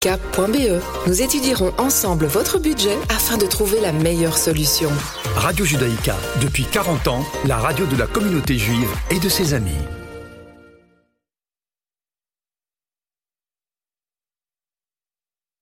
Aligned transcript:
Cap.be. 0.00 0.80
Nous 1.08 1.22
étudierons 1.22 1.72
ensemble 1.76 2.26
votre 2.26 2.60
budget 2.60 2.96
afin 3.08 3.36
de 3.36 3.46
trouver 3.46 3.80
la 3.80 3.90
meilleure 3.90 4.38
solution. 4.38 4.90
Radio 5.34 5.64
Judaïka, 5.64 6.14
depuis 6.40 6.62
40 6.62 7.08
ans, 7.08 7.24
la 7.48 7.56
radio 7.56 7.84
de 7.84 7.96
la 7.96 8.06
communauté 8.06 8.58
juive 8.58 8.88
et 9.10 9.18
de 9.18 9.28
ses 9.28 9.54
amis. 9.54 9.72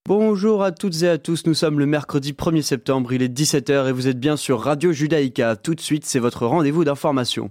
Bonjour 0.07 0.62
à 0.62 0.71
toutes 0.71 1.03
et 1.03 1.09
à 1.09 1.16
tous, 1.16 1.46
nous 1.46 1.55
sommes 1.55 1.79
le 1.79 1.87
mercredi 1.87 2.32
1er 2.32 2.61
septembre, 2.61 3.14
il 3.14 3.23
est 3.23 3.34
17h 3.34 3.89
et 3.89 3.93
vous 3.93 4.07
êtes 4.07 4.21
bien 4.21 4.37
sur 4.37 4.61
Radio 4.61 4.93
Judaïka. 4.93 5.57
Tout 5.57 5.75
de 5.75 5.80
suite, 5.80 6.05
c'est 6.05 6.18
votre 6.18 6.45
rendez-vous 6.45 6.84
d'information. 6.84 7.50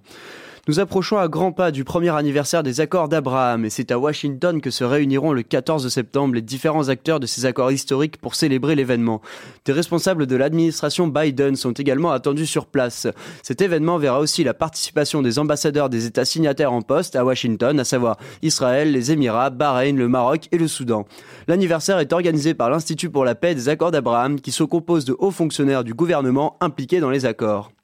Nous 0.68 0.80
approchons 0.80 1.20
à 1.20 1.28
grands 1.28 1.52
pas 1.52 1.70
du 1.70 1.84
premier 1.84 2.10
anniversaire 2.10 2.64
des 2.64 2.82
accords 2.82 3.08
d'Abraham 3.08 3.66
et 3.66 3.70
c'est 3.70 3.92
à 3.92 4.00
Washington 4.00 4.62
que 4.62 4.72
se 4.72 4.84
réuniront 4.84 5.32
le 5.32 5.44
14 5.44 5.88
septembre 5.90 6.34
les 6.34 6.42
différents 6.42 6.90
acteurs 6.90 7.20
de 7.20 7.28
ces 7.28 7.46
accords 7.46 7.72
historiques 7.72 8.18
pour 8.18 8.34
célébrer 8.34 8.74
l'événement. 8.74 9.22
Des 9.66 9.74
responsables 9.74 10.26
de 10.26 10.36
l'administration 10.36 11.08
Biden 11.08 11.56
sont 11.56 11.74
également 11.74 12.12
attendus 12.12 12.48
sur 12.48 12.66
place. 12.66 13.06
Cet 13.44 13.62
événement 13.62 14.00
verra 14.00 14.20
aussi 14.20 14.44
la 14.44 14.56
participation 14.56 15.22
des 15.22 15.38
ambassadeurs 15.38 15.92
des 15.92 16.08
États 16.08 16.26
signataires 16.26 16.74
en 16.74 16.82
poste 16.82 17.16
à 17.16 17.24
Washington, 17.24 17.80
à 17.80 17.84
savoir 17.84 18.18
Israël, 18.42 18.92
les 18.92 19.12
Émirats, 19.12 19.52
Bahreïn, 19.52 19.98
le 19.98 20.08
Maroc 20.08 20.48
et 20.52 20.58
le 20.58 20.68
Soudan. 20.68 21.06
L'anniversaire 21.48 22.00
est 22.00 22.12
organisé 22.12 22.56
par 22.56 22.72
l'Institut 22.72 23.12
pour 23.12 23.24
la 23.24 23.36
paix 23.36 23.54
des 23.54 23.70
accords 23.70 23.92
d'Abraham 23.92 24.42
qui 24.42 24.52
se 24.52 24.64
compose 24.64 25.06
de 25.06 25.16
hauts 25.20 25.30
fonctionnaires 25.30 25.84
du 25.84 25.94
gouvernement 25.94 26.58
impliqués 26.60 27.02
dans 27.02 27.12
les 27.12 27.28
accords. 27.28 27.75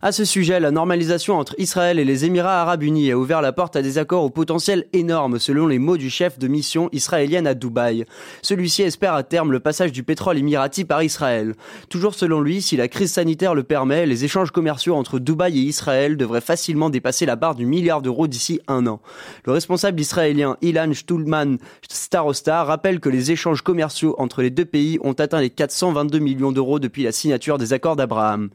À 0.00 0.12
ce 0.12 0.24
sujet, 0.24 0.60
la 0.60 0.70
normalisation 0.70 1.40
entre 1.40 1.56
Israël 1.58 1.98
et 1.98 2.04
les 2.04 2.24
Émirats 2.24 2.62
arabes 2.62 2.84
unis 2.84 3.10
a 3.10 3.18
ouvert 3.18 3.42
la 3.42 3.52
porte 3.52 3.74
à 3.74 3.82
des 3.82 3.98
accords 3.98 4.22
au 4.22 4.30
potentiel 4.30 4.86
énorme, 4.92 5.40
selon 5.40 5.66
les 5.66 5.80
mots 5.80 5.96
du 5.96 6.08
chef 6.08 6.38
de 6.38 6.46
mission 6.46 6.88
israélienne 6.92 7.48
à 7.48 7.54
Dubaï. 7.54 8.04
Celui-ci 8.40 8.82
espère 8.82 9.14
à 9.14 9.24
terme 9.24 9.50
le 9.50 9.58
passage 9.58 9.90
du 9.90 10.04
pétrole 10.04 10.38
émirati 10.38 10.84
par 10.84 11.02
Israël. 11.02 11.56
Toujours 11.88 12.14
selon 12.14 12.40
lui, 12.40 12.62
si 12.62 12.76
la 12.76 12.86
crise 12.86 13.10
sanitaire 13.10 13.56
le 13.56 13.64
permet, 13.64 14.06
les 14.06 14.24
échanges 14.24 14.52
commerciaux 14.52 14.94
entre 14.94 15.18
Dubaï 15.18 15.58
et 15.58 15.62
Israël 15.62 16.16
devraient 16.16 16.40
facilement 16.40 16.90
dépasser 16.90 17.26
la 17.26 17.34
barre 17.34 17.56
du 17.56 17.66
milliard 17.66 18.00
d'euros 18.00 18.28
d'ici 18.28 18.60
un 18.68 18.86
an. 18.86 19.00
Le 19.46 19.52
responsable 19.52 20.00
israélien 20.00 20.58
Ilan 20.62 20.94
Stulman 20.94 21.58
Starosta 21.88 22.62
rappelle 22.62 23.00
que 23.00 23.08
les 23.08 23.32
échanges 23.32 23.62
commerciaux 23.62 24.14
entre 24.18 24.42
les 24.42 24.50
deux 24.50 24.64
pays 24.64 25.00
ont 25.02 25.14
atteint 25.14 25.40
les 25.40 25.50
422 25.50 26.20
millions 26.20 26.52
d'euros 26.52 26.78
depuis 26.78 27.02
la 27.02 27.10
signature 27.10 27.58
des 27.58 27.72
accords 27.72 27.96
d'Abraham. 27.96 28.50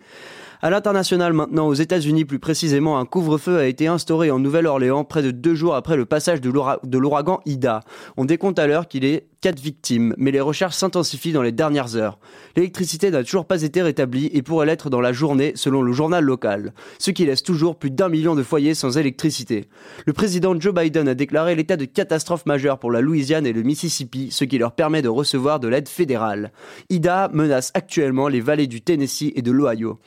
À 0.63 0.69
l'international 0.69 1.33
maintenant, 1.33 1.67
aux 1.67 1.73
États-Unis 1.73 2.23
plus 2.23 2.39
précisément, 2.39 2.97
un 2.97 3.03
couvre-feu 3.03 3.57
a 3.57 3.65
été 3.65 3.87
instauré 3.87 4.31
en 4.31 4.39
Nouvelle-Orléans 4.39 5.03
près 5.03 5.21
de 5.21 5.31
deux 5.31 5.55
jours 5.55 5.75
après 5.75 5.97
le 5.97 6.05
passage 6.05 6.39
de 6.39 6.97
l'ouragan 6.97 7.41
Ida. 7.45 7.81
On 8.15 8.23
décompte 8.23 8.57
à 8.59 8.65
l'heure 8.65 8.87
qu'il 8.87 9.03
est 9.03 9.27
quatre 9.41 9.59
victimes, 9.59 10.15
mais 10.17 10.31
les 10.31 10.39
recherches 10.39 10.75
s'intensifient 10.75 11.33
dans 11.33 11.41
les 11.41 11.51
dernières 11.51 11.97
heures. 11.97 12.17
L'électricité 12.55 13.11
n'a 13.11 13.25
toujours 13.25 13.43
pas 13.43 13.63
été 13.63 13.81
rétablie 13.81 14.29
et 14.31 14.41
pourrait 14.41 14.65
l'être 14.65 14.89
dans 14.89 15.01
la 15.01 15.11
journée 15.11 15.51
selon 15.55 15.81
le 15.81 15.91
journal 15.91 16.23
local, 16.23 16.73
ce 16.97 17.11
qui 17.11 17.25
laisse 17.25 17.43
toujours 17.43 17.75
plus 17.75 17.91
d'un 17.91 18.07
million 18.07 18.33
de 18.33 18.41
foyers 18.41 18.73
sans 18.73 18.97
électricité. 18.97 19.67
Le 20.05 20.13
président 20.13 20.57
Joe 20.57 20.73
Biden 20.73 21.09
a 21.09 21.13
déclaré 21.13 21.55
l'état 21.55 21.75
de 21.75 21.83
catastrophe 21.83 22.45
majeure 22.45 22.79
pour 22.79 22.89
la 22.89 23.01
Louisiane 23.01 23.45
et 23.45 23.51
le 23.51 23.63
Mississippi, 23.63 24.29
ce 24.31 24.45
qui 24.45 24.59
leur 24.59 24.71
permet 24.71 25.01
de 25.01 25.09
recevoir 25.09 25.59
de 25.59 25.67
l'aide 25.67 25.89
fédérale. 25.89 26.53
Ida 26.89 27.29
menace 27.33 27.71
actuellement 27.73 28.29
les 28.29 28.39
vallées 28.39 28.67
du 28.67 28.79
Tennessee 28.79 29.33
et 29.35 29.41
de 29.41 29.51
l'Ohio. 29.51 29.99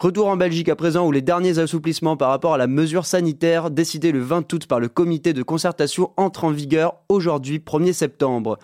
Retour 0.00 0.28
en 0.28 0.38
Belgique 0.38 0.70
à 0.70 0.76
présent 0.76 1.06
où 1.06 1.12
les 1.12 1.20
derniers 1.20 1.58
assouplissements 1.58 2.16
par 2.16 2.30
rapport 2.30 2.54
à 2.54 2.56
la 2.56 2.66
mesure 2.66 3.04
sanitaire 3.04 3.70
décidée 3.70 4.12
le 4.12 4.20
20 4.20 4.50
août 4.50 4.66
par 4.66 4.80
le 4.80 4.88
comité 4.88 5.34
de 5.34 5.42
concertation 5.42 6.12
entrent 6.16 6.44
en 6.44 6.52
vigueur 6.52 6.94
aujourd'hui 7.10 7.58
1er 7.58 7.92
septembre. 7.92 8.58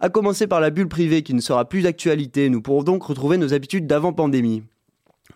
À 0.00 0.10
commencer 0.10 0.46
par 0.46 0.60
la 0.60 0.70
bulle 0.70 0.86
privée 0.86 1.24
qui 1.24 1.34
ne 1.34 1.40
sera 1.40 1.64
plus 1.64 1.82
d'actualité, 1.82 2.48
nous 2.50 2.62
pourrons 2.62 2.84
donc 2.84 3.02
retrouver 3.02 3.36
nos 3.36 3.52
habitudes 3.52 3.88
d'avant 3.88 4.12
pandémie. 4.12 4.62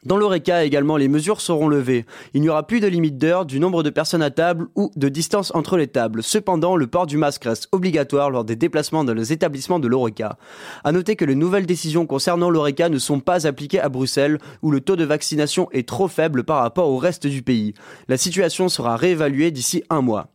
Dans 0.05 0.17
l'ORECA 0.17 0.65
également, 0.65 0.97
les 0.97 1.09
mesures 1.09 1.43
seront 1.43 1.69
levées. 1.69 2.06
Il 2.33 2.41
n'y 2.41 2.49
aura 2.49 2.66
plus 2.66 2.81
de 2.81 2.87
limite 2.87 3.19
d'heure, 3.19 3.44
du 3.44 3.61
nombre 3.61 3.83
de 3.83 3.91
personnes 3.91 4.22
à 4.22 4.31
table 4.31 4.69
ou 4.75 4.91
de 4.97 5.11
distance 5.11 5.53
entre 5.55 5.77
les 5.77 5.88
tables. 5.88 6.22
Cependant, 6.22 6.75
le 6.75 6.87
port 6.87 7.06
du 7.06 7.19
masque 7.19 7.44
reste 7.44 7.69
obligatoire 7.71 8.31
lors 8.31 8.44
des 8.44 8.56
déplacements 8.56 9.05
dans 9.05 9.12
les 9.12 9.34
établissements 9.34 9.78
de 9.78 9.89
l'ORECA. 9.89 10.39
À 10.84 10.93
noter 10.93 11.16
que 11.16 11.27
les 11.27 11.34
nouvelles 11.34 11.66
décisions 11.66 12.06
concernant 12.06 12.49
l'ORECA 12.49 12.89
ne 12.89 12.99
sont 12.99 13.21
pas 13.21 13.47
appliquées 13.47 13.81
à 13.81 13.91
Bruxelles, 13.91 14.39
où 14.62 14.71
le 14.71 14.81
taux 14.81 14.97
de 14.97 15.05
vaccination 15.05 15.69
est 15.72 15.87
trop 15.87 16.09
faible 16.09 16.44
par 16.44 16.62
rapport 16.62 16.89
au 16.89 16.97
reste 16.97 17.27
du 17.27 17.43
pays. 17.43 17.75
La 18.09 18.16
situation 18.16 18.71
sera 18.71 18.97
réévaluée 18.97 19.50
d'ici 19.50 19.83
un 19.91 20.00
mois. 20.00 20.28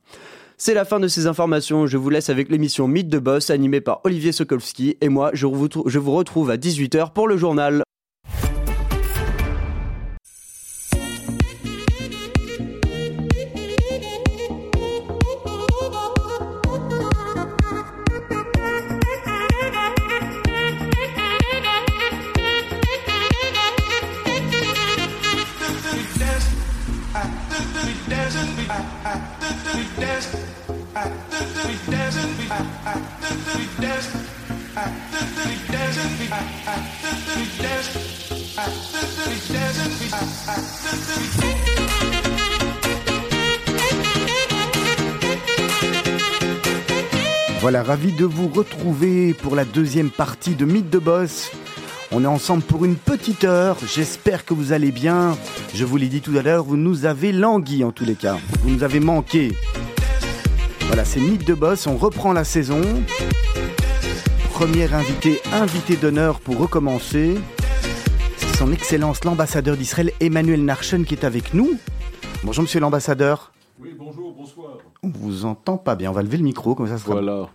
C'est 0.57 0.75
la 0.75 0.85
fin 0.85 0.99
de 0.99 1.07
ces 1.07 1.25
informations. 1.25 1.87
Je 1.87 1.97
vous 1.97 2.11
laisse 2.11 2.29
avec 2.29 2.49
l'émission 2.49 2.87
Mythe 2.87 3.09
de 3.09 3.19
Boss 3.19 3.49
animée 3.49 3.81
par 3.81 4.01
Olivier 4.03 4.31
Sokolski 4.31 4.95
et 5.01 5.09
moi, 5.09 5.31
je 5.33 5.47
vous, 5.47 5.67
je 5.87 5.99
vous 5.99 6.13
retrouve 6.13 6.51
à 6.51 6.57
18h 6.57 7.13
pour 7.13 7.27
le 7.27 7.35
journal. 7.35 7.81
Voilà, 47.61 47.81
ravi 47.81 48.11
de 48.11 48.25
vous 48.25 48.47
retrouver 48.47 49.33
pour 49.33 49.55
la 49.55 49.65
deuxième 49.65 50.11
partie 50.11 50.55
de 50.55 50.65
Mythe 50.65 50.91
de 50.91 50.99
Boss. 50.99 51.51
On 52.11 52.23
est 52.23 52.27
ensemble 52.27 52.61
pour 52.61 52.85
une 52.85 52.95
petite 52.95 53.43
heure. 53.43 53.77
J'espère 53.91 54.45
que 54.45 54.53
vous 54.53 54.71
allez 54.71 54.91
bien. 54.91 55.35
Je 55.73 55.83
vous 55.83 55.97
l'ai 55.97 56.07
dit 56.07 56.21
tout 56.21 56.37
à 56.37 56.43
l'heure, 56.43 56.63
vous 56.63 56.77
nous 56.77 57.05
avez 57.05 57.31
langui 57.31 57.83
en 57.83 57.91
tous 57.91 58.05
les 58.05 58.13
cas. 58.13 58.37
Vous 58.61 58.69
nous 58.69 58.83
avez 58.83 58.99
manqué. 58.99 59.53
Voilà, 60.87 61.03
c'est 61.03 61.19
Mythe 61.19 61.45
de 61.45 61.53
Boss. 61.53 61.87
On 61.87 61.97
reprend 61.97 62.31
la 62.33 62.43
saison. 62.43 62.81
Premier 64.51 64.91
invité, 64.93 65.41
invité 65.51 65.95
d'honneur 65.95 66.39
pour 66.39 66.57
recommencer. 66.57 67.35
C'est 68.37 68.55
son 68.57 68.71
Excellence 68.71 69.23
l'ambassadeur 69.23 69.75
d'Israël 69.75 70.11
Emmanuel 70.21 70.63
Narchen 70.63 71.05
qui 71.05 71.15
est 71.15 71.25
avec 71.25 71.53
nous. 71.53 71.77
Bonjour 72.43 72.63
Monsieur 72.63 72.79
l'ambassadeur. 72.79 73.51
Oui, 73.79 73.95
bonjour, 73.97 74.33
bonsoir. 74.33 74.77
On 75.03 75.09
vous 75.09 75.45
entend 75.45 75.77
pas 75.77 75.95
bien. 75.95 76.11
On 76.11 76.13
va 76.13 76.23
lever 76.23 76.37
le 76.37 76.43
micro, 76.43 76.75
comme 76.75 76.87
ça 76.87 76.97
sera. 76.97 77.13
Voilà. 77.13 77.49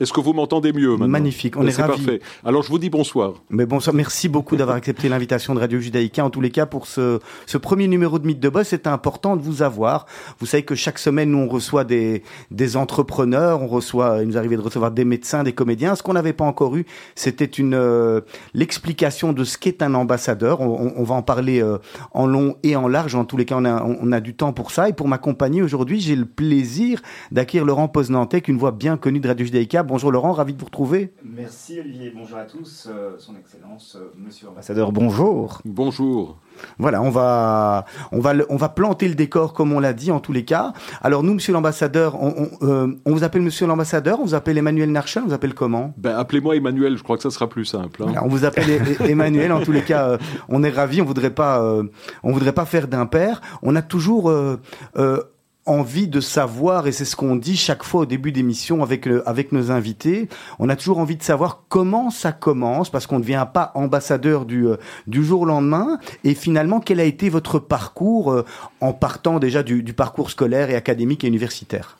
Est-ce 0.00 0.12
que 0.14 0.20
vous 0.20 0.32
m'entendez 0.32 0.72
mieux 0.72 0.90
maintenant 0.92 1.08
Magnifique, 1.08 1.56
on 1.58 1.66
est, 1.66 1.70
C'est 1.72 1.82
ravis. 1.82 2.02
parfait. 2.04 2.20
Alors 2.44 2.62
je 2.62 2.68
vous 2.70 2.78
dis 2.78 2.88
bonsoir. 2.90 3.34
Mais 3.50 3.66
bonsoir, 3.66 3.94
merci 3.94 4.28
beaucoup 4.30 4.56
d'avoir 4.56 4.76
accepté 4.76 5.08
l'invitation 5.10 5.54
de 5.54 5.60
Radio 5.60 5.78
Judaïka. 5.78 6.24
En 6.24 6.30
tous 6.30 6.40
les 6.40 6.50
cas, 6.50 6.64
pour 6.66 6.86
ce, 6.86 7.20
ce 7.46 7.58
premier 7.58 7.86
numéro 7.86 8.18
de 8.18 8.26
Mythe 8.26 8.40
de 8.40 8.48
Boss, 8.48 8.68
c'est 8.68 8.86
important 8.86 9.36
de 9.36 9.42
vous 9.42 9.62
avoir. 9.62 10.06
Vous 10.38 10.46
savez 10.46 10.62
que 10.62 10.74
chaque 10.74 10.98
semaine, 10.98 11.30
nous, 11.32 11.38
on 11.38 11.48
reçoit 11.48 11.84
des, 11.84 12.22
des 12.50 12.76
entrepreneurs, 12.78 13.62
on 13.62 13.66
reçoit, 13.66 14.18
il 14.22 14.28
nous 14.28 14.38
arrivait 14.38 14.56
de 14.56 14.62
recevoir 14.62 14.90
des 14.90 15.04
médecins, 15.04 15.42
des 15.42 15.52
comédiens. 15.52 15.94
Ce 15.94 16.02
qu'on 16.02 16.14
n'avait 16.14 16.32
pas 16.32 16.44
encore 16.46 16.76
eu, 16.76 16.86
c'était 17.14 17.44
une 17.44 17.74
euh, 17.74 18.22
l'explication 18.54 19.32
de 19.32 19.44
ce 19.44 19.58
qu'est 19.58 19.82
un 19.82 19.94
ambassadeur. 19.94 20.60
On, 20.60 20.86
on- 20.86 20.92
on 20.96 21.04
va 21.04 21.14
en 21.14 21.22
parler 21.22 21.62
euh, 21.62 21.78
en 22.12 22.26
long 22.26 22.56
et 22.62 22.74
en 22.76 22.88
large. 22.88 23.14
En 23.14 23.24
tous 23.24 23.36
les 23.36 23.44
cas, 23.44 23.56
on 23.58 23.64
a, 23.64 23.82
on 23.84 24.12
a 24.12 24.20
du 24.20 24.34
temps 24.34 24.52
pour 24.52 24.70
ça. 24.70 24.88
Et 24.88 24.92
pour 24.92 25.08
m'accompagner 25.08 25.62
aujourd'hui, 25.62 26.00
j'ai 26.00 26.16
le 26.16 26.24
plaisir 26.26 27.00
d'acquérir 27.32 27.64
Laurent 27.66 27.88
Poznantek, 27.88 28.48
une 28.48 28.58
voix 28.58 28.72
bien 28.72 28.96
connue 28.96 29.20
de 29.20 29.28
Radio 29.28 29.44
Judaïka. 29.46 29.82
Bonjour 29.90 30.12
Laurent, 30.12 30.30
ravi 30.34 30.52
de 30.54 30.58
vous 30.60 30.66
retrouver. 30.66 31.12
Merci 31.24 31.80
Olivier, 31.80 32.12
bonjour 32.14 32.38
à 32.38 32.44
tous, 32.44 32.88
euh, 32.88 33.16
son 33.18 33.34
excellence, 33.34 33.96
euh, 34.00 34.12
monsieur 34.16 34.46
l'ambassadeur, 34.46 34.92
bonjour. 34.92 35.60
Bonjour. 35.64 36.38
Voilà, 36.78 37.02
on 37.02 37.10
va, 37.10 37.86
on 38.12 38.20
va, 38.20 38.34
on 38.50 38.54
va 38.56 38.68
planter 38.68 39.08
le 39.08 39.16
décor 39.16 39.52
comme 39.52 39.72
on 39.72 39.80
l'a 39.80 39.92
dit 39.92 40.12
en 40.12 40.20
tous 40.20 40.32
les 40.32 40.44
cas. 40.44 40.74
Alors 41.02 41.24
nous, 41.24 41.34
Monsieur 41.34 41.52
l'ambassadeur, 41.52 42.22
on, 42.22 42.28
on, 42.62 42.66
euh, 42.68 42.94
on 43.04 43.12
vous 43.14 43.24
appelle 43.24 43.42
Monsieur 43.42 43.66
l'ambassadeur, 43.66 44.20
on 44.20 44.24
vous 44.26 44.34
appelle 44.34 44.58
Emmanuel 44.58 44.92
Narchin, 44.92 45.22
on 45.24 45.26
vous 45.26 45.34
appelle 45.34 45.54
comment? 45.54 45.92
Ben, 45.96 46.16
appelez-moi 46.16 46.54
Emmanuel, 46.54 46.96
je 46.96 47.02
crois 47.02 47.16
que 47.16 47.24
ça 47.24 47.30
sera 47.32 47.48
plus 47.48 47.64
simple. 47.64 48.04
hein. 48.04 48.06
Voilà, 48.06 48.24
on 48.24 48.28
vous 48.28 48.44
appelle 48.44 48.70
E- 48.70 49.02
E- 49.02 49.08
Emmanuel. 49.10 49.50
En 49.50 49.60
tous 49.60 49.72
les 49.72 49.82
cas, 49.82 50.06
euh, 50.10 50.18
on 50.48 50.62
est 50.62 50.70
ravis. 50.70 51.02
On 51.02 51.04
voudrait 51.04 51.34
pas, 51.34 51.60
euh, 51.64 51.82
on 52.22 52.30
voudrait 52.32 52.52
pas 52.52 52.64
faire 52.64 52.86
d'impair. 52.86 53.40
On 53.62 53.74
a 53.74 53.82
toujours 53.82 54.30
euh, 54.30 54.56
euh, 54.96 55.20
envie 55.66 56.08
de 56.08 56.20
savoir, 56.20 56.86
et 56.86 56.92
c'est 56.92 57.04
ce 57.04 57.16
qu'on 57.16 57.36
dit 57.36 57.56
chaque 57.56 57.82
fois 57.82 58.02
au 58.02 58.06
début 58.06 58.32
d'émission 58.32 58.82
avec 58.82 59.06
avec 59.26 59.52
nos 59.52 59.70
invités. 59.70 60.28
On 60.58 60.68
a 60.68 60.76
toujours 60.76 60.98
envie 60.98 61.16
de 61.16 61.22
savoir 61.22 61.64
comment 61.68 62.10
ça 62.10 62.32
commence, 62.32 62.90
parce 62.90 63.06
qu'on 63.06 63.16
ne 63.16 63.22
devient 63.22 63.46
pas 63.52 63.72
ambassadeur 63.74 64.46
du 64.46 64.66
euh, 64.66 64.76
du 65.06 65.24
jour 65.24 65.42
au 65.42 65.44
lendemain. 65.44 65.98
Et 66.24 66.34
finalement, 66.34 66.80
quel 66.80 66.98
a 66.98 67.04
été 67.04 67.28
votre 67.28 67.58
parcours 67.58 68.32
euh, 68.32 68.44
en 68.80 68.92
partant 68.92 69.38
déjà 69.38 69.62
du, 69.62 69.82
parcours 69.92 70.30
scolaire 70.30 70.70
et 70.70 70.76
académique 70.76 71.24
et 71.24 71.28
universitaire? 71.28 71.98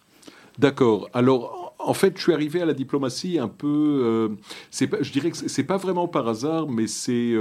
D'accord. 0.58 1.08
Alors, 1.12 1.74
en 1.78 1.94
fait, 1.94 2.14
je 2.16 2.22
suis 2.22 2.32
arrivé 2.32 2.62
à 2.62 2.66
la 2.66 2.74
diplomatie 2.74 3.38
un 3.38 3.48
peu. 3.48 4.30
je 4.72 5.12
dirais 5.12 5.30
que 5.30 5.36
c'est 5.36 5.64
pas 5.64 5.76
vraiment 5.76 6.08
par 6.08 6.28
hasard, 6.28 6.68
mais 6.68 6.86
c'est 6.86 7.34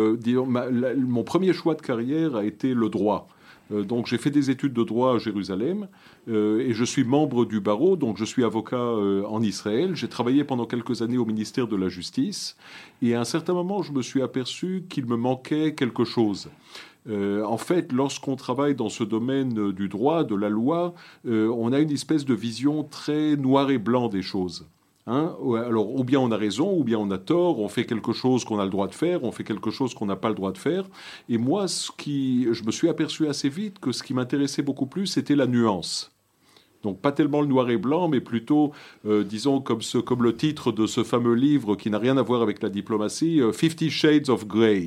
mon 0.98 1.24
premier 1.24 1.54
choix 1.54 1.76
de 1.76 1.82
carrière 1.82 2.36
a 2.36 2.44
été 2.44 2.74
le 2.74 2.90
droit. 2.90 3.28
Euh, 3.72 3.84
donc 3.84 4.08
j'ai 4.08 4.18
fait 4.18 4.32
des 4.32 4.50
études 4.50 4.74
de 4.74 4.84
droit 4.84 5.16
à 5.16 5.18
Jérusalem 5.18 5.88
euh, 6.28 6.60
et 6.60 6.74
je 6.74 6.84
suis 6.84 7.04
membre 7.04 7.46
du 7.46 7.60
barreau, 7.60 7.96
donc 7.96 8.18
je 8.18 8.26
suis 8.26 8.44
avocat 8.44 8.78
euh, 8.78 9.24
en 9.26 9.42
Israël. 9.42 9.96
J'ai 9.96 10.08
travaillé 10.08 10.44
pendant 10.44 10.66
quelques 10.66 11.02
années 11.02 11.18
au 11.18 11.26
ministère 11.26 11.68
de 11.68 11.76
la 11.76 11.90
Justice 11.90 12.58
et 13.02 13.16
à 13.16 13.22
un 13.22 13.26
certain 13.26 13.54
moment 13.54 13.84
je 13.84 13.92
me 13.92 14.02
suis 14.02 14.22
aperçu 14.22 14.86
qu'il 14.90 15.06
me 15.06 15.18
manquait 15.18 15.76
quelque 15.76 16.04
chose. 16.04 16.50
en 17.08 17.58
fait, 17.58 17.92
lorsqu'on 17.92 18.36
travaille 18.36 18.76
dans 18.76 18.90
ce 18.90 19.04
domaine 19.04 19.72
du 19.72 19.88
droit, 19.88 20.24
de 20.24 20.36
la 20.36 20.50
loi, 20.50 20.94
on 21.26 21.72
a 21.74 21.80
une 21.80 21.92
espèce 21.92 22.26
de 22.26 22.36
vision 22.36 22.84
très 22.84 23.36
noir 23.36 23.72
et 23.72 23.80
blanc 23.80 24.10
des 24.10 24.22
choses. 24.22 24.68
Hein, 25.12 25.36
alors, 25.66 25.96
ou 25.96 26.04
bien 26.04 26.20
on 26.20 26.32
a 26.32 26.38
raison, 26.38 26.72
ou 26.72 26.84
bien 26.84 27.00
on 27.00 27.10
a 27.10 27.18
tort, 27.18 27.60
on 27.60 27.68
fait 27.68 27.86
quelque 27.86 28.14
chose 28.14 28.46
qu'on 28.46 28.60
a 28.60 28.64
le 28.64 28.70
droit 28.70 28.88
de 28.88 28.94
faire, 28.94 29.24
on 29.24 29.32
fait 29.32 29.44
quelque 29.44 29.72
chose 29.72 29.96
qu'on 29.96 30.06
n'a 30.06 30.16
pas 30.16 30.30
le 30.30 30.36
droit 30.36 30.52
de 30.52 30.58
faire. 30.60 30.86
Et 31.30 31.40
moi, 31.40 31.68
ce 31.68 31.90
qui, 31.92 32.48
je 32.52 32.64
me 32.64 32.70
suis 32.70 32.90
aperçu 32.90 33.28
assez 33.28 33.50
vite 33.50 33.80
que 33.80 33.92
ce 33.92 34.04
qui 34.04 34.14
m'intéressait 34.14 34.62
beaucoup 34.62 34.86
plus, 34.86 35.08
c'était 35.08 35.36
la 35.36 35.48
nuance. 35.48 36.12
Donc 36.84 37.02
pas 37.02 37.12
tellement 37.12 37.42
le 37.42 37.48
noir 37.48 37.72
et 37.72 37.78
blanc, 37.78 38.08
mais 38.08 38.22
plutôt, 38.22 38.72
euh, 39.08 39.24
disons, 39.24 39.62
comme, 39.62 39.82
ce, 39.82 39.98
comme 39.98 40.22
le 40.22 40.36
titre 40.36 40.72
de 40.72 40.86
ce 40.86 41.04
fameux 41.04 41.34
livre 41.34 41.76
qui 41.76 41.90
n'a 41.90 41.98
rien 41.98 42.16
à 42.18 42.22
voir 42.22 42.44
avec 42.44 42.62
la 42.62 42.70
diplomatie, 42.70 43.42
euh, 43.42 43.52
Fifty 43.52 43.90
Shades 43.90 44.30
of 44.30 44.46
Grey. 44.48 44.86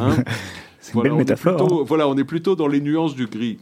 Hein. 0.00 0.16
C'est 0.80 0.94
une 0.94 1.02
belle 1.02 1.12
métaphore. 1.12 1.60
Hein. 1.60 1.84
Voilà, 1.86 2.08
on 2.08 2.16
est 2.16 2.24
plutôt 2.24 2.56
dans 2.56 2.68
les 2.68 2.80
nuances 2.80 3.14
du 3.14 3.26
gris. 3.26 3.58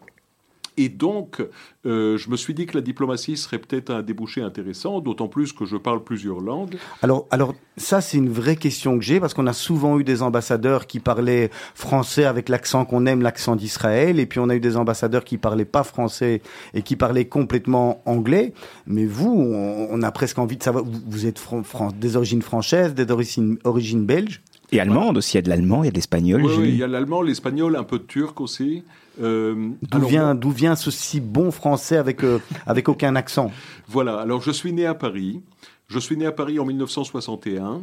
Et 0.77 0.89
donc, 0.89 1.43
euh, 1.87 2.19
je 2.19 2.29
me 2.31 2.37
suis 2.37 2.53
dit 2.53 2.67
que 2.67 2.77
la 2.77 2.83
diplomatie 2.83 3.37
serait 3.37 3.59
peut-être 3.59 3.91
un 3.91 4.03
débouché 4.03 4.43
intéressant, 4.43 5.01
d'autant 5.01 5.29
plus 5.29 5.53
que 5.53 5.65
je 5.65 5.77
parle 5.77 6.05
plusieurs 6.05 6.41
langues. 6.41 6.77
Alors, 7.03 7.27
alors 7.31 7.55
ça, 7.77 8.01
c'est 8.01 8.19
une 8.19 8.29
vraie 8.29 8.57
question 8.57 8.99
que 8.99 9.05
j'ai, 9.05 9.19
parce 9.19 9.33
qu'on 9.33 9.47
a 9.47 9.53
souvent 9.53 9.99
eu 9.99 10.05
des 10.05 10.23
ambassadeurs 10.23 10.87
qui 10.87 11.01
parlaient 11.01 11.51
français 11.75 12.25
avec 12.25 12.49
l'accent 12.49 12.85
qu'on 12.85 13.07
aime, 13.07 13.23
l'accent 13.23 13.57
d'Israël, 13.57 14.21
et 14.21 14.27
puis 14.27 14.39
on 14.39 14.49
a 14.49 14.57
eu 14.57 14.61
des 14.61 14.77
ambassadeurs 14.77 15.25
qui 15.25 15.39
parlaient 15.39 15.65
pas 15.65 15.83
français 15.83 16.43
et 16.75 16.83
qui 16.83 16.97
parlaient 16.97 17.27
complètement 17.27 18.03
anglais. 18.05 18.53
Mais 18.87 19.07
vous, 19.07 19.31
on, 19.31 20.03
a 20.03 20.13
presque 20.13 20.39
envie 20.39 20.57
de 20.57 20.63
savoir, 20.63 20.85
vous, 20.85 21.27
êtes 21.27 21.43
des 21.99 22.17
origines 22.17 22.43
françaises, 22.43 22.95
des 22.95 23.11
origines, 23.11 23.59
origines 23.65 24.05
belges 24.05 24.43
et 24.73 24.81
allemande 24.81 25.19
aussi, 25.19 25.33
il 25.33 25.37
y 25.37 25.39
a 25.39 25.43
de 25.43 25.49
l'allemand, 25.49 25.83
il 25.85 25.87
y 25.87 25.89
a 25.89 25.93
de 25.93 25.97
l'espagnol. 25.97 26.45
Oui, 26.45 26.69
il 26.69 26.77
y 26.77 26.83
a 26.83 26.87
l'allemand, 26.87 27.23
l'espagnol, 27.23 27.77
un 27.77 27.85
peu 27.85 27.99
de 27.99 28.05
turc 28.05 28.41
aussi. 28.41 28.83
Euh, 29.21 29.71
d'où 29.83 30.07
vient, 30.07 30.35
d'où 30.35 30.51
vient 30.51 30.77
ce 30.77 30.91
si 30.91 31.21
bon 31.21 31.51
français 31.51 31.97
avec, 31.97 32.23
euh, 32.25 32.41
avec 32.67 32.89
aucun 32.89 33.17
accent? 33.17 33.51
Voilà, 33.89 34.19
alors 34.21 34.43
je 34.43 34.51
suis 34.51 34.73
né 34.73 34.85
à 34.87 34.95
Paris. 34.95 35.41
Je 35.89 35.99
suis 35.99 36.17
né 36.17 36.27
à 36.27 36.33
Paris 36.33 36.59
en 36.59 36.65
1961. 36.65 37.83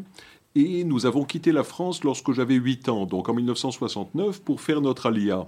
Et 0.56 0.83
nous 0.83 1.07
avons 1.07 1.24
quitté 1.24 1.51
la 1.51 1.63
France 1.63 2.03
lorsque 2.03 2.31
j'avais 2.31 2.53
8 2.53 2.88
ans, 2.89 3.06
donc 3.07 3.27
en 3.27 3.33
1969, 3.33 4.41
pour 4.41 4.62
faire 4.62 4.81
notre 4.81 5.07
alia. 5.07 5.47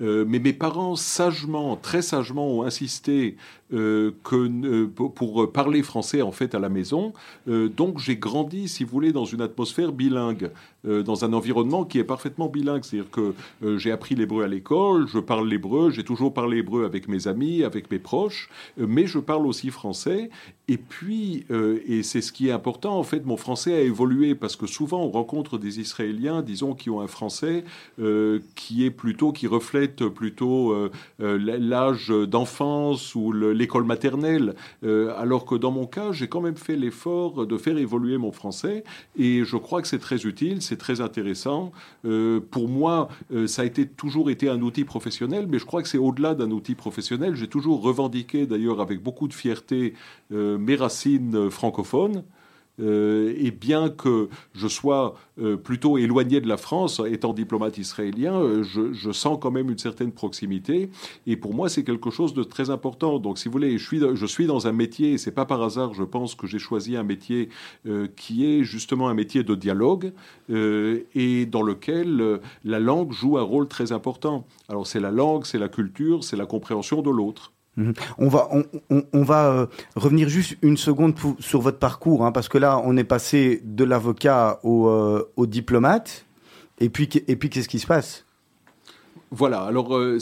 Euh, 0.00 0.24
mais 0.28 0.38
mes 0.38 0.52
parents, 0.52 0.94
sagement, 0.94 1.76
très 1.76 2.02
sagement, 2.02 2.46
ont 2.46 2.62
insisté 2.62 3.36
euh, 3.74 4.12
que, 4.22 4.36
euh, 4.36 4.86
pour 4.86 5.50
parler 5.52 5.82
français 5.82 6.22
en 6.22 6.32
fait 6.32 6.54
à 6.54 6.58
la 6.58 6.68
maison. 6.68 7.12
donc 7.46 7.98
j'ai 7.98 8.16
grandi, 8.16 8.68
si 8.68 8.84
vous 8.84 8.90
voulez, 8.90 9.12
dans 9.12 9.24
une 9.24 9.40
atmosphère 9.40 9.92
bilingue, 9.92 10.50
dans 10.84 11.24
un 11.24 11.32
environnement 11.32 11.84
qui 11.84 11.98
est 11.98 12.04
parfaitement 12.04 12.48
bilingue. 12.48 12.84
C'est-à-dire 12.84 13.10
que 13.10 13.34
j'ai 13.78 13.90
appris 13.90 14.14
l'hébreu 14.14 14.44
à 14.44 14.48
l'école, 14.48 15.08
je 15.08 15.18
parle 15.18 15.48
l'hébreu, 15.48 15.90
j'ai 15.90 16.04
toujours 16.04 16.32
parlé 16.34 16.58
hébreu 16.58 16.84
avec 16.84 17.08
mes 17.08 17.26
amis, 17.26 17.64
avec 17.64 17.90
mes 17.90 17.98
proches, 17.98 18.50
mais 18.76 19.06
je 19.06 19.18
parle 19.18 19.46
aussi 19.46 19.70
français. 19.70 20.30
Et 20.68 20.76
puis, 20.76 21.46
et 21.86 22.02
c'est 22.02 22.20
ce 22.20 22.32
qui 22.32 22.48
est 22.48 22.52
important, 22.52 22.98
en 22.98 23.02
fait, 23.02 23.24
mon 23.24 23.36
français 23.36 23.74
a 23.74 23.80
évolué 23.80 24.34
parce 24.34 24.56
que 24.56 24.66
souvent 24.66 25.02
on 25.02 25.10
rencontre 25.10 25.58
des 25.58 25.80
Israéliens, 25.80 26.42
disons, 26.42 26.74
qui 26.74 26.90
ont 26.90 27.00
un 27.00 27.08
français 27.08 27.64
qui 28.54 28.84
est 28.84 28.90
plutôt, 28.90 29.32
qui 29.32 29.46
reflète 29.46 30.06
plutôt 30.08 30.74
l'âge 31.18 32.08
d'enfance 32.08 33.14
ou 33.14 33.32
le, 33.32 33.63
l'école 33.64 33.84
maternelle, 33.84 34.54
euh, 34.84 35.14
alors 35.16 35.46
que 35.46 35.54
dans 35.54 35.70
mon 35.70 35.86
cas, 35.86 36.12
j'ai 36.12 36.28
quand 36.28 36.42
même 36.42 36.56
fait 36.56 36.76
l'effort 36.76 37.46
de 37.46 37.56
faire 37.56 37.78
évoluer 37.78 38.18
mon 38.18 38.30
français, 38.30 38.84
et 39.16 39.42
je 39.42 39.56
crois 39.56 39.80
que 39.80 39.88
c'est 39.88 39.98
très 39.98 40.26
utile, 40.26 40.60
c'est 40.60 40.76
très 40.76 41.00
intéressant. 41.00 41.72
Euh, 42.04 42.40
pour 42.50 42.68
moi, 42.68 43.08
euh, 43.32 43.46
ça 43.46 43.62
a 43.62 43.68
toujours 43.96 44.28
été 44.28 44.50
un 44.50 44.60
outil 44.60 44.84
professionnel, 44.84 45.46
mais 45.48 45.58
je 45.58 45.64
crois 45.64 45.80
que 45.82 45.88
c'est 45.88 45.96
au-delà 45.96 46.34
d'un 46.34 46.50
outil 46.50 46.74
professionnel. 46.74 47.36
J'ai 47.36 47.48
toujours 47.48 47.80
revendiqué, 47.80 48.44
d'ailleurs 48.44 48.82
avec 48.82 49.02
beaucoup 49.02 49.28
de 49.28 49.34
fierté, 49.34 49.94
mes 50.30 50.76
racines 50.76 51.50
francophones. 51.50 52.24
Euh, 52.80 53.34
et 53.38 53.50
bien 53.50 53.88
que 53.88 54.28
je 54.52 54.66
sois 54.66 55.14
euh, 55.40 55.56
plutôt 55.56 55.96
éloigné 55.96 56.40
de 56.40 56.48
la 56.48 56.56
France, 56.56 57.00
étant 57.06 57.32
diplomate 57.32 57.78
israélien, 57.78 58.40
euh, 58.40 58.62
je, 58.64 59.12
sens 59.12 59.38
quand 59.40 59.50
même 59.50 59.70
une 59.70 59.78
certaine 59.78 60.10
proximité. 60.10 60.90
Et 61.26 61.36
pour 61.36 61.54
moi, 61.54 61.68
c'est 61.68 61.84
quelque 61.84 62.10
chose 62.10 62.34
de 62.34 62.42
très 62.42 62.70
important. 62.70 63.18
Donc, 63.18 63.38
si 63.38 63.48
vous 63.48 63.52
voulez, 63.52 63.78
je 63.78 64.26
suis, 64.26 64.46
dans 64.46 64.66
un 64.66 64.72
métier, 64.72 65.12
et 65.12 65.18
c'est 65.18 65.32
pas 65.32 65.44
par 65.44 65.62
hasard, 65.62 65.94
je 65.94 66.02
pense, 66.02 66.34
que 66.34 66.46
j'ai 66.46 66.58
choisi 66.58 66.96
un 66.96 67.04
métier 67.04 67.48
qui 68.16 68.46
est 68.46 68.64
justement 68.64 69.08
un 69.08 69.14
métier 69.14 69.42
de 69.42 69.54
dialogue 69.54 70.12
et 70.48 71.46
dans 71.46 71.62
lequel 71.62 72.40
la 72.64 72.80
langue 72.80 73.12
joue 73.12 73.38
un 73.38 73.42
rôle 73.42 73.68
très 73.68 73.92
important. 73.92 74.46
Alors, 74.68 74.86
c'est 74.86 75.00
la 75.00 75.10
langue, 75.10 75.46
c'est 75.46 75.58
la 75.58 75.68
culture, 75.68 76.24
c'est 76.24 76.36
la 76.36 76.46
compréhension 76.46 77.02
de 77.02 77.10
l'autre. 77.10 77.53
Mhm. 77.76 77.92
On 78.18 78.28
va, 78.28 78.48
on, 78.90 79.22
va 79.22 79.46
euh, 79.46 79.66
revenir 79.96 80.28
juste 80.28 80.56
une 80.62 80.76
seconde 80.76 81.14
sur 81.40 81.60
votre 81.60 81.78
parcours, 81.78 82.24
hein, 82.24 82.30
parce 82.30 82.48
que 82.48 82.58
là, 82.58 82.80
on 82.84 82.96
est 82.96 83.04
passé 83.04 83.60
de 83.64 83.82
l'avocat 83.84 84.60
au, 84.62 84.86
euh, 84.88 85.26
diplomate, 85.38 86.24
et 86.78 86.88
puis, 86.88 87.08
et 87.26 87.36
puis 87.36 87.50
qu'est-ce 87.50 87.68
qui 87.68 87.80
se 87.80 87.86
passe? 87.86 88.24
Voilà, 89.30 89.62
alors 89.62 89.96
euh, 89.96 90.18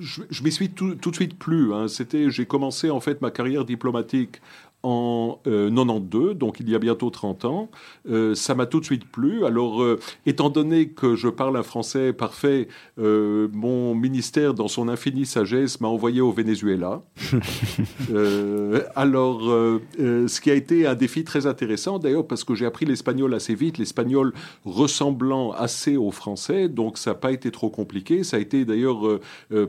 je, 0.00 0.42
m'y 0.42 0.50
suis 0.50 0.70
tout, 0.70 0.94
de 0.94 1.14
suite 1.14 1.38
plus. 1.38 1.72
Hein. 1.72 1.86
C'était, 1.86 2.28
j'ai 2.30 2.44
commencé 2.44 2.90
en 2.90 2.98
fait 2.98 3.22
ma 3.22 3.30
carrière 3.30 3.64
diplomatique 3.64 4.42
en 4.84 5.40
92, 5.44 6.30
euh, 6.30 6.34
donc 6.34 6.60
il 6.60 6.70
y 6.70 6.74
a 6.74 6.78
bientôt 6.78 7.10
30 7.10 7.44
ans. 7.44 7.70
Euh, 8.08 8.34
ça 8.34 8.54
m'a 8.54 8.66
tout 8.66 8.78
de 8.78 8.84
suite 8.84 9.04
plu. 9.10 9.44
Alors, 9.44 9.82
euh, 9.82 9.98
étant 10.24 10.50
donné 10.50 10.88
que 10.88 11.16
je 11.16 11.28
parle 11.28 11.56
un 11.56 11.62
français 11.62 12.12
parfait, 12.12 12.68
mon 12.96 13.94
ministère, 13.94 14.54
dans 14.54 14.68
son 14.68 14.88
infinie 14.88 15.26
sagesse, 15.26 15.80
m'a 15.80 15.88
envoyé 15.88 16.20
au 16.20 16.32
Venezuela. 16.32 17.02
alors, 18.94 19.42
ce 19.98 20.40
qui 20.40 20.50
a 20.50 20.54
été 20.54 20.86
un 20.86 20.94
défi 20.94 21.24
très 21.24 21.46
intéressant, 21.46 21.98
d'ailleurs, 21.98 22.26
parce 22.26 22.44
que 22.44 22.54
j'ai 22.54 22.66
appris 22.66 22.86
l'espagnol 22.86 23.34
assez 23.34 23.54
vite, 23.54 23.78
l'espagnol 23.78 24.32
ressemblant 24.64 25.52
assez 25.52 25.96
au 25.96 26.10
français, 26.10 26.68
donc 26.68 26.98
ça 26.98 27.10
n'a 27.10 27.14
pas 27.14 27.32
été 27.32 27.50
trop 27.50 27.70
compliqué. 27.70 28.24
Ça 28.24 28.36
a 28.36 28.40
été 28.40 28.64
d'ailleurs 28.64 29.20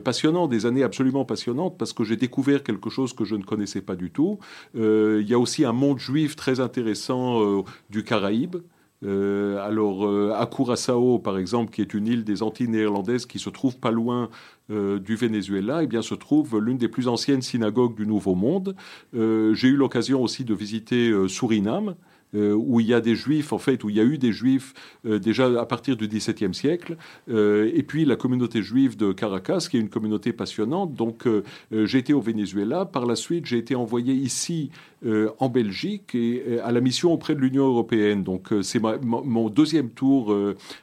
passionnant, 0.04 0.46
des 0.46 0.66
années 0.66 0.82
absolument 0.82 1.24
passionnantes, 1.24 1.76
parce 1.78 1.92
que 1.92 2.04
j'ai 2.04 2.16
découvert 2.16 2.62
quelque 2.62 2.90
chose 2.90 3.12
que 3.12 3.24
je 3.24 3.36
ne 3.36 3.42
connaissais 3.42 3.80
pas 3.80 3.96
du 3.96 4.10
tout. 4.10 4.38
Euh, 4.76 4.99
il 5.20 5.28
y 5.28 5.34
a 5.34 5.38
aussi 5.38 5.64
un 5.64 5.72
monde 5.72 5.98
juif 5.98 6.36
très 6.36 6.60
intéressant 6.60 7.42
euh, 7.42 7.62
du 7.90 8.04
Caraïbe. 8.04 8.56
Euh, 9.02 9.58
alors, 9.64 10.06
à 10.34 10.46
Curaçao, 10.46 11.18
par 11.18 11.38
exemple, 11.38 11.72
qui 11.72 11.80
est 11.80 11.94
une 11.94 12.06
île 12.06 12.24
des 12.24 12.42
Antilles 12.42 12.68
néerlandaises 12.68 13.24
qui 13.24 13.38
se 13.38 13.48
trouve 13.48 13.78
pas 13.78 13.90
loin 13.90 14.28
du 14.68 15.16
Venezuela, 15.16 15.82
eh 15.82 15.88
bien, 15.88 16.00
se 16.00 16.14
trouve 16.14 16.60
l'une 16.60 16.78
des 16.78 16.86
plus 16.86 17.08
anciennes 17.08 17.42
synagogues 17.42 17.96
du 17.96 18.06
Nouveau 18.06 18.36
Monde. 18.36 18.76
J'ai 19.12 19.68
eu 19.68 19.74
l'occasion 19.74 20.22
aussi 20.22 20.44
de 20.44 20.54
visiter 20.54 21.12
Suriname, 21.28 21.96
euh, 22.34 22.54
où 22.54 22.78
il 22.78 22.86
y 22.86 22.94
a 22.94 23.00
des 23.00 23.16
juifs, 23.16 23.52
en 23.52 23.58
fait, 23.58 23.82
où 23.82 23.90
il 23.90 23.96
y 23.96 24.00
a 24.00 24.04
eu 24.04 24.16
des 24.16 24.30
juifs 24.30 24.72
euh, 25.04 25.18
déjà 25.18 25.46
à 25.60 25.66
partir 25.66 25.96
du 25.96 26.06
XVIIe 26.06 26.54
siècle, 26.54 26.96
euh, 27.28 27.70
et 27.74 27.82
puis 27.82 28.04
la 28.04 28.14
communauté 28.14 28.62
juive 28.62 28.96
de 28.96 29.12
Caracas, 29.12 29.66
qui 29.68 29.76
est 29.76 29.80
une 29.80 29.88
communauté 29.88 30.32
passionnante. 30.32 30.94
Donc 30.94 31.26
j'ai 31.72 31.98
été 31.98 32.12
au 32.12 32.20
Venezuela, 32.20 32.84
par 32.84 33.06
la 33.06 33.16
suite 33.16 33.46
j'ai 33.46 33.58
été 33.58 33.74
envoyé 33.74 34.14
ici 34.14 34.70
en 35.04 35.48
Belgique 35.48 36.14
et 36.14 36.60
à 36.62 36.72
la 36.72 36.80
mission 36.80 37.12
auprès 37.12 37.34
de 37.34 37.40
l'Union 37.40 37.66
européenne. 37.66 38.22
Donc 38.22 38.52
c'est 38.62 38.80
mon 39.02 39.48
deuxième 39.48 39.90
tour 39.90 40.34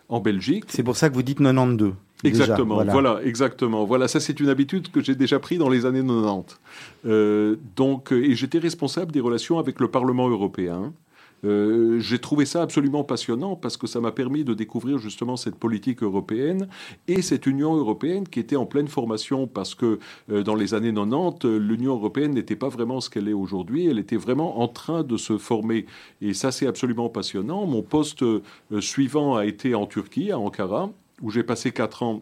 en 0.10 0.20
Belgique. 0.20 0.66
C'est 0.68 0.84
pour 0.84 0.98
ça 0.98 1.10
que 1.10 1.16
vous 1.16 1.24
dites 1.24 1.40
92. 1.40 1.94
Exactement, 2.24 2.84
voilà. 2.84 3.20
exactement. 3.24 3.86
Voilà, 3.86 4.08
ça 4.08 4.20
c'est 4.20 4.40
une 4.40 4.50
habitude 4.50 4.90
que 4.92 5.02
j'ai 5.02 5.16
déjà 5.16 5.40
pris 5.40 5.58
dans 5.58 5.70
les 5.70 5.86
années 5.86 6.04
90. 6.04 7.58
donc, 7.76 8.12
et 8.12 8.36
j'étais 8.36 8.60
responsable 8.60 9.12
des 9.12 9.22
relations 9.22 9.60
avec 9.60 9.80
le 9.80 9.88
Parlement 9.88 10.28
européen. 10.28 10.94
Euh, 11.44 12.00
j'ai 12.00 12.20
trouvé 12.20 12.46
ça 12.46 12.62
absolument 12.62 13.04
passionnant 13.04 13.56
parce 13.56 13.78
que 13.78 13.88
ça 13.88 14.02
m'a 14.02 14.12
permis 14.12 14.44
de 14.44 14.54
découvrir 14.54 14.98
justement 14.98 15.38
cette 15.38 15.56
politique 15.56 16.02
européenne 16.02 16.68
et 17.08 17.22
cette 17.22 17.46
Union 17.46 17.76
européenne 17.76 18.28
qui 18.28 18.40
était 18.40 18.56
en 18.56 18.66
pleine 18.66 18.88
formation 18.88 19.48
parce 19.48 19.76
que 19.76 20.00
euh, 20.32 20.44
dans 20.44 20.56
les 20.56 20.74
années 20.74 20.94
90, 20.94 21.46
l'Union 21.60 21.94
européenne 21.94 22.34
n'était 22.34 22.56
pas 22.56 22.70
vraiment 22.70 23.02
ce 23.02 23.10
qu'elle 23.10 23.28
est 23.28 23.34
aujourd'hui, 23.34 23.88
elle 23.88 24.00
était 24.00 24.18
vraiment 24.18 24.62
en 24.62 24.68
train 24.68 25.04
de 25.04 25.18
se 25.18 25.38
former. 25.38 25.86
Et 26.22 26.34
ça, 26.34 26.52
c'est 26.52 26.68
absolument 26.68 27.10
passionnant. 27.10 27.66
Mon 27.66 27.84
poste 27.84 28.24
euh, 28.24 28.42
suivant 28.80 29.36
a 29.36 29.46
été 29.46 29.76
en 29.76 29.86
Turquie, 29.86 30.32
à 30.32 30.40
Ankara, 30.40 30.92
où 31.22 31.32
j'ai 31.32 31.44
passé 31.44 31.72
quatre 31.72 32.04
ans 32.04 32.22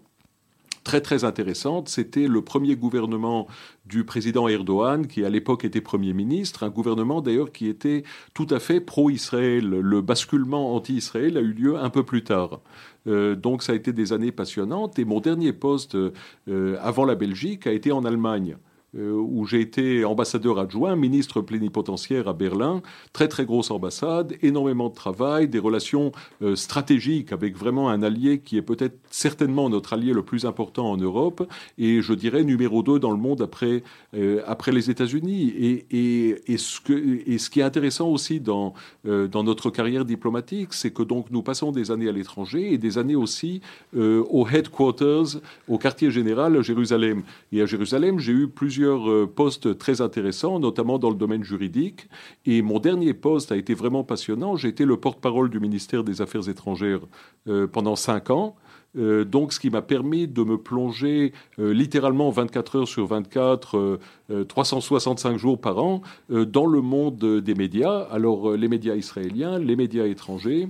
très 0.85 1.01
très 1.01 1.25
intéressante. 1.25 1.89
C'était 1.89 2.27
le 2.27 2.41
premier 2.41 2.77
gouvernement 2.77 3.47
du 3.85 4.05
président 4.05 4.47
Erdogan, 4.47 5.07
qui 5.07 5.25
à 5.25 5.29
l'époque 5.29 5.65
était 5.65 5.81
Premier 5.81 6.13
ministre, 6.13 6.63
un 6.63 6.69
gouvernement 6.69 7.19
d'ailleurs 7.21 7.51
qui 7.51 7.67
était 7.67 8.03
tout 8.33 8.47
à 8.51 8.59
fait 8.59 8.79
pro-Israël. 8.79 9.67
Le 9.67 10.01
basculement 10.01 10.73
anti-Israël 10.75 11.37
a 11.37 11.41
eu 11.41 11.51
lieu 11.51 11.77
un 11.77 11.89
peu 11.89 12.03
plus 12.03 12.23
tard. 12.23 12.61
Euh, 13.07 13.35
donc 13.35 13.63
ça 13.63 13.73
a 13.73 13.75
été 13.75 13.91
des 13.91 14.13
années 14.13 14.31
passionnantes. 14.31 14.97
Et 14.99 15.05
mon 15.05 15.19
dernier 15.19 15.51
poste 15.51 15.95
euh, 15.95 16.77
avant 16.81 17.03
la 17.03 17.15
Belgique 17.15 17.67
a 17.67 17.73
été 17.73 17.91
en 17.91 18.05
Allemagne. 18.05 18.55
Euh, 18.97 19.11
où 19.11 19.45
j'ai 19.45 19.59
été 19.59 20.05
ambassadeur 20.05 20.57
adjoint, 20.57 20.95
ministre 20.95 21.41
plénipotentiaire 21.41 22.29
à 22.29 22.33
Berlin, 22.33 22.81
très 23.11 23.27
très 23.27 23.43
grosse 23.43 23.69
ambassade, 23.69 24.35
énormément 24.41 24.87
de 24.87 24.93
travail, 24.93 25.49
des 25.49 25.59
relations 25.59 26.13
euh, 26.41 26.55
stratégiques 26.55 27.33
avec 27.33 27.57
vraiment 27.57 27.89
un 27.89 28.03
allié 28.03 28.39
qui 28.39 28.55
est 28.55 28.61
peut-être 28.61 28.97
certainement 29.09 29.69
notre 29.69 29.91
allié 29.93 30.13
le 30.13 30.23
plus 30.23 30.45
important 30.45 30.89
en 30.89 30.95
Europe, 30.95 31.45
et 31.77 32.01
je 32.01 32.13
dirais 32.13 32.45
numéro 32.45 32.83
2 32.83 32.99
dans 32.99 33.11
le 33.11 33.17
monde 33.17 33.41
après, 33.41 33.83
euh, 34.13 34.41
après 34.47 34.71
les 34.71 34.89
États-Unis. 34.89 35.53
Et, 35.91 36.57
ce 36.57 37.49
qui 37.49 37.59
est 37.59 37.63
intéressant 37.63 38.07
aussi 38.09 38.39
dans, 38.39 38.73
dans 39.03 39.43
notre 39.43 39.69
carrière 39.69 40.05
diplomatique, 40.05 40.73
c'est 40.73 40.91
que 40.91 41.03
donc 41.03 41.31
nous 41.31 41.43
passons 41.43 41.71
des 41.71 41.91
années 41.91 42.07
à 42.07 42.11
l'étranger 42.11 42.73
et 42.73 42.77
des 42.77 42.97
années 42.97 43.15
aussi 43.15 43.61
au 43.95 44.47
headquarters, 44.47 45.41
au 45.67 45.77
quartier 45.77 46.11
général 46.11 46.55
à 46.57 46.61
Jérusalem. 46.61 47.23
Et 47.51 47.61
à 47.61 47.65
Jérusalem, 47.65 48.19
j'ai 48.19 48.31
eu 48.31 48.47
plusieurs 48.47 48.84
euh, 48.85 49.25
postes 49.25 49.77
très 49.77 50.01
intéressants, 50.01 50.59
notamment 50.59 50.99
dans 50.99 51.09
le 51.09 51.15
domaine 51.15 51.43
juridique. 51.43 52.07
Et 52.45 52.61
mon 52.61 52.79
dernier 52.79 53.13
poste 53.13 53.51
a 53.51 53.57
été 53.57 53.73
vraiment 53.73 54.03
passionnant. 54.03 54.55
J'ai 54.55 54.69
été 54.69 54.85
le 54.85 54.97
porte-parole 54.97 55.49
du 55.49 55.59
ministère 55.59 56.03
des 56.03 56.21
Affaires 56.21 56.47
étrangères 56.49 57.01
euh, 57.47 57.67
pendant 57.67 57.95
cinq 57.95 58.29
ans. 58.29 58.55
Euh, 58.97 59.25
donc, 59.25 59.51
ce 59.51 59.59
qui 59.59 59.69
m'a 59.69 59.81
permis 59.81 60.27
de 60.27 60.43
me 60.43 60.57
plonger 60.57 61.33
littéralement 61.57 62.29
24 62.29 62.75
heures 62.77 62.87
sur 62.87 63.05
24, 63.07 63.99
365 64.47 65.37
jours 65.37 65.59
par 65.59 65.79
an, 65.79 66.01
dans 66.29 66.65
le 66.65 66.81
monde 66.81 67.41
des 67.41 67.55
médias. 67.55 68.07
Alors, 68.09 68.53
les 68.53 68.69
médias 68.69 68.95
israéliens, 68.95 69.59
les 69.59 69.75
médias 69.75 70.05
étrangers, 70.05 70.69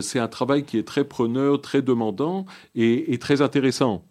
c'est 0.00 0.18
un 0.18 0.26
travail 0.26 0.64
qui 0.64 0.78
est 0.78 0.86
très 0.86 1.04
preneur, 1.04 1.60
très 1.60 1.80
demandant 1.80 2.44
et 2.74 3.16
très 3.18 3.40
intéressant. 3.40 4.02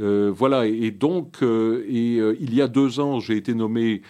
Euh, 0.00 0.32
voilà, 0.34 0.66
et, 0.66 0.90
donc, 0.90 1.42
euh, 1.42 1.84
et, 1.88 2.18
euh, 2.18 2.36
il 2.40 2.54
y 2.54 2.62
a 2.62 2.68
deux 2.68 3.00
ans, 3.00 3.20
j'ai 3.20 3.36
été 3.36 3.54
nommé 3.54 4.02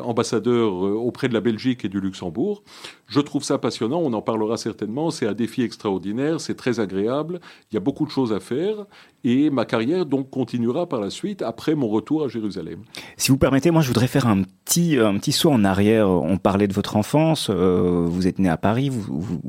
ambassadeur 0.00 0.72
auprès 0.74 1.28
de 1.28 1.34
la 1.34 1.40
Belgique 1.40 1.84
et 1.84 1.88
du 1.88 2.00
Luxembourg. 2.00 2.62
Je 3.06 3.20
trouve 3.20 3.44
ça 3.44 3.58
passionnant, 3.58 4.00
on 4.00 4.12
en 4.12 4.22
parlera 4.22 4.56
certainement, 4.56 5.10
c'est 5.10 5.26
un 5.26 5.32
défi 5.32 5.62
extraordinaire, 5.62 6.40
c'est 6.40 6.56
très 6.56 6.80
agréable, 6.80 7.40
il 7.70 7.74
y 7.74 7.76
a 7.76 7.80
beaucoup 7.80 8.04
de 8.04 8.10
choses 8.10 8.32
à 8.32 8.40
faire, 8.40 8.86
et 9.22 9.48
ma 9.50 9.64
carrière 9.64 10.06
donc 10.06 10.30
continuera 10.30 10.88
par 10.88 11.00
la 11.00 11.10
suite 11.10 11.42
après 11.42 11.74
mon 11.74 11.88
retour 11.88 12.24
à 12.24 12.28
Jérusalem. 12.28 12.80
Si 13.16 13.30
vous 13.30 13.38
permettez, 13.38 13.70
moi 13.70 13.82
je 13.82 13.88
voudrais 13.88 14.08
faire 14.08 14.26
un 14.26 14.42
petit, 14.42 14.98
un 14.98 15.16
petit 15.18 15.32
saut 15.32 15.50
en 15.50 15.64
arrière. 15.64 16.08
On 16.08 16.36
parlait 16.36 16.68
de 16.68 16.72
votre 16.72 16.96
enfance, 16.96 17.48
vous 17.50 18.26
êtes 18.26 18.38
né 18.38 18.48
à 18.48 18.56
Paris, 18.56 18.88
vous, 18.88 19.40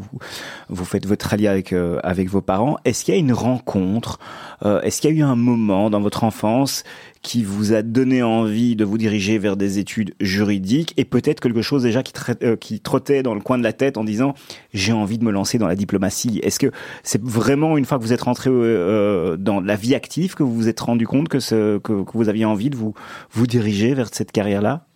vous, 0.69 0.85
faites 0.85 1.05
votre 1.05 1.33
allié 1.33 1.47
avec, 1.47 1.73
avec 1.73 2.29
vos 2.29 2.41
parents. 2.41 2.77
Est-ce 2.85 3.05
qu'il 3.05 3.13
y 3.13 3.17
a 3.17 3.19
une 3.19 3.33
rencontre, 3.33 4.19
est-ce 4.63 5.01
qu'il 5.01 5.11
y 5.11 5.13
a 5.13 5.15
eu 5.17 5.23
un 5.23 5.35
moment 5.35 5.89
dans 5.89 6.01
votre 6.01 6.23
enfance 6.23 6.83
qui 7.21 7.43
vous 7.43 7.73
a 7.73 7.81
donné 7.81 8.23
envie 8.23 8.75
de 8.75 8.85
vous 8.85 8.97
diriger 8.97 9.37
vers 9.37 9.57
des 9.57 9.79
études 9.79 10.15
juridiques 10.21 10.93
et 10.95 11.05
peut-être 11.05 11.39
quelque 11.39 11.61
chose 11.61 11.83
déjà 11.83 12.01
qui, 12.03 12.13
euh, 12.43 12.55
qui 12.55 12.79
trottait 12.79 13.21
dans 13.21 13.33
le 13.33 13.41
coin 13.47 13.57
de 13.57 13.63
la 13.63 13.71
tête 13.71 13.97
en 13.97 14.03
disant 14.03 14.33
j'ai 14.73 14.91
envie 14.91 15.17
de 15.17 15.23
me 15.23 15.31
lancer 15.31 15.57
dans 15.57 15.67
la 15.67 15.75
diplomatie. 15.75 16.41
Est-ce 16.43 16.59
que 16.59 16.71
c'est 17.03 17.23
vraiment 17.23 17.77
une 17.77 17.85
fois 17.85 17.97
que 17.97 18.03
vous 18.03 18.11
êtes 18.11 18.21
rentré 18.21 18.49
euh, 18.51 19.37
dans 19.37 19.61
la 19.61 19.77
vie 19.77 19.95
active 19.95 20.35
que 20.35 20.43
vous 20.43 20.53
vous 20.53 20.67
êtes 20.67 20.79
rendu 20.81 21.07
compte 21.07 21.29
que, 21.29 21.39
ce, 21.39 21.77
que 21.77 21.93
vous 22.13 22.27
aviez 22.27 22.43
envie 22.43 22.69
de 22.69 22.75
vous, 22.75 22.93
vous 23.31 23.47
diriger 23.47 23.93
vers 23.93 24.09
cette 24.13 24.33
carrière-là? 24.33 24.86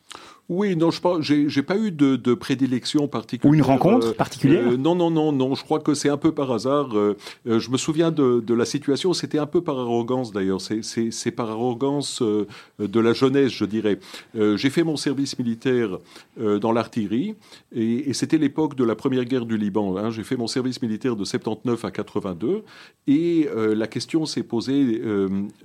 Oui, 0.51 0.75
non, 0.75 0.91
je 0.91 1.34
n'ai 1.34 1.63
pas 1.63 1.77
eu 1.77 1.91
de, 1.91 2.17
de, 2.17 2.34
prédilection 2.34 3.08
particulière. 3.08 3.50
Ou 3.50 3.55
une 3.55 3.62
rencontre 3.62 4.10
euh, 4.10 4.13
particulière 4.13 4.67
euh, 4.67 4.75
Non, 4.75 4.96
non, 4.96 5.10
non, 5.10 5.31
non. 5.31 5.55
Je 5.55 5.63
crois 5.63 5.79
que 5.79 5.93
c'est 5.93 6.10
un 6.10 6.17
peu 6.17 6.34
par 6.34 6.51
hasard. 6.51 6.89
Euh, 6.93 7.15
je 7.46 7.70
me 7.70 7.77
souviens 7.77 8.12
de, 8.12 8.43
de 8.46 8.53
la 8.53 8.65
situation. 8.65 9.13
C'était 9.13 9.38
un 9.38 9.46
peu 9.46 9.62
par 9.62 9.79
arrogance 9.79 10.34
d'ailleurs. 10.34 10.60
C'est 10.60 11.31
par 11.31 11.50
arrogance 11.50 12.22
de 12.22 13.00
la 13.00 13.13
jeunesse, 13.13 13.53
je 13.53 13.63
dirais. 13.63 14.00
J'ai 14.36 14.70
fait 14.70 14.84
mon 14.84 14.98
service 14.98 15.39
militaire 15.39 15.98
dans 16.38 16.74
l'artillerie 16.74 17.36
et, 17.74 18.10
et 18.10 18.13
c'était 18.13 18.38
l'époque 18.38 18.75
de 18.75 18.84
la 18.84 18.96
première 18.96 19.24
guerre 19.24 19.46
du 19.46 19.58
Liban. 19.58 19.96
Hein. 19.96 20.10
J'ai 20.10 20.24
fait 20.24 20.36
mon 20.36 20.48
service 20.48 20.81
militaire 20.81 21.15
de 21.15 21.24
79 21.24 21.86
à 21.86 21.91
82 21.91 22.63
et 23.08 23.48
la 23.55 23.88
question 23.88 24.25
s'est 24.25 24.43
posée 24.43 25.01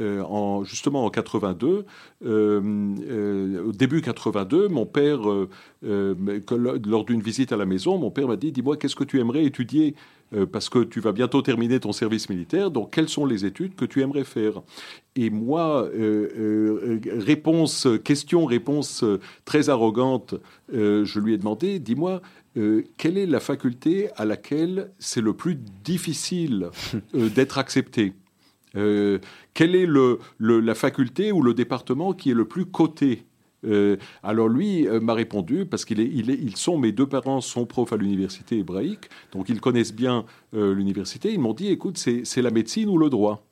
en, 0.01 0.63
justement 0.63 1.05
en 1.05 1.11
82, 1.11 1.85
au 2.25 3.73
début 3.73 4.01
82 4.01 4.69
mon 4.69 4.87
père, 4.87 5.29
euh, 5.29 5.49
euh, 5.85 6.15
lors 6.87 7.05
d'une 7.05 7.21
visite 7.21 7.53
à 7.53 7.57
la 7.57 7.67
maison, 7.67 7.99
mon 7.99 8.11
père 8.11 8.29
m'a 8.29 8.37
dit 8.37 8.53
Dis-moi, 8.53 8.77
qu'est-ce 8.77 8.97
que 8.97 9.05
tu 9.05 9.21
aimerais 9.21 9.45
étudier 9.45 9.95
euh, 10.35 10.47
Parce 10.47 10.69
que 10.69 10.81
tu 10.81 11.01
vas 11.01 11.13
bientôt 11.13 11.43
terminer 11.43 11.81
ton 11.81 11.93
service 11.93 12.29
militaire, 12.29 12.71
donc 12.71 12.93
quelles 12.93 13.09
sont 13.09 13.27
les 13.27 13.45
études 13.45 13.75
que 13.75 13.85
tu 13.85 14.01
aimerais 14.03 14.25
faire? 14.25 14.63
Et 15.15 15.31
moi, 15.31 15.89
réponse, 15.91 17.89
question, 18.05 18.45
réponse 18.45 19.05
très 19.47 19.71
arrogante, 19.71 20.35
je 20.71 21.21
lui 21.21 21.35
ai 21.35 21.39
demandé 21.39 21.79
Dis-moi, 21.79 22.21
quelle 22.99 23.17
est 23.17 23.27
la 23.27 23.41
faculté 23.41 24.09
à 24.17 24.27
laquelle 24.27 24.91
c'est 24.99 25.23
le 25.23 25.33
plus 25.33 25.57
difficile 25.85 26.69
d'être 27.15 27.57
accepté? 27.57 28.13
Quelle 29.55 29.75
est 29.75 29.89
la 30.39 30.75
faculté 30.75 31.33
ou 31.33 31.43
le 31.43 31.55
département 31.55 32.13
qui 32.13 32.31
est 32.31 32.35
le 32.35 32.47
plus 32.47 32.67
coté? 32.67 33.25
Euh, 33.67 33.97
alors 34.23 34.49
lui 34.49 34.87
euh, 34.87 35.01
m'a 35.01 35.15
répondu, 35.15 35.67
parce 35.67 35.85
qu'ils 35.85 36.01
ils 36.01 36.57
sont, 36.57 36.79
mes 36.79 36.93
deux 36.93 37.07
parents 37.07 37.41
sont 37.41 37.67
profs 37.67 37.93
à 37.93 37.97
l'université 37.97 38.59
hébraïque, 38.59 39.09
donc 39.33 39.49
ils 39.49 39.61
connaissent 39.61 39.95
bien 39.95 40.25
euh, 40.55 40.75
l'université. 40.75 41.33
Ils 41.33 41.41
m'ont 41.41 41.55
dit, 41.55 41.69
écoute, 41.69 41.99
c'est 41.99 42.43
la 42.43 42.51
médecine 42.51 42.89
ou 42.89 42.99
le 42.99 43.11
droit. 43.11 43.45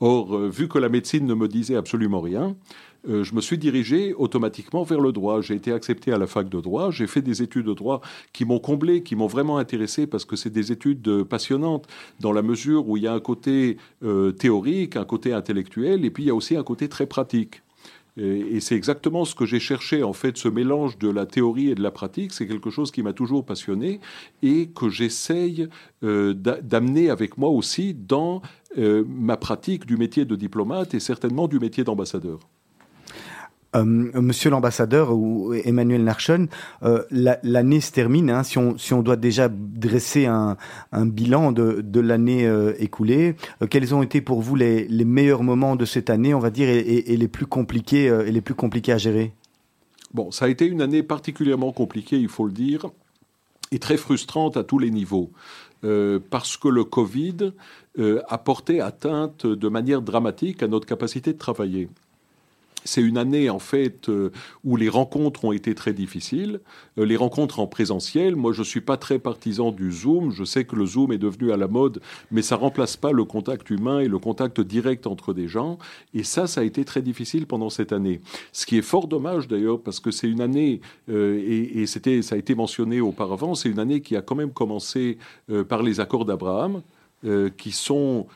Or, 0.00 0.48
vu 0.48 0.68
que 0.68 0.78
la 0.78 0.88
médecine 0.88 1.26
ne 1.26 1.34
me 1.34 1.46
disait 1.46 1.76
absolument 1.76 2.20
rien, 2.20 2.56
je 3.06 3.34
me 3.34 3.40
suis 3.40 3.58
dirigé 3.58 4.14
automatiquement 4.14 4.82
vers 4.82 5.00
le 5.00 5.12
droit. 5.12 5.40
J'ai 5.42 5.54
été 5.54 5.72
accepté 5.72 6.12
à 6.12 6.18
la 6.18 6.26
fac 6.26 6.48
de 6.48 6.60
droit, 6.60 6.90
j'ai 6.90 7.06
fait 7.06 7.22
des 7.22 7.42
études 7.42 7.66
de 7.66 7.74
droit 7.74 8.00
qui 8.32 8.44
m'ont 8.44 8.60
comblé, 8.60 9.02
qui 9.02 9.14
m'ont 9.14 9.26
vraiment 9.26 9.58
intéressé 9.58 10.06
parce 10.06 10.24
que 10.24 10.36
c'est 10.36 10.50
des 10.50 10.72
études 10.72 11.24
passionnantes 11.24 11.86
dans 12.18 12.32
la 12.32 12.42
mesure 12.42 12.88
où 12.88 12.96
il 12.96 13.02
y 13.02 13.06
a 13.06 13.12
un 13.12 13.20
côté 13.20 13.76
théorique, 14.38 14.96
un 14.96 15.04
côté 15.04 15.34
intellectuel, 15.34 16.04
et 16.04 16.10
puis 16.10 16.24
il 16.24 16.26
y 16.26 16.30
a 16.30 16.34
aussi 16.34 16.56
un 16.56 16.64
côté 16.64 16.88
très 16.88 17.06
pratique. 17.06 17.62
Et, 18.16 18.60
c'est 18.60 18.74
exactement 18.74 19.24
ce 19.24 19.34
que 19.34 19.46
j'ai 19.46 19.60
cherché, 19.60 20.02
en 20.02 20.12
fait, 20.12 20.36
ce 20.36 20.48
mélange 20.48 20.98
de 20.98 21.08
la 21.08 21.26
théorie 21.26 21.70
et 21.70 21.74
de 21.74 21.82
la 21.82 21.90
pratique. 21.90 22.32
C'est 22.32 22.46
quelque 22.46 22.70
chose 22.70 22.90
qui 22.90 23.02
m'a 23.02 23.12
toujours 23.12 23.44
passionné 23.44 24.00
et 24.42 24.68
que 24.68 24.88
j'essaye 24.88 25.68
euh, 26.02 26.34
d'amener 26.34 27.10
avec 27.10 27.38
moi 27.38 27.50
aussi 27.50 27.94
dans 27.94 28.42
euh, 28.78 29.04
ma 29.08 29.36
pratique 29.36 29.86
du 29.86 29.96
métier 29.96 30.24
de 30.24 30.36
diplomate 30.36 30.94
et 30.94 31.00
certainement 31.00 31.48
du 31.48 31.58
métier 31.58 31.84
d'ambassadeur. 31.84 32.40
Euh, 33.76 33.84
monsieur 33.84 34.50
l'ambassadeur 34.50 35.14
ou 35.14 35.54
Emmanuel 35.54 36.02
Narchen, 36.02 36.48
euh, 36.82 37.04
l'année 37.10 37.80
se 37.80 37.92
termine. 37.92 38.28
Hein, 38.28 38.42
si, 38.42 38.58
on, 38.58 38.76
si 38.76 38.92
on 38.94 39.02
doit 39.02 39.16
déjà 39.16 39.48
dresser 39.48 40.26
un, 40.26 40.56
un 40.90 41.06
bilan 41.06 41.52
de, 41.52 41.80
de 41.80 42.00
l'année 42.00 42.46
euh, 42.46 42.74
écoulée, 42.80 43.36
quels 43.70 43.94
ont 43.94 44.02
été 44.02 44.20
pour 44.20 44.40
vous 44.40 44.56
les, 44.56 44.88
les, 44.88 45.04
meilleurs 45.04 45.44
moments 45.44 45.76
de 45.76 45.84
cette 45.84 46.10
année, 46.10 46.34
on 46.34 46.40
va 46.40 46.50
dire, 46.50 46.68
et, 46.68 46.80
et, 46.80 47.16
les 47.16 47.28
plus 47.28 47.46
compliqués 47.46 48.06
et 48.06 48.32
les 48.32 48.40
plus 48.40 48.54
compliqués 48.54 48.92
à 48.92 48.98
gérer? 48.98 49.32
Bon, 50.12 50.32
ça 50.32 50.46
a 50.46 50.48
été 50.48 50.66
une 50.66 50.82
année 50.82 51.04
particulièrement 51.04 51.70
compliquée, 51.70 52.18
il 52.18 52.28
faut 52.28 52.46
le 52.46 52.52
dire, 52.52 52.86
et 53.70 53.78
très 53.78 53.96
frustrante 53.96 54.56
à 54.56 54.64
tous 54.64 54.80
les 54.80 54.90
niveaux. 54.90 55.30
Parce 55.82 56.56
que 56.56 56.68
le 56.68 56.84
Covid 56.84 57.52
a 57.98 58.38
porté 58.38 58.80
atteinte 58.80 59.46
de 59.46 59.68
manière 59.68 60.02
dramatique 60.02 60.62
à 60.62 60.68
notre 60.68 60.86
capacité 60.86 61.32
de 61.32 61.38
travailler. 61.38 61.88
C'est 62.84 63.02
une 63.02 63.18
année 63.18 63.50
en 63.50 63.58
fait 63.58 64.08
euh, 64.08 64.30
où 64.64 64.76
les 64.76 64.88
rencontres 64.88 65.44
ont 65.44 65.52
été 65.52 65.74
très 65.74 65.92
difficiles, 65.92 66.60
euh, 66.98 67.04
les 67.04 67.16
rencontres 67.16 67.60
en 67.60 67.66
présentiel. 67.66 68.36
Moi, 68.36 68.52
je 68.52 68.62
suis 68.62 68.80
pas 68.80 68.96
très 68.96 69.18
partisan 69.18 69.70
du 69.70 69.92
Zoom. 69.92 70.30
Je 70.30 70.44
sais 70.44 70.64
que 70.64 70.76
le 70.76 70.86
Zoom 70.86 71.12
est 71.12 71.18
devenu 71.18 71.52
à 71.52 71.56
la 71.56 71.68
mode, 71.68 72.00
mais 72.30 72.42
ça 72.42 72.56
remplace 72.56 72.96
pas 72.96 73.12
le 73.12 73.24
contact 73.24 73.70
humain 73.70 74.00
et 74.00 74.08
le 74.08 74.18
contact 74.18 74.60
direct 74.60 75.06
entre 75.06 75.34
des 75.34 75.48
gens. 75.48 75.78
Et 76.14 76.22
ça, 76.22 76.46
ça 76.46 76.62
a 76.62 76.64
été 76.64 76.84
très 76.84 77.02
difficile 77.02 77.46
pendant 77.46 77.70
cette 77.70 77.92
année. 77.92 78.20
Ce 78.52 78.66
qui 78.66 78.78
est 78.78 78.82
fort 78.82 79.08
dommage 79.08 79.48
d'ailleurs, 79.48 79.80
parce 79.80 80.00
que 80.00 80.10
c'est 80.10 80.28
une 80.28 80.40
année 80.40 80.80
euh, 81.08 81.40
et, 81.74 81.86
ça 81.86 82.34
a 82.34 82.38
été 82.38 82.54
mentionné 82.54 83.00
auparavant, 83.00 83.54
c'est 83.54 83.68
une 83.68 83.78
année 83.78 84.00
qui 84.00 84.16
a 84.16 84.22
quand 84.22 84.34
même 84.34 84.52
commencé 84.52 85.18
par 85.68 85.82
les 85.82 86.00
accords 86.00 86.24
d'Abraham. 86.24 86.82
Qui 87.56 87.72
sont 87.72 88.26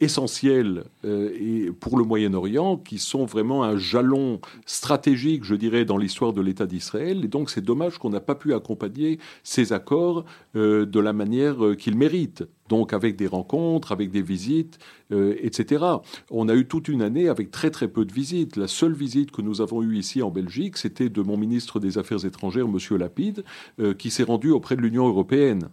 essentiels 0.00 0.84
et 1.04 1.70
pour 1.80 1.98
le 1.98 2.04
Moyen-Orient, 2.04 2.76
qui 2.76 2.98
sont 2.98 3.24
vraiment 3.24 3.64
un 3.64 3.76
jalon 3.76 4.40
stratégique, 4.66 5.44
je 5.44 5.54
dirais, 5.54 5.84
dans 5.84 5.96
l'histoire 5.96 6.32
de 6.32 6.42
l'État 6.42 6.66
d'Israël. 6.66 7.24
Et 7.24 7.28
donc 7.28 7.48
c'est 7.50 7.64
dommage 7.64 7.98
qu'on 7.98 8.10
n'a 8.10 8.20
pas 8.20 8.34
pu 8.34 8.52
accompagner 8.52 9.18
ces 9.42 9.72
accords 9.72 10.24
de 10.54 11.00
la 11.00 11.12
manière 11.12 11.56
qu'ils 11.78 11.96
méritent 11.96 12.44
donc 12.68 12.92
avec 12.92 13.16
des 13.16 13.26
rencontres, 13.26 13.92
avec 13.92 14.10
des 14.10 14.22
visites, 14.22 14.78
euh, 15.12 15.34
etc. 15.40 15.84
On 16.30 16.48
a 16.48 16.54
eu 16.54 16.66
toute 16.66 16.88
une 16.88 17.02
année 17.02 17.28
avec 17.28 17.50
très 17.50 17.70
très 17.70 17.88
peu 17.88 18.04
de 18.04 18.12
visites. 18.12 18.56
La 18.56 18.68
seule 18.68 18.92
visite 18.92 19.30
que 19.30 19.42
nous 19.42 19.60
avons 19.60 19.82
eue 19.82 19.96
ici 19.96 20.22
en 20.22 20.30
Belgique, 20.30 20.76
c'était 20.76 21.08
de 21.08 21.22
mon 21.22 21.36
ministre 21.36 21.80
des 21.80 21.98
Affaires 21.98 22.24
étrangères, 22.24 22.66
M. 22.66 22.98
Lapide, 22.98 23.44
euh, 23.80 23.94
qui 23.94 24.10
s'est 24.10 24.22
rendu 24.22 24.50
auprès 24.50 24.76
de 24.76 24.82
l'Union 24.82 25.08
européenne. 25.08 25.68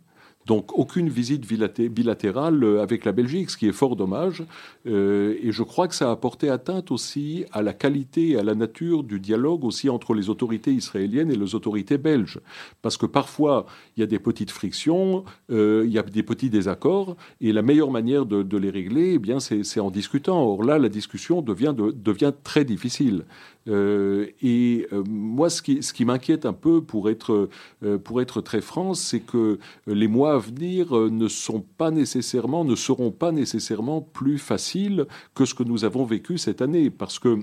Donc 0.46 0.78
aucune 0.78 1.10
visite 1.10 1.48
bilatérale 1.48 2.64
euh, 2.64 2.82
avec 2.82 3.04
la 3.04 3.12
Belgique, 3.12 3.50
ce 3.50 3.58
qui 3.58 3.68
est 3.68 3.72
fort 3.72 3.96
dommage. 3.96 4.44
Euh, 4.86 5.36
et 5.42 5.52
je 5.52 5.64
crois 5.64 5.88
que 5.88 5.96
ça 5.96 6.12
a 6.12 6.16
porté 6.16 6.50
atteinte 6.50 6.92
aussi 6.92 7.46
à 7.52 7.62
la 7.62 7.74
qualité 7.74 8.30
et 8.30 8.38
à 8.38 8.44
la 8.44 8.54
nature 8.54 9.04
du 9.04 9.20
dialogue 9.20 9.64
aussi 9.64 9.90
entre 9.90 10.14
les 10.14 10.30
autorités 10.30 10.72
israéliennes 10.72 11.32
et 11.32 11.36
les 11.36 11.56
autorités 11.56 11.98
belges. 11.98 12.40
Parce 12.82 12.98
que 12.98 13.06
parfois, 13.06 13.66
il 13.98 14.02
y 14.02 14.04
a 14.04 14.08
des 14.08 14.20
petites 14.20 14.52
frictions, 14.52 15.26
euh, 15.52 15.84
il 15.86 15.92
y 15.92 15.98
a 15.98 16.04
des 16.04 16.24
petits 16.24 16.50
désaccords, 16.50 17.16
et 17.42 17.52
la 17.52 17.62
meilleure 17.62 17.92
manière 17.92 18.26
de, 18.26 18.58
les 18.58 18.70
régler, 18.70 19.14
eh 19.16 19.20
bien, 19.20 19.40
c'est 19.40 19.80
en 19.80 19.92
discutant. 19.92 20.42
Or 20.42 20.64
là, 20.64 20.78
la 20.78 20.90
discussion 20.90 21.42
devient, 21.42 21.74
devient 21.76 22.32
très 22.44 22.64
difficile. 22.64 23.26
Euh, 23.68 24.28
et 24.42 24.88
euh, 24.94 25.04
moi, 25.08 25.50
ce 25.50 25.62
qui, 25.62 26.06
m'inquiète 26.06 26.46
un 26.46 26.54
peu, 26.54 26.82
pour 26.82 27.10
être, 27.10 27.50
euh, 27.84 27.98
pour 27.98 28.22
être 28.22 28.42
très 28.42 28.62
franc, 28.62 28.94
c'est 28.94 29.20
que 29.20 29.60
les 29.88 30.08
mois 30.08 30.36
à 30.36 30.38
venir 30.38 30.94
ne 30.94 31.10
ne 31.10 31.28
seront 31.28 33.12
pas 33.12 33.32
nécessairement 33.32 34.02
plus 34.02 34.38
faciles 34.38 35.06
que 35.34 35.46
ce 35.46 35.54
que 35.54 35.64
nous 35.64 35.86
avons 35.86 36.06
vécu 36.06 36.38
cette 36.38 36.62
année, 36.62 36.90
parce 36.90 37.20
que 37.20 37.40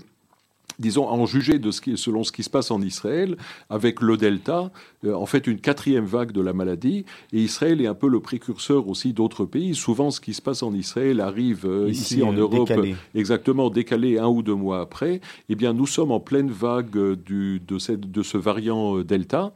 disons, 0.79 1.09
en 1.09 1.26
juger 1.26 1.59
de 1.59 1.71
ce 1.71 1.81
qui, 1.81 1.97
selon 1.97 2.25
ce 2.25 2.33
qui 2.33 2.43
se 2.43 2.50
passe 2.50 2.71
en 2.71 2.81
Israël, 2.83 3.37
avec 3.71 4.00
le 4.00 4.17
Delta, 4.17 4.71
euh, 5.05 5.14
en 5.14 5.26
fait 5.26 5.47
une 5.47 5.59
quatrième 5.59 6.05
vague 6.05 6.33
de 6.33 6.41
la 6.41 6.52
maladie, 6.52 7.05
et 7.33 7.41
Israël 7.41 7.81
est 7.81 7.87
un 7.87 7.95
peu 7.95 8.09
le 8.09 8.21
précurseur 8.21 8.88
aussi 8.88 9.12
d'autres 9.12 9.45
pays. 9.45 9.75
Souvent, 9.75 10.11
ce 10.11 10.21
qui 10.21 10.35
se 10.35 10.43
passe 10.43 10.62
en 10.62 10.73
Israël 10.73 11.21
arrive 11.21 11.67
euh, 11.67 11.91
ici, 11.91 12.23
en 12.23 12.35
euh, 12.35 12.41
Europe, 12.41 12.73
exactement 13.14 13.71
décalé 13.71 14.19
un 14.19 14.29
ou 14.29 14.43
deux 14.43 14.55
mois 14.55 14.81
après. 14.81 15.21
Eh 15.49 15.55
bien, 15.55 15.73
nous 15.73 15.87
sommes 15.87 16.12
en 16.12 16.21
pleine 16.21 16.50
vague 16.50 17.14
du, 17.14 17.61
de, 17.61 17.79
cette, 17.79 18.11
de 18.11 18.23
ce 18.23 18.38
variant 18.38 18.99
Delta. 18.99 19.52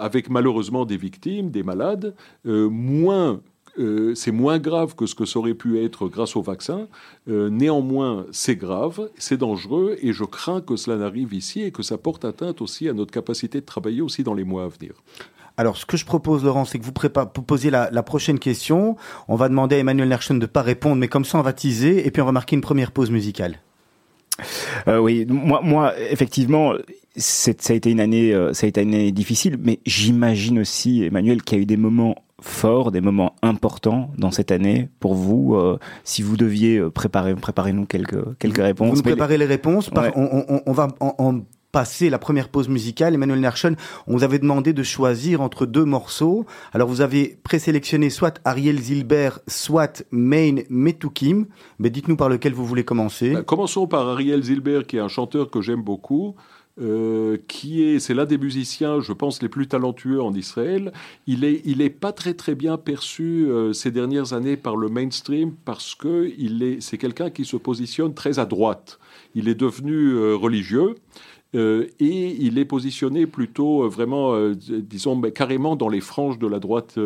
avec 0.00 0.30
malheureusement 0.30 0.84
des 0.84 0.96
victimes, 0.96 1.50
des 1.50 1.62
malades, 1.62 2.14
moins 2.44 3.40
euh, 3.78 4.14
c'est 4.14 4.32
moins 4.32 4.58
grave 4.58 4.94
que 4.94 5.06
ce 5.06 5.14
que 5.14 5.24
ça 5.24 5.38
aurait 5.38 5.54
pu 5.54 5.82
être 5.82 6.08
grâce 6.08 6.36
au 6.36 6.42
vaccin. 6.42 6.88
Euh, 7.28 7.50
néanmoins, 7.50 8.26
c'est 8.32 8.56
grave, 8.56 9.10
c'est 9.16 9.36
dangereux, 9.36 9.96
et 10.02 10.12
je 10.12 10.24
crains 10.24 10.60
que 10.60 10.76
cela 10.76 10.96
n'arrive 10.96 11.34
ici 11.34 11.62
et 11.62 11.70
que 11.70 11.82
ça 11.82 11.96
porte 11.98 12.24
atteinte 12.24 12.60
aussi 12.60 12.88
à 12.88 12.92
notre 12.92 13.12
capacité 13.12 13.60
de 13.60 13.66
travailler 13.66 14.00
aussi 14.00 14.22
dans 14.22 14.34
les 14.34 14.44
mois 14.44 14.64
à 14.64 14.68
venir. 14.68 14.94
Alors, 15.56 15.76
ce 15.76 15.86
que 15.86 15.96
je 15.96 16.04
propose, 16.04 16.44
Laurent, 16.44 16.64
c'est 16.64 16.78
que 16.78 16.84
vous, 16.84 16.92
posiez 16.92 17.70
la, 17.70 18.02
prochaine 18.02 18.38
question. 18.38 18.96
On 19.28 19.36
va 19.36 19.48
demander 19.48 19.76
à 19.76 19.78
Emmanuel 19.78 20.08
Nerchen 20.08 20.38
de 20.38 20.44
ne 20.44 20.46
pas 20.46 20.62
répondre, 20.62 20.96
mais 20.96 21.08
comme 21.08 21.24
ça, 21.24 21.38
on 21.38 21.42
va 21.42 21.52
teaser, 21.52 22.06
et 22.06 22.10
puis 22.10 22.22
on 22.22 22.26
va 22.26 22.32
marquer 22.32 22.56
une 22.56 22.62
première 22.62 22.92
pause 22.92 23.10
musicale. 23.10 23.60
Euh, 24.88 24.98
oui, 24.98 25.26
moi, 25.28 25.60
moi, 25.62 25.92
effectivement, 25.98 26.72
ça 27.14 27.52
a 27.68 27.72
été 27.74 27.90
une 27.90 28.00
année, 28.00 28.32
ça 28.54 28.64
a 28.64 28.68
été 28.68 28.80
une 28.80 28.94
année 28.94 29.12
difficile, 29.12 29.58
mais 29.60 29.80
j'imagine 29.84 30.58
aussi, 30.60 31.04
Emmanuel, 31.04 31.42
qu'il 31.42 31.58
y 31.58 31.60
a 31.60 31.62
eu 31.62 31.66
des 31.66 31.76
moments 31.76 32.14
forts, 32.40 32.90
des 32.90 33.00
moments 33.00 33.34
importants 33.42 34.10
dans 34.16 34.30
cette 34.30 34.50
année 34.50 34.88
pour 35.00 35.14
vous 35.14 35.54
euh, 35.54 35.78
Si 36.04 36.22
vous 36.22 36.36
deviez 36.36 36.78
euh, 36.78 36.90
préparer, 36.90 37.34
préparez-nous 37.34 37.86
quelques, 37.86 38.38
quelques 38.38 38.58
réponses. 38.58 38.90
Vous 38.90 38.96
nous 38.96 39.02
préparez 39.02 39.38
les 39.38 39.46
réponses. 39.46 39.90
On, 39.94 40.72
va 40.72 40.88
en, 41.00 41.40
passer 41.72 42.10
la 42.10 42.18
première 42.18 42.48
pause 42.48 42.68
musicale. 42.68 43.14
Emmanuel 43.14 43.40
Nerschen, 43.40 43.76
on 44.06 44.14
vous 44.14 44.24
avait 44.24 44.38
demandé 44.38 44.72
de 44.72 44.82
choisir 44.82 45.40
entre 45.40 45.66
deux 45.66 45.84
morceaux. 45.84 46.46
Alors 46.72 46.88
vous 46.88 47.00
avez 47.00 47.38
présélectionné 47.42 48.10
soit 48.10 48.40
Ariel 48.44 48.78
Zilber, 48.78 49.30
soit 49.46 50.04
Main 50.10 50.56
Metukim. 50.68 51.46
Mais 51.78 51.90
dites-nous 51.90 52.16
par 52.16 52.28
lequel 52.28 52.54
vous 52.54 52.66
voulez 52.66 52.84
commencer. 52.84 53.34
Bah, 53.34 53.42
commençons 53.42 53.86
par 53.86 54.08
Ariel 54.08 54.42
Zilber, 54.42 54.82
qui 54.86 54.96
est 54.96 55.00
un 55.00 55.08
chanteur 55.08 55.50
que 55.50 55.60
j'aime 55.60 55.82
beaucoup. 55.82 56.34
Euh, 56.80 57.36
qui 57.46 57.82
est, 57.82 57.98
c'est 57.98 58.14
l'un 58.14 58.24
des 58.24 58.38
musiciens, 58.38 59.00
je 59.00 59.12
pense, 59.12 59.42
les 59.42 59.50
plus 59.50 59.66
talentueux 59.66 60.22
en 60.22 60.32
Israël. 60.32 60.92
Il 61.26 61.44
est, 61.44 61.60
il 61.66 61.82
est 61.82 61.90
pas 61.90 62.12
très 62.12 62.32
très 62.32 62.54
bien 62.54 62.78
perçu 62.78 63.46
euh, 63.50 63.74
ces 63.74 63.90
dernières 63.90 64.32
années 64.32 64.56
par 64.56 64.76
le 64.76 64.88
mainstream 64.88 65.52
parce 65.66 65.94
que 65.94 66.32
il 66.38 66.62
est, 66.62 66.80
c'est 66.80 66.96
quelqu'un 66.96 67.28
qui 67.28 67.44
se 67.44 67.56
positionne 67.56 68.14
très 68.14 68.38
à 68.38 68.46
droite. 68.46 68.98
Il 69.34 69.48
est 69.48 69.54
devenu 69.54 70.12
euh, 70.12 70.34
religieux 70.34 70.94
euh, 71.54 71.86
et 71.98 72.36
il 72.40 72.58
est 72.58 72.64
positionné 72.64 73.26
plutôt 73.26 73.82
euh, 73.82 73.88
vraiment, 73.88 74.34
euh, 74.34 74.54
disons, 74.54 75.20
carrément 75.20 75.76
dans 75.76 75.88
les 75.88 76.00
franges 76.00 76.38
de 76.38 76.46
la 76.46 76.58
droite 76.58 76.98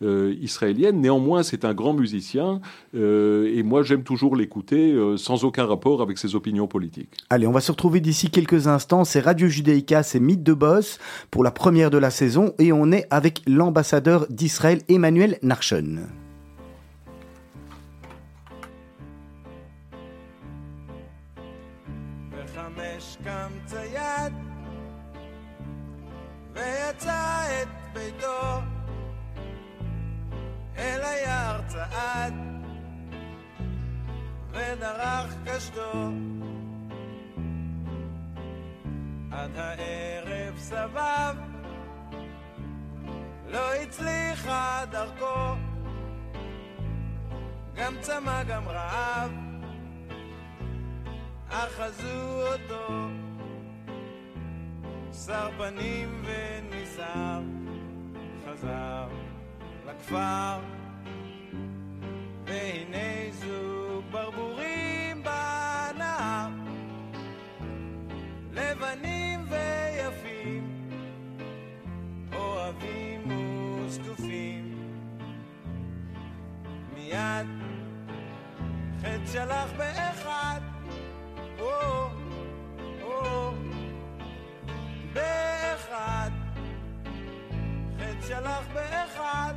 israélienne. 0.00 1.00
Néanmoins, 1.00 1.42
c'est 1.42 1.64
un 1.64 1.74
grand 1.74 1.92
musicien 1.92 2.60
et 2.94 3.62
moi, 3.62 3.82
j'aime 3.82 4.02
toujours 4.02 4.36
l'écouter 4.36 4.96
sans 5.16 5.44
aucun 5.44 5.64
rapport 5.64 6.02
avec 6.02 6.18
ses 6.18 6.34
opinions 6.34 6.66
politiques. 6.66 7.10
Allez, 7.30 7.46
on 7.46 7.52
va 7.52 7.60
se 7.60 7.72
retrouver 7.72 8.00
d'ici 8.00 8.30
quelques 8.30 8.66
instants. 8.66 9.04
C'est 9.04 9.20
Radio 9.20 9.48
Judaïka, 9.48 10.02
c'est 10.02 10.20
Mythe 10.20 10.42
de 10.42 10.54
Boss 10.54 10.98
pour 11.30 11.44
la 11.44 11.50
première 11.50 11.90
de 11.90 11.98
la 11.98 12.10
saison 12.10 12.52
et 12.58 12.72
on 12.72 12.92
est 12.92 13.06
avec 13.10 13.42
l'ambassadeur 13.46 14.26
d'Israël, 14.30 14.80
Emmanuel 14.88 15.38
Narchen. 15.42 16.19
אל 30.76 31.00
היער 31.02 31.60
צעד 31.66 32.34
ודרך 34.50 35.34
קשתו. 35.44 35.92
עד 39.32 39.56
הערב 39.56 40.56
סבב 40.56 41.36
לא 43.48 43.74
הצליחה 43.74 44.84
דרכו. 44.90 45.54
גם 47.74 47.94
צמא 48.00 48.42
גם 48.42 48.68
רעב 48.68 49.30
אחזו 51.50 52.42
אותו. 52.52 53.08
שר 55.26 55.50
פנים 55.58 56.22
וניסר, 56.24 57.40
חזר 58.52 59.08
לכפר, 59.86 60.60
והנה 62.44 63.30
זוג 63.30 64.04
ברבורים 64.10 65.22
בנהר, 65.22 66.48
לבנים 68.52 69.40
ויפים, 69.48 70.90
אוהבים 72.32 73.22
וזקופים. 73.30 74.74
מיד 76.94 77.46
חטא 79.00 79.26
שלח 79.32 79.70
באחד, 79.76 80.60
או, 81.58 82.06
או, 83.02 83.52
באחד, 85.12 86.30
חטא 88.00 88.26
שלח 88.28 88.66
באחד, 88.74 89.54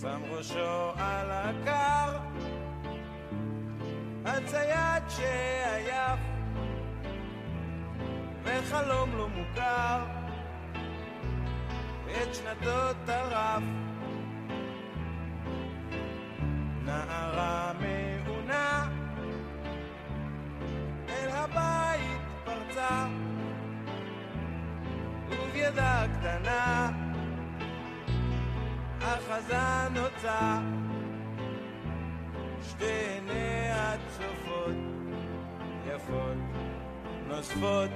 שם 0.00 0.22
ראשו 0.30 0.92
על 0.96 1.30
הקר, 1.30 2.18
הצייד 4.24 5.02
שעייף, 5.08 6.20
וחלום 8.42 9.16
לא 9.16 9.28
מוכר, 9.28 10.04
את 12.06 12.34
שנתו 12.34 12.92
טרף. 13.06 13.87
החזן 30.18 30.28
הוצא 30.28 30.58
שתי 32.68 32.84
עיניה 32.84 33.92
צופות 34.16 34.76
יפות 35.86 36.36
נוספות. 37.28 37.90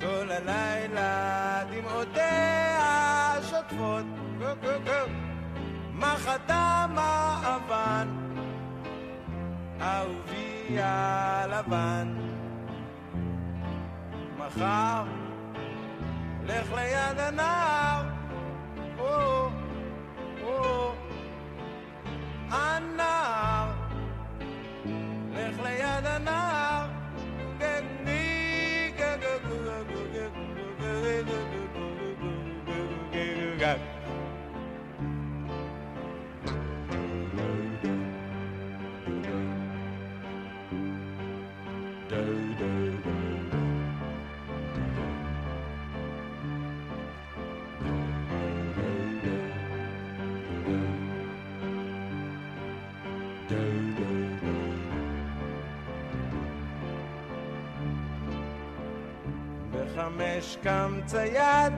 כל 0.00 0.30
הלילה 0.30 1.62
דמעותיה 1.70 3.36
שוטפות. 3.50 4.04
מה 5.92 6.14
חתם 6.18 6.94
האבן? 6.96 8.08
אהובי 9.80 10.76
הלבן. 10.80 12.14
מחר 14.38 15.04
לך 16.44 16.72
ליד 16.72 17.18
הנער 17.18 17.83
קם 60.64 61.00
צייד 61.06 61.72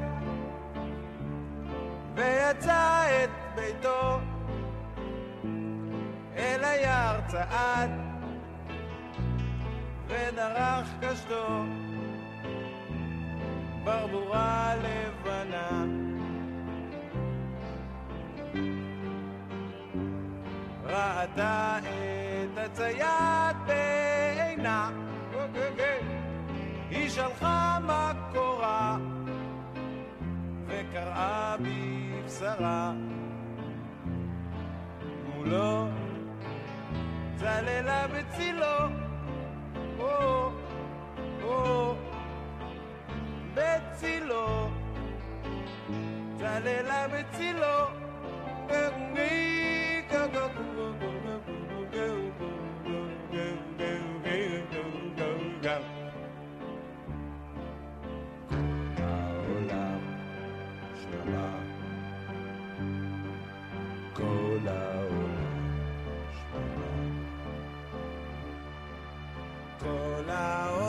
ויצא 2.14 3.02
את 3.24 3.30
ביתו 3.54 4.18
אל 6.36 6.64
היער 6.64 7.20
צעד 7.26 7.90
ודרך 10.06 10.88
קשתו 11.00 11.64
ברבורה 13.84 14.74
לבנה. 14.76 15.84
ראתה 20.84 21.78
את 21.78 22.58
הצייד 22.58 23.56
בעינה 23.66 24.90
היא 26.96 27.10
שלחה 27.10 27.78
מקורה 27.82 28.96
וקראה 30.66 31.56
בבשרה 31.60 32.92
מולו 35.24 35.86
צללה 37.36 38.06
בצילו. 38.06 38.76
או, 39.98 40.50
או, 41.42 41.94
בצילו. 43.54 44.68
צללה 46.38 47.06
בצילו. 47.08 48.06
העולם 50.76 51.15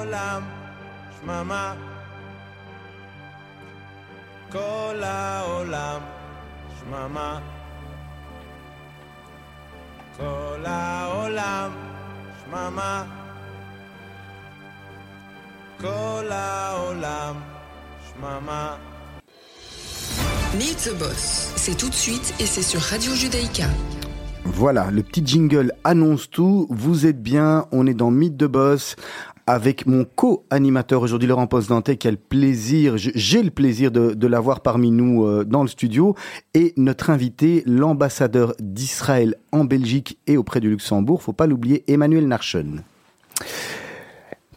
העולם 0.06 0.42
שממה 1.20 1.74
כל 4.52 5.02
העולם 5.02 6.00
שממה 6.80 7.40
כל 10.16 10.64
העולם 10.64 11.70
שממה 12.44 13.04
כל 15.80 16.26
העולם 16.30 17.34
שממה 18.08 18.76
Meet 20.58 20.80
the 20.86 20.94
Boss, 21.00 21.52
c'est 21.56 21.78
tout 21.78 21.88
de 21.88 21.94
suite 21.94 22.34
et 22.38 22.44
c'est 22.44 22.62
sur 22.62 22.82
Radio 22.82 23.14
Judaïka. 23.14 23.68
Voilà, 24.44 24.90
le 24.90 25.02
petit 25.02 25.22
jingle 25.24 25.72
annonce 25.82 26.28
tout. 26.28 26.66
Vous 26.68 27.06
êtes 27.06 27.22
bien, 27.22 27.66
on 27.72 27.86
est 27.86 27.94
dans 27.94 28.10
Mythe 28.10 28.36
de 28.36 28.46
Boss 28.46 28.96
avec 29.47 29.85
mon 29.85 30.03
co-animateur 30.03 31.01
aujourd'hui, 31.01 31.27
Laurent 31.27 31.47
Postdanté, 31.47 31.95
quel 31.95 32.17
plaisir, 32.17 32.95
j'ai 32.97 33.41
le 33.41 33.49
plaisir 33.49 33.91
de, 33.91 34.13
de 34.13 34.27
l'avoir 34.27 34.59
parmi 34.59 34.91
nous 34.91 35.25
euh, 35.25 35.45
dans 35.45 35.61
le 35.61 35.69
studio, 35.69 36.15
et 36.53 36.73
notre 36.75 37.09
invité, 37.09 37.63
l'ambassadeur 37.65 38.53
d'Israël 38.59 39.35
en 39.53 39.63
Belgique 39.63 40.19
et 40.27 40.35
auprès 40.35 40.59
du 40.59 40.69
Luxembourg, 40.69 41.23
faut 41.23 41.33
pas 41.33 41.47
l'oublier, 41.47 41.85
Emmanuel 41.87 42.27
Narchen. 42.27 42.83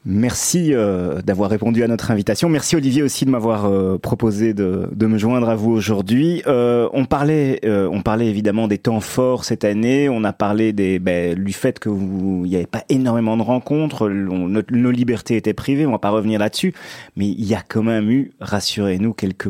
Merci 0.06 0.72
euh, 0.72 1.20
d'avoir 1.20 1.50
répondu 1.50 1.82
à 1.82 1.88
notre 1.88 2.10
invitation. 2.10 2.48
Merci 2.48 2.74
Olivier 2.74 3.02
aussi 3.02 3.26
de 3.26 3.30
m'avoir 3.30 3.66
euh, 3.66 3.98
proposé 3.98 4.54
de, 4.54 4.88
me 4.98 5.18
joindre 5.18 5.50
à 5.50 5.56
vous 5.56 5.72
aujourd'hui. 5.72 6.42
Euh, 6.46 6.88
on 6.94 7.04
parlait, 7.04 7.60
on 7.64 8.00
parlait 8.00 8.26
évidemment 8.26 8.66
des 8.66 8.78
temps 8.78 9.00
forts 9.00 9.44
cette 9.44 9.64
année. 9.64 10.08
On 10.08 10.24
a 10.24 10.32
parlé 10.32 10.72
des, 10.72 10.98
ben, 10.98 11.34
du 11.34 11.52
fait 11.52 11.78
que 11.78 11.90
vous, 11.90 12.46
n'y 12.46 12.56
avait 12.56 12.66
pas 12.66 12.84
énormément 12.88 13.36
de 13.36 13.42
rencontres. 13.42 14.08
Nos 14.08 14.90
libertés 14.90 15.36
étaient 15.36 15.52
privées. 15.52 15.84
On 15.84 15.92
va 15.92 15.98
pas 15.98 16.10
revenir 16.10 16.38
là-dessus, 16.40 16.72
mais 17.16 17.26
il 17.26 17.44
y 17.44 17.54
a 17.54 17.62
quand 17.66 17.82
même 17.82 18.10
eu, 18.10 18.32
rassurez-nous, 18.40 19.12
quelques 19.12 19.48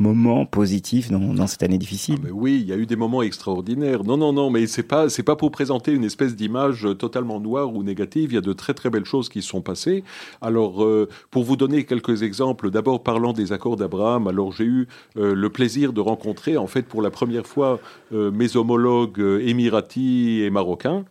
moments 0.00 0.46
positifs 0.46 1.10
dans, 1.10 1.46
cette 1.46 1.62
année 1.62 1.78
difficile. 1.78 2.18
Ah 2.24 2.30
oui, 2.32 2.58
il 2.60 2.66
y 2.66 2.72
a 2.72 2.76
eu 2.76 2.86
des 2.86 2.96
moments 2.96 3.22
extraordinaires. 3.22 4.02
Non, 4.02 4.16
non, 4.16 4.32
non, 4.32 4.50
mais 4.50 4.66
c'est 4.66 4.82
pas 4.82 5.10
c'est 5.10 5.22
pas 5.22 5.36
pour 5.36 5.50
présenter 5.50 5.92
une 5.92 6.04
espèce 6.04 6.34
d'image 6.34 6.88
totalement 6.98 7.38
noire 7.38 7.74
ou 7.74 7.82
négative. 7.82 8.32
Il 8.32 8.34
y 8.34 8.38
a 8.38 8.40
de 8.40 8.52
très 8.54 8.72
très 8.72 8.88
belles 8.88 9.04
choses 9.04 9.28
qui 9.28 9.42
sont 9.42 9.60
passées. 9.60 10.02
Alors, 10.40 10.82
euh, 10.82 11.08
pour 11.30 11.44
vous 11.44 11.56
donner 11.56 11.84
quelques 11.84 12.22
exemples, 12.22 12.70
d'abord 12.70 13.02
parlant 13.02 13.34
des 13.34 13.52
accords 13.52 13.76
d'Abraham. 13.76 14.26
Alors, 14.26 14.52
j'ai 14.52 14.64
eu 14.64 14.88
euh, 15.18 15.34
le 15.34 15.50
plaisir 15.50 15.92
de 15.92 16.00
rencontrer 16.00 16.56
en 16.56 16.66
fait 16.66 16.82
pour 16.82 17.02
la 17.02 17.10
première 17.10 17.46
fois 17.46 17.78
euh, 18.14 18.30
mes 18.30 18.56
homologues 18.56 19.20
émiratis 19.42 20.42
et 20.42 20.50
marocains. 20.50 21.04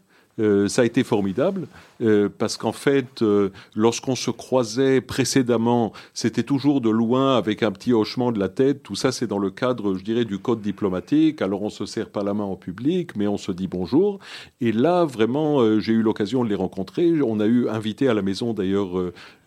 Ça 0.68 0.84
a 0.84 0.86
été 0.86 1.04
formidable 1.04 1.68
euh, 2.02 2.30
parce 2.36 2.58
qu'en 2.58 2.72
fait, 2.72 3.22
euh, 3.22 3.50
lorsqu'on 3.76 4.16
se 4.16 4.32
croisait 4.32 5.02
précédemment, 5.02 5.92
c'était 6.14 6.44
toujours 6.44 6.82
de 6.82 6.90
loin 6.90 7.36
avec 7.36 7.62
un 7.64 7.72
petit 7.72 7.94
hochement 7.94 8.32
de 8.32 8.40
la 8.40 8.50
tête. 8.50 8.84
Tout 8.84 8.96
ça, 8.96 9.12
c'est 9.12 9.28
dans 9.28 9.40
le 9.40 9.50
cadre, 9.50 9.96
je 9.96 10.04
dirais, 10.04 10.26
du 10.26 10.40
code 10.40 10.62
diplomatique. 10.62 11.42
Alors, 11.42 11.62
on 11.62 11.70
se 11.70 11.86
serre 11.86 12.10
pas 12.10 12.24
la 12.24 12.34
main 12.34 12.46
en 12.46 12.56
public, 12.56 13.16
mais 13.18 13.28
on 13.28 13.38
se 13.38 13.52
dit 13.52 13.68
bonjour. 13.68 14.20
Et 14.62 14.72
là, 14.72 15.04
vraiment, 15.04 15.80
j'ai 15.80 15.94
eu 15.94 16.02
l'occasion 16.02 16.44
de 16.44 16.50
les 16.50 16.56
rencontrer. 16.56 17.22
On 17.22 17.40
a 17.40 17.46
eu 17.46 17.68
invité 17.68 18.08
à 18.08 18.14
la 18.14 18.22
maison, 18.22 18.54
d'ailleurs, 18.54 18.90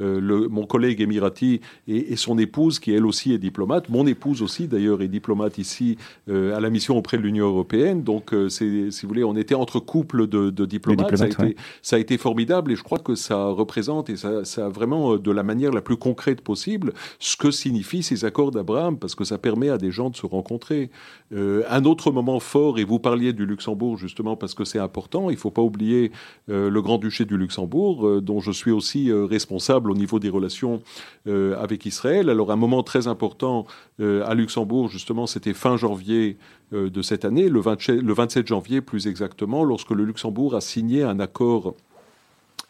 mon 0.00 0.66
collègue 0.66 1.00
émirati 1.00 1.60
et, 1.88 2.12
et, 2.12 2.16
son 2.16 2.38
épouse, 2.38 2.78
qui 2.78 2.92
elle 2.92 3.06
aussi 3.06 3.32
est 3.32 3.38
diplomate. 3.38 3.88
Mon 3.88 4.06
épouse 4.06 4.42
aussi, 4.42 4.68
d'ailleurs, 4.68 5.02
est 5.02 5.08
diplomate 5.08 5.58
ici 5.58 5.96
à 6.28 6.60
la 6.60 6.70
mission 6.70 6.96
auprès 6.96 7.16
de 7.16 7.22
l'Union 7.22 7.46
européenne. 7.46 8.02
Donc, 8.02 8.34
c'est, 8.48 8.90
si 8.90 9.02
vous 9.02 9.08
voulez, 9.08 9.24
on 9.24 9.36
était 9.36 9.54
entre 9.54 9.80
couples 9.80 10.26
de, 10.26 10.50
de 10.50 10.66
diplomates. 10.66 11.10
Diplomate, 11.10 11.32
ça, 11.32 11.42
a 11.42 11.46
été, 11.46 11.54
ouais. 11.54 11.62
ça 11.82 11.96
a 11.96 11.98
été 11.98 12.18
formidable 12.18 12.41
et 12.42 12.76
je 12.76 12.82
crois 12.82 12.98
que 12.98 13.14
ça 13.14 13.46
représente 13.46 14.10
et 14.10 14.16
ça, 14.16 14.44
ça 14.44 14.68
vraiment 14.68 15.16
de 15.16 15.30
la 15.30 15.42
manière 15.42 15.72
la 15.72 15.80
plus 15.80 15.96
concrète 15.96 16.40
possible 16.40 16.92
ce 17.18 17.36
que 17.36 17.50
signifient 17.50 18.02
ces 18.02 18.24
accords 18.24 18.50
d'Abraham 18.50 18.98
parce 18.98 19.14
que 19.14 19.24
ça 19.24 19.38
permet 19.38 19.68
à 19.68 19.78
des 19.78 19.90
gens 19.90 20.10
de 20.10 20.16
se 20.16 20.26
rencontrer. 20.26 20.90
Euh, 21.32 21.62
un 21.70 21.84
autre 21.84 22.10
moment 22.10 22.40
fort, 22.40 22.78
et 22.78 22.84
vous 22.84 22.98
parliez 22.98 23.32
du 23.32 23.46
Luxembourg 23.46 23.96
justement 23.96 24.36
parce 24.36 24.54
que 24.54 24.64
c'est 24.64 24.78
important, 24.78 25.30
il 25.30 25.34
ne 25.34 25.38
faut 25.38 25.50
pas 25.50 25.62
oublier 25.62 26.12
euh, 26.50 26.68
le 26.68 26.82
Grand-Duché 26.82 27.24
du 27.24 27.36
Luxembourg 27.36 28.06
euh, 28.06 28.20
dont 28.20 28.40
je 28.40 28.52
suis 28.52 28.70
aussi 28.70 29.10
euh, 29.10 29.24
responsable 29.24 29.90
au 29.90 29.94
niveau 29.94 30.18
des 30.18 30.28
relations 30.28 30.82
euh, 31.26 31.56
avec 31.62 31.86
Israël. 31.86 32.28
Alors 32.30 32.50
un 32.50 32.56
moment 32.56 32.82
très 32.82 33.06
important 33.06 33.66
euh, 34.00 34.24
à 34.26 34.34
Luxembourg 34.34 34.88
justement 34.88 35.26
c'était 35.26 35.54
fin 35.54 35.76
janvier 35.76 36.36
euh, 36.72 36.90
de 36.90 37.02
cette 37.02 37.24
année, 37.24 37.48
le, 37.48 37.60
20, 37.60 37.88
le 37.88 38.12
27 38.12 38.46
janvier 38.46 38.80
plus 38.80 39.06
exactement, 39.06 39.62
lorsque 39.62 39.90
le 39.90 40.04
Luxembourg 40.04 40.54
a 40.54 40.60
signé 40.60 41.02
un 41.02 41.20
accord 41.20 41.74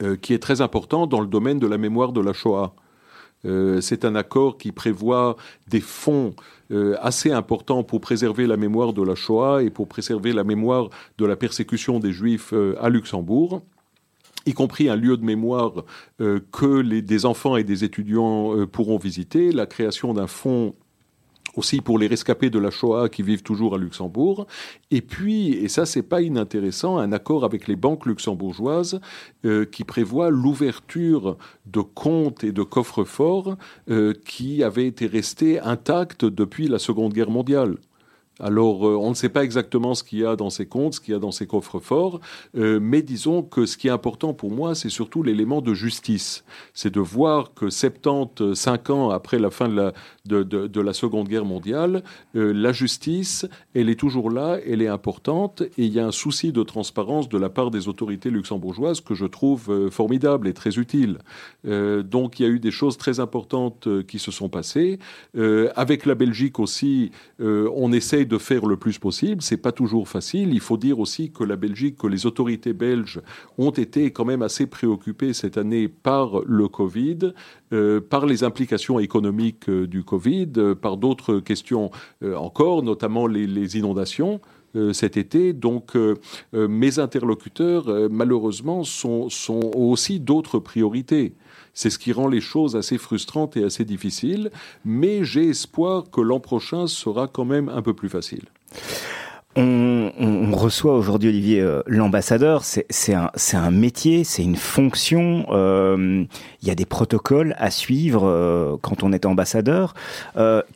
euh, 0.03 0.17
qui 0.17 0.35
est 0.35 0.39
très 0.39 0.61
important 0.61 1.07
dans 1.07 1.21
le 1.21 1.27
domaine 1.27 1.59
de 1.59 1.67
la 1.67 1.79
mémoire 1.79 2.13
de 2.13 2.21
la 2.21 2.33
Shoah. 2.33 2.75
Euh, 3.45 3.81
c'est 3.81 4.05
un 4.05 4.15
accord 4.15 4.59
qui 4.59 4.73
prévoit 4.73 5.37
des 5.69 5.81
fonds 5.81 6.35
euh, 6.73 6.97
assez 7.01 7.31
importants 7.31 7.85
pour 7.85 8.01
préserver 8.01 8.47
la 8.47 8.57
mémoire 8.57 8.93
de 8.93 9.03
la 9.03 9.15
Shoah 9.15 9.63
et 9.63 9.71
pour 9.71 9.87
préserver 9.87 10.33
la 10.33 10.45
mémoire 10.45 10.91
de 11.19 11.27
la 11.27 11.37
persécution 11.37 12.01
des 12.01 12.13
Juifs 12.13 12.53
à 12.81 12.89
Luxembourg. 12.89 13.63
y 14.47 14.55
compris 14.55 14.89
un 14.89 14.97
lieu 14.97 15.17
de 15.17 15.25
mémoire 15.25 15.85
que 16.19 16.83
des 16.83 17.27
enfants 17.27 17.57
et 17.57 17.65
des 17.65 17.85
étudiants 17.85 18.67
pourront 18.67 18.99
visiter, 18.99 19.53
la 19.53 19.67
création 19.67 20.15
d'un 20.15 20.27
fonds 20.27 20.75
aussi 21.57 21.81
pour 21.81 21.99
les 21.99 22.07
rescapés 22.07 22.51
de 22.51 22.59
la 22.59 22.71
Shoah 22.71 23.09
qui 23.09 23.23
vivent 23.23 23.43
toujours 23.43 23.75
à 23.75 23.79
Luxembourg. 23.79 24.47
Et 24.91 25.01
puis, 25.01 25.53
et 25.55 25.69
ça 25.69 25.87
c'est 25.87 26.03
pas 26.03 26.23
inintéressant, 26.23 26.99
un 26.99 27.13
accord 27.13 27.45
avec 27.45 27.69
les 27.69 27.77
banques 27.77 28.07
luxembourgeoises 28.07 29.01
euh, 29.45 29.65
qui 29.65 29.85
prévoit 29.85 30.31
l'ouverture 30.31 31.37
de 31.67 31.81
comptes 31.81 32.45
et 32.45 32.53
de 32.53 32.63
coffres-forts 32.63 33.57
euh, 33.91 34.15
qui 34.25 34.63
avaient 34.63 34.87
été 34.87 35.07
restés 35.07 35.61
intacts 35.61 36.25
depuis 36.25 36.69
la 36.69 36.79
Seconde 36.79 37.13
Guerre 37.13 37.31
mondiale. 37.31 37.77
Alors, 38.43 38.89
euh, 38.89 38.97
on 38.97 39.11
ne 39.11 39.15
sait 39.15 39.29
pas 39.29 39.45
exactement 39.45 39.95
ce 39.95 40.03
qu'il 40.03 40.19
y 40.19 40.27
a 40.27 40.35
dans 40.35 40.51
ces 40.51 40.67
comptes, 40.67 40.95
ce 40.95 41.01
qu'il 41.01 41.15
y 41.15 41.17
a 41.17 41.21
dans 41.21 41.31
ces 41.31 41.47
coffres 41.47 41.79
forts, 41.79 42.21
euh, 42.57 42.81
mais 42.83 43.01
disons 43.01 43.43
que 43.43 43.67
ce 43.67 43.77
qui 43.77 43.87
est 43.87 43.93
important 43.93 44.35
pour 44.35 44.51
moi, 44.51 44.75
c'est 44.75 44.89
surtout 44.89 45.23
l'élément 45.23 45.63
de 45.63 45.75
justice. 45.75 46.45
C'est 46.75 46.93
de 46.93 46.99
voir 46.99 47.55
que 47.55 47.71
75 47.71 48.91
ans 48.91 49.11
après 49.11 49.39
la 49.39 49.51
fin 49.51 49.69
de 49.69 49.77
la, 49.77 49.93
de, 50.27 50.81
la 50.81 50.93
Seconde 50.93 51.29
Guerre 51.29 51.45
mondiale, 51.45 52.03
euh, 52.35 52.53
la 52.53 52.73
justice, 52.73 53.47
elle 53.75 53.89
est 53.89 53.99
toujours 53.99 54.29
là, 54.29 54.59
elle 54.67 54.83
est 54.83 54.89
importante, 54.89 55.63
et 55.63 55.85
il 55.85 55.93
y 55.93 56.01
a 56.01 56.07
un 56.07 56.13
souci 56.13 56.51
de 56.51 56.65
transparence 56.65 57.29
de 57.29 57.39
la 57.39 57.49
part 57.49 57.71
des 57.71 57.87
autorités 57.87 58.31
luxembourgeoises 58.31 59.01
que 59.01 59.15
je 59.15 59.27
trouve 59.27 59.89
formidable 59.91 60.49
et 60.49 60.53
très 60.53 60.79
utile. 60.79 61.19
donc, 61.65 62.41
il 62.41 62.43
y 62.43 62.47
a 62.47 62.49
eu 62.49 62.59
des 62.59 62.71
choses 62.73 62.97
très 62.97 63.21
importantes 63.21 63.87
qui 64.07 64.19
se 64.19 64.33
sont 64.33 64.49
passées. 64.49 64.99
avec 65.77 66.07
la 66.07 66.15
Belgique 66.15 66.59
aussi, 66.59 67.13
on 67.39 67.93
essaie 67.93 68.25
de 68.33 68.39
faire 68.39 68.65
le 68.65 68.77
plus 68.79 68.99
possible. 68.99 69.43
C'est 69.43 69.59
pas 69.59 69.73
toujours 69.73 70.09
facile. 70.09 70.55
Il 70.55 70.61
faut 70.61 70.79
dire 70.79 70.99
aussi 70.99 71.31
que 71.33 71.45
la 71.45 71.57
Belgique, 71.57 71.99
que 71.99 72.07
les 72.07 72.25
autorités 72.25 72.73
belges 72.73 73.21
ont 73.59 73.71
été 73.71 74.11
quand 74.11 74.25
même 74.25 74.41
assez 74.41 74.67
préoccupées 74.67 75.35
cette 75.35 75.59
année 75.59 75.87
par 75.89 76.41
le 76.47 76.67
Covid, 76.69 77.35
euh, 77.75 78.01
par 78.01 78.25
les 78.25 78.43
implications 78.43 78.99
économiques 78.99 79.69
euh, 79.69 79.87
du 79.87 80.03
Covid, 80.03 80.53
euh, 80.57 80.75
par 80.75 80.97
d'autres 80.97 81.41
questions 81.41 81.91
encore, 82.23 82.83
notamment 82.83 83.27
les, 83.27 83.77
inondations 83.77 84.41
cet 84.93 85.17
été. 85.17 85.53
Donc 85.53 85.97
mes 86.53 86.99
interlocuteurs, 86.99 87.85
malheureusement, 88.11 88.85
sont, 88.85 89.29
sont 89.29 89.71
aussi 89.75 90.21
d'autres 90.21 90.59
priorités. 90.59 91.35
C'est 91.75 91.91
ce 91.91 91.99
qui 91.99 92.13
rend 92.13 92.29
les 92.29 92.41
choses 92.41 92.77
assez 92.77 92.99
frustrantes 92.99 93.57
et 93.57 93.65
assez 93.65 93.85
difficiles, 93.85 94.51
mais 94.85 95.25
j'ai 95.25 95.49
espoir 95.49 96.05
que 96.11 96.21
l'an 96.21 96.41
prochain 96.41 96.87
sera 96.87 97.29
quand 97.29 97.45
même 97.45 97.69
un 97.69 97.83
peu 97.83 97.95
plus 97.95 98.09
facile. 98.09 98.45
On, 99.55 100.51
reçoit 100.53 100.97
aujourd'hui 100.97 101.29
Olivier 101.29 101.61
euh, 101.61 101.83
l'ambassadeur. 101.87 102.63
C'est 102.65 103.15
un, 103.15 103.31
un 103.55 103.71
métier, 103.71 104.25
c'est 104.25 104.43
une 104.43 104.57
fonction. 104.57 105.47
Euh, 105.51 106.25
il 106.63 106.69
y 106.69 106.71
a 106.71 106.75
des 106.75 106.87
protocoles 106.87 107.55
à 107.59 107.71
suivre 107.71 108.27
euh, 108.27 108.77
quand 108.81 109.03
on 109.03 109.13
est 109.13 109.27
ambassadeur. 109.27 109.95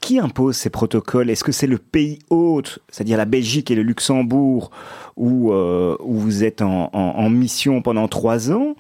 qui 0.00 0.18
impose 0.18 0.56
ces 0.56 0.70
protocoles? 0.70 1.30
Est-ce 1.30 1.44
que 1.44 1.52
c'est 1.52 1.66
le 1.66 1.78
pays 1.78 2.18
hôte, 2.28 2.80
c'est-à-dire 2.90 3.16
la 3.16 3.24
Belgique 3.24 3.70
et 3.70 3.74
le 3.74 3.82
Luxembourg, 3.82 4.70
où, 5.16 5.52
euh, 5.52 5.96
où 6.00 6.14
vous 6.14 6.44
êtes 6.44 6.62
en, 6.62 6.90
en, 6.92 6.98
en, 6.98 7.31
mission 7.31 7.83
pendant 7.83 8.09
trois 8.09 8.50
ans. 8.52 8.76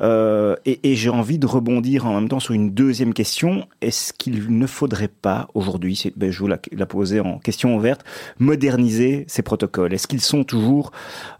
Euh, 0.00 0.56
et, 0.66 0.90
et 0.90 0.94
j'ai 0.94 1.10
envie 1.10 1.38
de 1.38 1.46
rebondir 1.46 2.06
en 2.06 2.14
même 2.14 2.28
temps 2.28 2.40
sur 2.40 2.54
une 2.54 2.70
deuxième 2.70 3.14
question. 3.14 3.66
Est-ce 3.80 4.12
qu'il 4.12 4.56
ne 4.56 4.66
faudrait 4.66 5.08
pas 5.08 5.48
aujourd'hui, 5.54 6.12
ben, 6.16 6.30
je 6.30 6.38
vous 6.38 6.46
la, 6.46 6.58
la 6.72 6.86
poser 6.86 7.20
en 7.20 7.38
question 7.38 7.76
ouverte, 7.76 8.04
moderniser 8.38 9.24
ces 9.28 9.42
protocoles? 9.42 9.94
Est-ce 9.94 10.06
qu'ils 10.06 10.20
sont 10.20 10.44
toujours, 10.44 10.92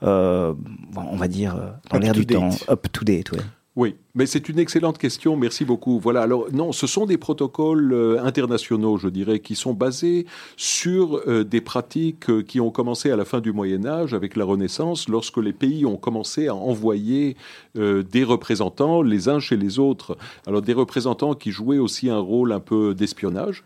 euh, 0.02 0.54
on 0.96 1.16
va 1.16 1.28
dire, 1.28 1.74
dans 1.90 1.98
l'air 1.98 2.12
du 2.12 2.26
temps, 2.26 2.50
up 2.68 2.86
to 2.92 3.04
date 3.04 3.32
ouais. 3.32 3.38
Oui, 3.78 3.94
mais 4.16 4.26
c'est 4.26 4.48
une 4.48 4.58
excellente 4.58 4.98
question, 4.98 5.36
merci 5.36 5.64
beaucoup. 5.64 6.00
Voilà, 6.00 6.22
alors 6.22 6.46
non, 6.50 6.72
ce 6.72 6.88
sont 6.88 7.06
des 7.06 7.16
protocoles 7.16 7.92
euh, 7.92 8.20
internationaux, 8.20 8.96
je 8.96 9.06
dirais, 9.06 9.38
qui 9.38 9.54
sont 9.54 9.72
basés 9.72 10.26
sur 10.56 11.22
euh, 11.28 11.44
des 11.44 11.60
pratiques 11.60 12.28
euh, 12.28 12.42
qui 12.42 12.58
ont 12.58 12.72
commencé 12.72 13.12
à 13.12 13.14
la 13.14 13.24
fin 13.24 13.38
du 13.40 13.52
Moyen 13.52 13.86
Âge 13.86 14.14
avec 14.14 14.34
la 14.34 14.44
Renaissance, 14.44 15.08
lorsque 15.08 15.36
les 15.36 15.52
pays 15.52 15.86
ont 15.86 15.96
commencé 15.96 16.48
à 16.48 16.56
envoyer 16.56 17.36
des 17.76 18.24
représentants 18.24 19.00
les 19.00 19.28
uns 19.28 19.38
chez 19.38 19.56
les 19.56 19.78
autres. 19.78 20.18
Alors 20.48 20.60
des 20.60 20.72
représentants 20.72 21.34
qui 21.34 21.52
jouaient 21.52 21.78
aussi 21.78 22.10
un 22.10 22.18
rôle 22.18 22.50
un 22.50 22.58
peu 22.58 22.96
d'espionnage. 22.96 23.62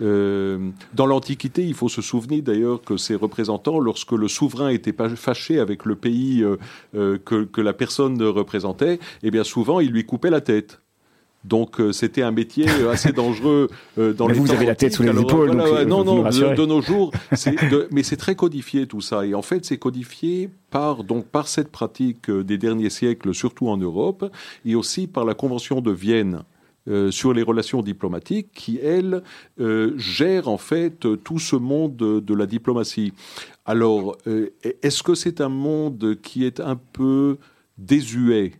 Euh, 0.00 0.70
dans 0.94 1.06
l'Antiquité, 1.06 1.64
il 1.64 1.74
faut 1.74 1.88
se 1.88 2.02
souvenir 2.02 2.42
d'ailleurs 2.42 2.82
que 2.82 2.96
ces 2.96 3.14
représentants, 3.14 3.80
lorsque 3.80 4.12
le 4.12 4.28
souverain 4.28 4.68
était 4.68 4.92
pas 4.92 5.08
fâché 5.08 5.58
avec 5.58 5.84
le 5.84 5.96
pays 5.96 6.42
euh, 6.42 6.56
euh, 6.94 7.18
que, 7.18 7.60
la 7.60 7.72
personne 7.72 8.22
représentait, 8.22 8.98
eh 9.22 9.30
bien 9.30 9.44
souvent 9.44 9.80
il 9.80 9.90
lui 9.90 10.04
coupait 10.04 10.30
la 10.30 10.40
tête. 10.40 10.80
Donc 11.44 11.80
c'était 11.92 12.22
un 12.22 12.32
métier 12.32 12.66
assez 12.90 13.12
dangereux 13.14 13.68
dans 13.96 14.26
mais 14.26 14.34
les 14.34 14.40
Vous 14.40 14.50
avez 14.50 14.66
la 14.66 14.74
tête 14.74 14.92
sous 14.92 15.04
les 15.04 15.18
épaules. 15.20 15.52
non, 15.52 16.04
non, 16.04 16.22
de, 16.24 16.66
nos 16.66 16.80
jours, 16.82 17.12
mais 17.90 18.02
c'est 18.02 18.16
très 18.16 18.34
codifié 18.34 18.86
tout 18.86 19.00
ça. 19.00 19.24
Et 19.24 19.34
en 19.34 19.42
fait, 19.42 19.64
c'est 19.64 19.78
codifié 19.78 20.50
par 20.70 21.04
donc 21.04 21.26
par 21.26 21.46
cette 21.46 21.70
pratique 21.70 22.30
des 22.30 22.58
derniers 22.58 22.90
siècles, 22.90 23.34
surtout 23.34 23.68
en 23.68 23.76
Europe, 23.76 24.30
et 24.64 24.74
aussi 24.74 25.06
par 25.06 25.24
la 25.24 25.34
Convention 25.34 25.80
de 25.80 25.92
Vienne 25.92 26.42
euh, 26.88 27.10
sur 27.10 27.34
les 27.34 27.42
relations 27.42 27.82
diplomatiques 27.82 28.50
qui, 28.54 28.78
elle, 28.78 29.22
euh, 29.60 29.92
gère 29.98 30.48
en 30.48 30.56
fait 30.56 31.06
tout 31.22 31.38
ce 31.38 31.56
monde 31.56 31.96
de, 31.96 32.34
la 32.34 32.46
diplomatie. 32.46 33.12
Alors, 33.66 34.16
euh, 34.26 34.50
est-ce 34.82 35.02
que 35.02 35.14
c'est 35.14 35.40
un 35.42 35.50
monde 35.50 36.16
qui 36.22 36.46
est 36.46 36.60
un 36.60 36.76
peu 36.76 37.38
désuet? 37.76 38.52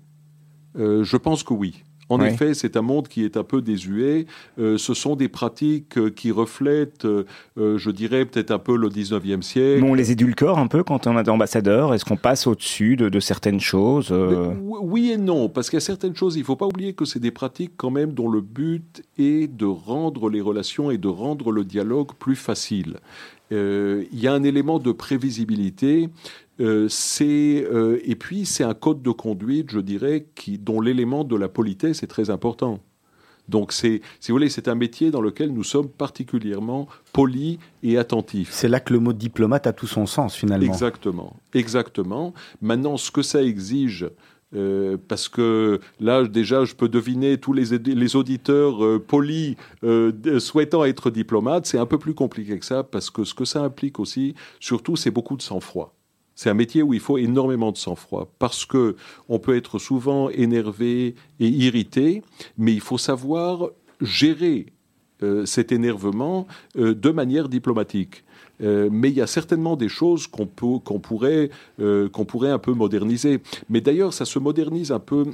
Je 0.76 1.16
pense 1.16 1.42
que 1.42 1.54
oui. 1.54 1.82
En 2.08 2.20
effet, 2.22 2.54
c'est 2.54 2.76
un 2.76 2.82
monde 2.82 3.08
qui 3.08 3.24
est 3.24 3.36
un 3.36 3.44
peu 3.44 3.60
désuet. 3.60 4.26
Euh, 4.58 4.78
ce 4.78 4.94
sont 4.94 5.14
des 5.14 5.28
pratiques 5.28 5.98
euh, 5.98 6.10
qui 6.10 6.30
reflètent, 6.30 7.04
euh, 7.04 7.24
je 7.56 7.90
dirais, 7.90 8.24
peut-être 8.24 8.50
un 8.50 8.58
peu 8.58 8.76
le 8.76 8.88
19e 8.88 9.42
siècle. 9.42 9.82
Mais 9.82 9.90
on 9.90 9.94
les 9.94 10.10
édulcore 10.10 10.58
un 10.58 10.68
peu 10.68 10.82
quand 10.82 11.06
on 11.06 11.18
est 11.18 11.28
ambassadeur 11.28 11.94
Est-ce 11.94 12.04
qu'on 12.04 12.16
passe 12.16 12.46
au-dessus 12.46 12.96
de, 12.96 13.20
certaines 13.20 13.60
choses 13.60 14.12
Oui 14.12 15.10
et 15.12 15.16
non, 15.16 15.48
parce 15.48 15.68
qu'il 15.68 15.76
y 15.76 15.82
a 15.82 15.84
certaines 15.84 16.14
choses, 16.14 16.36
il 16.36 16.40
ne 16.40 16.44
faut 16.44 16.56
pas 16.56 16.66
oublier 16.66 16.92
que 16.92 17.04
c'est 17.04 17.18
des 17.18 17.30
pratiques 17.30 17.72
quand 17.76 17.90
même 17.90 18.12
dont 18.12 18.30
le 18.30 18.40
but 18.40 19.02
est 19.18 19.52
de 19.52 19.66
rendre 19.66 20.30
les 20.30 20.40
relations 20.40 20.90
et 20.90 20.98
de 20.98 21.08
rendre 21.08 21.50
le 21.50 21.64
dialogue 21.64 22.12
plus 22.18 22.36
facile. 22.36 22.98
il 23.50 24.06
y 24.12 24.28
a 24.28 24.32
un 24.32 24.44
élément 24.44 24.78
de 24.78 24.92
prévisibilité 24.92 26.10
euh, 26.60 26.88
c'est 26.88 27.64
euh, 27.70 28.00
et 28.04 28.16
puis 28.16 28.44
c'est 28.44 28.64
un 28.64 28.74
code 28.74 29.02
de 29.02 29.10
conduite, 29.10 29.70
je 29.70 29.78
dirais, 29.78 30.26
qui, 30.34 30.58
dont 30.58 30.80
l'élément 30.80 31.24
de 31.24 31.36
la 31.36 31.48
politesse 31.48 32.02
est 32.02 32.08
très 32.08 32.30
important. 32.30 32.80
Donc 33.48 33.72
c'est, 33.72 34.02
si 34.20 34.30
vous 34.30 34.36
voulez, 34.36 34.50
c'est 34.50 34.68
un 34.68 34.74
métier 34.74 35.10
dans 35.10 35.22
lequel 35.22 35.52
nous 35.52 35.64
sommes 35.64 35.88
particulièrement 35.88 36.86
polis 37.12 37.58
et 37.82 37.96
attentifs. 37.96 38.50
C'est 38.52 38.68
là 38.68 38.80
que 38.80 38.92
le 38.92 38.98
mot 38.98 39.12
diplomate 39.12 39.66
a 39.66 39.72
tout 39.72 39.86
son 39.86 40.04
sens 40.04 40.34
finalement. 40.34 40.66
Exactement, 40.66 41.36
exactement. 41.54 42.34
Maintenant, 42.60 42.96
ce 42.96 43.10
que 43.10 43.22
ça 43.22 43.42
exige. 43.42 44.08
Euh, 44.54 44.96
parce 45.08 45.28
que 45.28 45.78
là, 46.00 46.24
déjà, 46.24 46.64
je 46.64 46.74
peux 46.74 46.88
deviner 46.88 47.36
tous 47.36 47.52
les, 47.52 47.76
les 47.76 48.16
auditeurs 48.16 48.98
polis 49.02 49.56
souhaitant 50.38 50.86
être 50.86 51.10
diplomates. 51.10 51.66
C'est 51.66 51.76
un 51.76 51.84
peu 51.84 51.98
plus 51.98 52.14
compliqué 52.14 52.58
que 52.58 52.64
ça, 52.64 52.82
parce 52.82 53.10
que 53.10 53.24
ce 53.24 53.34
que 53.34 53.44
ça 53.44 53.60
implique 53.62 54.00
aussi, 54.00 54.34
surtout, 54.58 54.96
c'est 54.96 55.10
beaucoup 55.10 55.36
de 55.36 55.42
sang-froid. 55.42 55.97
C'est 56.38 56.50
un 56.50 56.54
métier 56.54 56.84
où 56.84 56.94
il 56.94 57.00
faut 57.00 57.18
énormément 57.18 57.72
de 57.72 57.76
sang-froid 57.76 58.30
parce 58.38 58.64
que 58.64 58.94
on 59.28 59.40
peut 59.40 59.56
être 59.56 59.80
souvent 59.80 60.30
énervé 60.30 61.16
et 61.40 61.48
irrité, 61.48 62.22
mais 62.56 62.72
il 62.72 62.80
faut 62.80 62.96
savoir 62.96 63.70
gérer 64.00 64.66
euh, 65.24 65.46
cet 65.46 65.72
énervement 65.72 66.46
euh, 66.76 66.94
de 66.94 67.10
manière 67.10 67.48
diplomatique. 67.48 68.22
Euh, 68.62 68.88
mais 68.88 69.10
il 69.10 69.16
y 69.16 69.20
a 69.20 69.26
certainement 69.26 69.74
des 69.74 69.88
choses 69.88 70.28
qu'on 70.28 70.46
pourrait, 70.46 71.50
qu'on 71.76 72.24
pourrait 72.24 72.52
un 72.52 72.60
peu 72.60 72.72
moderniser. 72.72 73.40
Mais 73.68 73.80
d'ailleurs, 73.80 74.14
ça 74.14 74.24
se 74.24 74.38
modernise 74.38 74.92
un 74.92 75.00
peu 75.00 75.24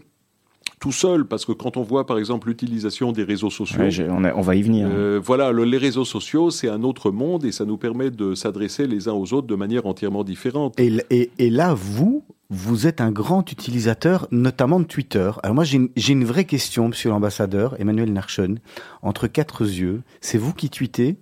tout 0.84 0.92
seul, 0.92 1.24
parce 1.24 1.46
que 1.46 1.52
quand 1.52 1.78
on 1.78 1.82
voit 1.82 2.04
par 2.04 2.18
exemple 2.18 2.48
l'utilisation 2.48 3.12
des 3.12 3.24
réseaux 3.24 3.48
sociaux, 3.48 3.80
on, 4.10 4.40
va 4.42 4.54
y 4.54 4.60
venir. 4.60 4.86
Euh, 4.92 5.18
voilà, 5.18 5.50
les 5.50 5.78
réseaux 5.78 6.04
sociaux, 6.04 6.50
c'est 6.50 6.68
un 6.68 6.82
autre 6.82 7.10
monde 7.10 7.46
et 7.46 7.52
ça 7.52 7.64
nous 7.64 7.78
permet 7.78 8.10
de 8.10 8.34
s'adresser 8.34 8.86
les 8.86 9.08
uns 9.08 9.14
aux 9.14 9.32
autres 9.32 9.46
de 9.46 9.54
manière 9.54 9.86
entièrement 9.86 10.24
différente. 10.24 10.78
Et, 10.78 11.30
et, 11.38 11.48
là, 11.48 11.72
vous, 11.72 12.22
vous 12.50 12.86
êtes 12.86 13.00
un 13.00 13.12
grand 13.12 13.50
utilisateur, 13.50 14.28
notamment 14.30 14.78
de 14.78 14.84
Twitter. 14.84 15.30
Alors 15.42 15.54
moi, 15.54 15.64
j'ai 15.64 16.12
une, 16.12 16.24
vraie 16.26 16.44
question, 16.44 16.88
monsieur 16.88 17.08
l'ambassadeur, 17.08 17.80
Emmanuel 17.80 18.12
Narchen. 18.12 18.58
Entre 19.00 19.26
quatre 19.26 19.62
yeux, 19.62 20.02
c'est 20.20 20.36
vous 20.36 20.52
qui 20.52 20.68
tweetez? 20.68 21.16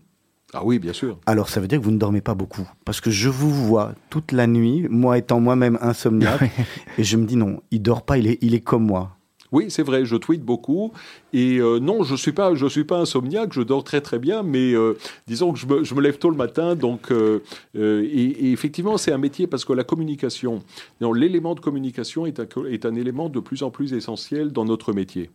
Ah 0.54 0.62
oui, 0.64 0.80
bien 0.80 0.92
sûr. 0.92 1.20
Alors 1.26 1.48
ça 1.48 1.60
veut 1.60 1.68
dire 1.68 1.78
que 1.78 1.84
vous 1.84 1.92
ne 1.92 1.98
dormez 1.98 2.20
pas 2.20 2.34
beaucoup. 2.34 2.68
Parce 2.84 3.00
que 3.00 3.12
je 3.12 3.28
vous 3.28 3.54
vois 3.54 3.92
toute 4.10 4.32
la 4.32 4.48
nuit, 4.48 4.88
moi 4.90 5.18
étant 5.18 5.38
moi-même 5.38 5.78
insomniaque, 5.80 6.50
et 6.98 7.04
je 7.04 7.16
me 7.16 7.26
dis 7.26 7.36
non, 7.36 7.60
il 7.70 7.80
dort 7.80 8.02
pas, 8.02 8.18
il 8.18 8.26
est, 8.26 8.38
il 8.40 8.56
est 8.56 8.60
comme 8.60 8.86
moi. 8.86 9.18
Oui, 9.52 9.66
c'est 9.68 9.82
vrai, 9.82 10.04
je 10.04 10.16
tweete 10.16 10.42
beaucoup. 10.42 10.92
Et 11.32 11.58
euh, 11.58 11.78
non, 11.78 12.02
je 12.02 12.12
ne 12.12 12.16
suis, 12.16 12.32
pas, 12.32 12.54
je 12.54 12.66
suis 12.66 12.84
pas 12.84 12.98
insomniaque, 12.98 13.52
je 13.52 13.60
dors 13.60 13.84
très 13.84 14.00
très 14.00 14.18
bien, 14.18 14.42
mais 14.42 14.72
euh, 14.72 14.96
disons 15.26 15.52
que 15.52 15.58
je 15.58 15.66
me, 15.66 15.84
je 15.84 15.94
me, 15.94 16.00
lève 16.00 16.18
tôt 16.18 16.30
le 16.30 16.36
matin. 16.36 16.74
Donc, 16.74 17.12
euh, 17.12 17.40
et, 17.74 17.78
et, 17.78 18.52
effectivement, 18.52 18.96
c'est 18.96 19.12
un 19.12 19.18
métier 19.18 19.46
parce 19.46 19.64
que 19.64 19.74
la 19.74 19.84
communication, 19.84 20.62
l'élément 21.00 21.54
de 21.54 21.60
communication 21.60 22.26
est 22.26 22.40
un, 22.40 22.46
est 22.68 22.86
un 22.86 22.94
élément 22.94 23.28
de 23.28 23.40
plus 23.40 23.62
en 23.62 23.70
plus 23.70 23.92
essentiel 23.92 24.52
dans 24.52 24.64
notre 24.64 24.92
métier. 24.92 25.30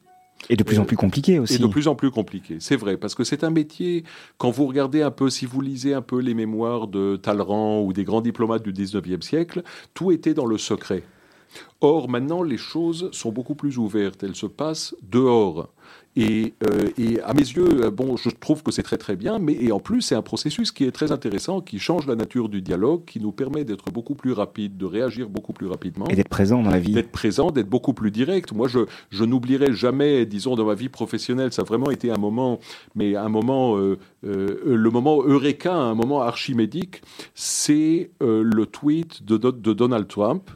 Et 0.50 0.56
de 0.56 0.64
plus 0.64 0.80
en 0.80 0.86
plus 0.86 0.98
compliqué 0.98 1.40
aussi. 1.40 1.56
Et 1.56 1.58
de 1.58 1.68
plus 1.68 1.88
en 1.88 1.96
plus 1.96 2.12
compliqué, 2.12 2.58
c'est 2.60 2.76
vrai, 2.76 2.98
parce 2.98 3.16
que 3.16 3.24
c'est 3.24 3.44
un 3.44 3.50
métier, 3.50 4.04
quand 4.38 4.52
vous 4.52 4.66
regardez 4.68 5.02
un 5.02 5.12
peu, 5.12 5.30
si 5.30 5.46
vous 5.46 5.62
lisez 5.62 5.94
un 5.94 6.02
peu 6.02 6.20
les 6.20 6.34
mémoires 6.34 6.88
de 6.88 7.18
Talleyrand 7.18 7.82
ou 7.82 7.92
des 7.92 8.04
grands 8.04 8.22
diplomates 8.22 8.64
du 8.64 8.72
19e 8.72 9.22
siècle, 9.22 9.64
tout 9.94 10.12
était 10.12 10.34
dans 10.34 10.46
le 10.46 10.58
secret. 10.58 11.04
Or, 11.82 12.10
maintenant, 12.10 12.42
les 12.42 12.58
choses 12.58 13.10
sont 13.12 13.32
beaucoup 13.32 13.56
plus 13.56 13.78
ouvertes. 13.78 14.24
Elles 14.24 14.36
se 14.36 14.48
passent 14.48 14.96
dehors. 15.04 15.70
Et, 16.16 16.56
euh, 16.68 16.90
et, 16.98 17.22
à 17.22 17.36
mes 17.36 17.42
yeux, 17.42 17.84
euh, 17.84 17.92
bon, 17.92 18.18
je 18.18 18.30
trouve 18.32 18.64
que 18.64 18.72
c'est 18.72 18.82
très 18.82 18.98
très 18.98 19.16
bien, 19.16 19.38
mais 19.38 19.54
et 19.54 19.72
en 19.72 19.80
plus, 19.80 20.02
c'est 20.02 20.16
un 20.16 20.24
processus 20.24 20.72
qui 20.72 20.84
est 20.84 20.92
très 20.92 21.12
intéressant, 21.12 21.62
qui 21.62 21.78
change 21.78 22.08
la 22.08 22.16
nature 22.16 22.50
du 22.50 22.64
dialogue, 22.64 23.06
qui 23.06 23.20
nous 23.20 23.32
permet 23.32 23.64
d'être 23.64 23.92
beaucoup 23.92 24.16
plus 24.16 24.32
rapide, 24.32 24.78
de 24.78 24.86
réagir 24.86 25.30
beaucoup 25.30 25.54
plus 25.54 25.68
rapidement. 25.68 26.08
Et 26.08 26.16
d'être 26.16 26.28
présent 26.28 26.64
dans 26.64 26.72
la 26.72 26.80
vie. 26.80 26.94
D'être 26.94 27.12
présent, 27.12 27.52
d'être 27.52 27.70
beaucoup 27.70 27.94
plus 27.94 28.10
direct. 28.10 28.52
Moi, 28.52 28.68
je, 28.68 28.80
je 29.12 29.24
n'oublierai 29.26 29.74
jamais, 29.74 30.26
disons, 30.26 30.56
dans 30.56 30.66
ma 30.66 30.74
vie 30.74 30.90
professionnelle, 30.90 31.54
ça 31.54 31.62
a 31.62 31.66
vraiment 31.66 31.92
été 31.92 32.10
un 32.10 32.18
moment, 32.18 32.60
mais 32.96 33.16
un 33.16 33.30
moment, 33.30 33.78
euh, 33.78 34.00
euh, 34.26 34.60
le 34.66 34.90
moment 34.90 35.22
Eureka, 35.22 35.72
un 35.72 35.94
moment 35.94 36.24
archimédique, 36.24 37.04
c'est 37.36 38.10
le 38.20 38.66
tweet 38.66 39.24
de, 39.24 39.38
de 39.38 39.74
Donald 39.74 40.08
Trump 40.08 40.50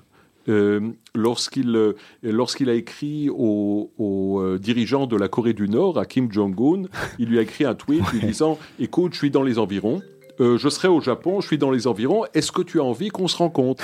euh, 0.51 0.91
lorsqu'il 1.15 1.75
euh, 1.75 1.93
lorsqu'il 2.21 2.69
a 2.69 2.73
écrit 2.73 3.29
aux 3.29 3.91
au, 3.97 4.39
euh, 4.41 4.59
dirigeants 4.59 5.07
de 5.07 5.15
la 5.15 5.27
Corée 5.27 5.53
du 5.53 5.67
Nord, 5.67 5.97
à 5.97 6.05
Kim 6.05 6.31
Jong-un, 6.31 6.83
il 7.19 7.29
lui 7.29 7.39
a 7.39 7.41
écrit 7.41 7.65
un 7.65 7.75
tweet 7.75 8.03
lui 8.11 8.19
disant 8.21 8.59
Écoute, 8.79 9.13
je 9.13 9.17
suis 9.17 9.31
dans 9.31 9.43
les 9.43 9.57
environs. 9.57 10.01
Euh, 10.39 10.57
je 10.57 10.69
serai 10.69 10.87
au 10.87 11.01
Japon, 11.01 11.41
je 11.41 11.47
suis 11.47 11.57
dans 11.57 11.71
les 11.71 11.87
environs. 11.87 12.25
Est-ce 12.33 12.51
que 12.51 12.61
tu 12.61 12.79
as 12.79 12.83
envie 12.83 13.09
qu'on 13.09 13.27
se 13.27 13.37
rencontre? 13.37 13.83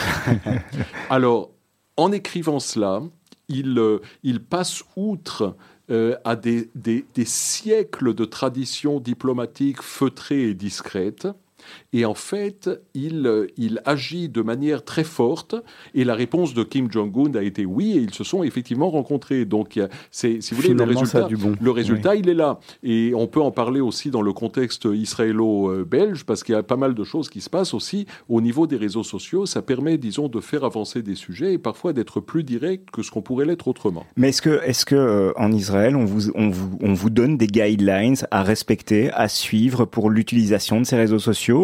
Alors, 1.09 1.51
en 1.97 2.11
écrivant 2.11 2.59
cela, 2.59 3.01
il, 3.49 3.79
il 4.23 4.39
passe 4.39 4.83
outre 4.95 5.55
euh, 5.89 6.17
à 6.25 6.35
des, 6.35 6.69
des, 6.75 7.05
des, 7.15 7.23
siècles 7.23 8.13
de 8.13 8.25
traditions 8.25 8.99
diplomatiques 8.99 9.81
feutrées 9.81 10.49
et 10.49 10.53
discrètes. 10.53 11.29
Et 11.93 12.05
en 12.05 12.13
fait, 12.13 12.69
il, 12.93 13.47
il 13.57 13.81
agit 13.85 14.29
de 14.29 14.41
manière 14.41 14.83
très 14.83 15.03
forte. 15.03 15.55
Et 15.93 16.03
la 16.03 16.15
réponse 16.15 16.53
de 16.53 16.63
Kim 16.63 16.91
Jong-un 16.91 17.35
a 17.35 17.43
été 17.43 17.65
oui. 17.65 17.93
Et 17.97 18.01
ils 18.01 18.13
se 18.13 18.23
sont 18.23 18.43
effectivement 18.43 18.89
rencontrés. 18.89 19.45
Donc, 19.45 19.79
c'est, 20.11 20.41
si 20.41 20.53
vous 20.53 20.61
voulez, 20.61 20.69
Finalement, 20.69 20.93
le 20.93 20.99
résultat, 20.99 21.27
bon. 21.37 21.55
le 21.59 21.71
résultat 21.71 22.11
oui. 22.11 22.19
il 22.19 22.29
est 22.29 22.33
là. 22.33 22.59
Et 22.83 23.13
on 23.15 23.27
peut 23.27 23.41
en 23.41 23.51
parler 23.51 23.79
aussi 23.79 24.11
dans 24.11 24.21
le 24.21 24.33
contexte 24.33 24.87
israélo-belge, 24.91 26.25
parce 26.25 26.43
qu'il 26.43 26.53
y 26.53 26.57
a 26.57 26.63
pas 26.63 26.75
mal 26.77 26.93
de 26.93 27.03
choses 27.03 27.29
qui 27.29 27.41
se 27.41 27.49
passent 27.49 27.73
aussi 27.73 28.05
au 28.29 28.41
niveau 28.41 28.67
des 28.67 28.77
réseaux 28.77 29.03
sociaux. 29.03 29.45
Ça 29.45 29.61
permet, 29.61 29.97
disons, 29.97 30.27
de 30.27 30.39
faire 30.39 30.63
avancer 30.63 31.01
des 31.01 31.15
sujets 31.15 31.53
et 31.53 31.57
parfois 31.57 31.93
d'être 31.93 32.19
plus 32.19 32.43
direct 32.43 32.91
que 32.91 33.01
ce 33.01 33.11
qu'on 33.11 33.21
pourrait 33.21 33.45
l'être 33.45 33.67
autrement. 33.67 34.05
Mais 34.15 34.29
est-ce 34.29 34.41
que, 34.41 34.61
est-ce 34.63 34.85
que 34.85 34.95
euh, 34.95 35.31
en 35.37 35.51
Israël, 35.51 35.95
on 35.95 36.05
vous, 36.05 36.31
on, 36.35 36.49
vous, 36.49 36.77
on 36.81 36.93
vous 36.93 37.09
donne 37.09 37.37
des 37.37 37.47
guidelines 37.47 38.15
à 38.31 38.43
respecter, 38.43 39.11
à 39.11 39.27
suivre 39.27 39.85
pour 39.85 40.09
l'utilisation 40.09 40.79
de 40.79 40.85
ces 40.85 40.95
réseaux 40.95 41.19
sociaux? 41.19 41.56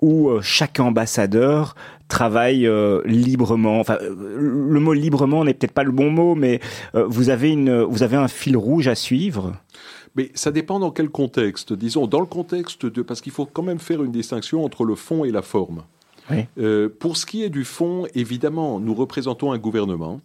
Où 0.00 0.28
euh, 0.28 0.40
chaque 0.42 0.80
ambassadeur 0.80 1.74
travaille 2.08 2.66
euh, 2.66 3.00
librement. 3.04 3.80
Enfin, 3.80 3.98
euh, 4.00 4.36
le 4.38 4.80
mot 4.80 4.92
librement 4.92 5.44
n'est 5.44 5.54
peut-être 5.54 5.72
pas 5.72 5.84
le 5.84 5.92
bon 5.92 6.10
mot, 6.10 6.34
mais 6.34 6.60
euh, 6.94 7.06
vous 7.08 7.30
avez 7.30 7.50
une, 7.50 7.82
vous 7.82 8.02
avez 8.02 8.16
un 8.16 8.28
fil 8.28 8.56
rouge 8.56 8.88
à 8.88 8.94
suivre. 8.94 9.54
Mais 10.16 10.30
ça 10.34 10.50
dépend 10.52 10.78
dans 10.78 10.90
quel 10.90 11.08
contexte. 11.08 11.72
Disons, 11.72 12.06
dans 12.06 12.20
le 12.20 12.26
contexte 12.26 12.86
de, 12.86 13.02
parce 13.02 13.20
qu'il 13.20 13.32
faut 13.32 13.46
quand 13.46 13.62
même 13.62 13.80
faire 13.80 14.02
une 14.02 14.12
distinction 14.12 14.64
entre 14.64 14.84
le 14.84 14.94
fond 14.94 15.24
et 15.24 15.32
la 15.32 15.42
forme. 15.42 15.82
Oui. 16.30 16.46
Euh, 16.58 16.88
pour 16.88 17.16
ce 17.16 17.26
qui 17.26 17.42
est 17.42 17.50
du 17.50 17.64
fond, 17.64 18.06
évidemment, 18.14 18.80
nous 18.80 18.94
représentons 18.94 19.52
un 19.52 19.58
gouvernement. 19.58 20.20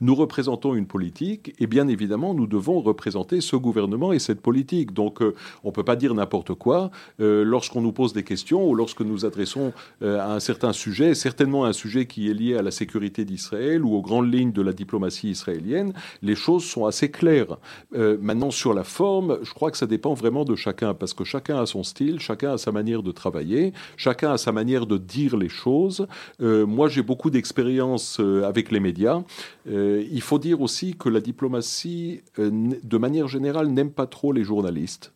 Nous 0.00 0.14
représentons 0.14 0.74
une 0.74 0.86
politique 0.86 1.54
et 1.58 1.66
bien 1.66 1.88
évidemment 1.88 2.34
nous 2.34 2.46
devons 2.46 2.80
représenter 2.80 3.40
ce 3.40 3.56
gouvernement 3.56 4.12
et 4.12 4.18
cette 4.18 4.40
politique. 4.40 4.92
Donc 4.92 5.22
euh, 5.22 5.34
on 5.64 5.68
ne 5.68 5.72
peut 5.72 5.84
pas 5.84 5.96
dire 5.96 6.14
n'importe 6.14 6.54
quoi 6.54 6.90
euh, 7.20 7.44
lorsqu'on 7.44 7.80
nous 7.80 7.92
pose 7.92 8.12
des 8.12 8.24
questions 8.24 8.68
ou 8.68 8.74
lorsque 8.74 9.00
nous 9.00 9.24
adressons 9.24 9.72
euh, 10.02 10.20
à 10.20 10.34
un 10.34 10.40
certain 10.40 10.72
sujet, 10.72 11.14
certainement 11.14 11.64
un 11.64 11.72
sujet 11.72 12.06
qui 12.06 12.30
est 12.30 12.34
lié 12.34 12.56
à 12.56 12.62
la 12.62 12.70
sécurité 12.70 13.24
d'Israël 13.24 13.84
ou 13.84 13.94
aux 13.94 14.02
grandes 14.02 14.32
lignes 14.32 14.52
de 14.52 14.62
la 14.62 14.72
diplomatie 14.72 15.30
israélienne. 15.30 15.92
Les 16.22 16.34
choses 16.34 16.64
sont 16.64 16.86
assez 16.86 17.10
claires. 17.10 17.58
Euh, 17.94 18.16
maintenant 18.20 18.50
sur 18.50 18.74
la 18.74 18.84
forme, 18.84 19.38
je 19.42 19.52
crois 19.52 19.70
que 19.70 19.76
ça 19.76 19.86
dépend 19.86 20.14
vraiment 20.14 20.44
de 20.44 20.54
chacun 20.56 20.94
parce 20.94 21.14
que 21.14 21.24
chacun 21.24 21.60
a 21.60 21.66
son 21.66 21.82
style, 21.82 22.20
chacun 22.20 22.52
a 22.52 22.58
sa 22.58 22.72
manière 22.72 23.02
de 23.02 23.12
travailler, 23.12 23.72
chacun 23.96 24.32
a 24.32 24.38
sa 24.38 24.52
manière 24.52 24.86
de 24.86 24.98
dire 24.98 25.36
les 25.36 25.48
choses. 25.48 26.06
Euh, 26.40 26.66
moi 26.66 26.88
j'ai 26.88 27.02
beaucoup 27.02 27.30
d'expérience 27.30 28.18
euh, 28.20 28.44
avec 28.44 28.70
les 28.70 28.80
médias. 28.80 29.22
Euh, 29.68 29.87
il 30.10 30.22
faut 30.22 30.38
dire 30.38 30.60
aussi 30.60 30.94
que 30.94 31.08
la 31.08 31.20
diplomatie, 31.20 32.22
euh, 32.38 32.50
de 32.82 32.98
manière 32.98 33.28
générale, 33.28 33.68
n'aime 33.68 33.90
pas 33.90 34.06
trop 34.06 34.32
les 34.32 34.44
journalistes. 34.44 35.12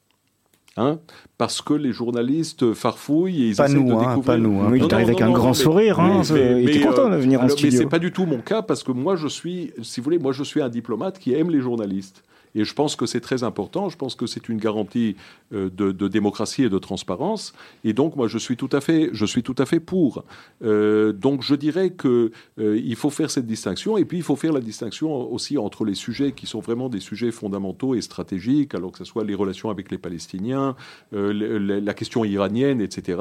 Hein 0.79 1.01
parce 1.37 1.61
que 1.61 1.75
les 1.75 1.93
journalistes 1.93 2.73
farfouillent 2.73 3.43
et 3.43 3.49
ils 3.51 3.57
pas 3.57 3.67
essaient 3.69 3.75
nous, 3.75 3.89
de 3.89 3.93
hein, 3.93 3.99
découvrir. 3.99 4.23
Pas 4.25 4.39
nous. 4.39 4.61
Hein. 4.61 4.69
Oui, 4.71 4.81
Non, 4.81 4.89
avec 4.89 5.21
un 5.21 5.31
grand 5.31 5.49
mais- 5.49 5.55
sourire. 5.55 6.01
Hein, 6.01 6.23
mais- 6.33 6.63
il 6.63 6.69
était 6.71 6.79
mais, 6.79 6.87
content 6.87 7.11
de 7.11 7.15
euh, 7.15 7.19
venir 7.19 7.41
en 7.41 7.45
alors, 7.45 7.57
Mais 7.57 7.59
studio. 7.61 7.79
c'est 7.79 7.89
pas 7.91 7.99
du 7.99 8.11
tout 8.11 8.25
mon 8.25 8.39
cas 8.39 8.63
parce 8.63 8.83
que 8.83 8.91
moi 8.91 9.15
je 9.15 9.29
suis, 9.29 9.73
si 9.83 10.01
vous 10.01 10.05
voulez, 10.05 10.19
moi 10.19 10.33
je 10.33 10.43
suis 10.43 10.63
un 10.63 10.71
diplomate 10.71 11.19
qui 11.19 11.35
aime 11.35 11.51
les 11.51 11.61
journalistes. 11.61 12.23
Et 12.55 12.65
je 12.65 12.75
pense 12.75 12.97
que 12.97 13.07
c'est 13.07 13.21
très 13.21 13.43
important. 13.45 13.89
Je 13.89 13.97
pense 13.97 14.15
que 14.15 14.27
c'est 14.27 14.49
une 14.49 14.59
garantie 14.59 15.17
euh, 15.53 15.71
de, 15.71 16.09
démocratie 16.09 16.65
et 16.65 16.69
de 16.69 16.79
transparence. 16.79 17.55
Et 17.85 17.93
donc, 17.93 18.17
moi, 18.17 18.29
je 18.29 18.39
suis 18.39 18.57
tout 18.57 18.69
à 18.73 18.81
fait, 18.81 19.11
je 19.13 19.25
suis 19.25 19.43
tout 19.43 19.55
à 19.59 19.67
fait 19.67 19.81
pour. 19.81 20.25
Euh, 20.63 21.13
donc, 21.13 21.43
je 21.43 21.55
dirais 21.55 21.91
que 21.91 22.33
euh, 22.59 22.81
il 22.83 22.97
faut 22.97 23.11
faire 23.11 23.31
cette 23.31 23.47
distinction. 23.47 23.97
Et 23.97 24.05
puis, 24.05 24.19
il 24.19 24.23
faut 24.23 24.37
faire 24.37 24.53
la 24.53 24.61
distinction 24.61 25.33
aussi 25.33 25.57
entre 25.59 25.85
les 25.85 25.95
sujets 25.95 26.33
qui 26.33 26.47
sont 26.47 26.61
vraiment 26.61 26.89
des 26.89 27.01
sujets 27.01 27.31
fondamentaux 27.31 27.95
et 27.95 28.03
stratégiques, 28.03 28.75
alors 28.75 28.93
que 28.93 28.99
ce 28.99 29.05
soit 29.05 29.25
les 29.25 29.35
relations 29.35 29.71
avec 29.71 29.91
les 29.91 29.99
Palestiniens, 29.99 30.77
euh, 31.15 31.81
la 31.81 31.95
question 31.95 32.25
iranienne, 32.25 32.81
etc. 32.81 33.19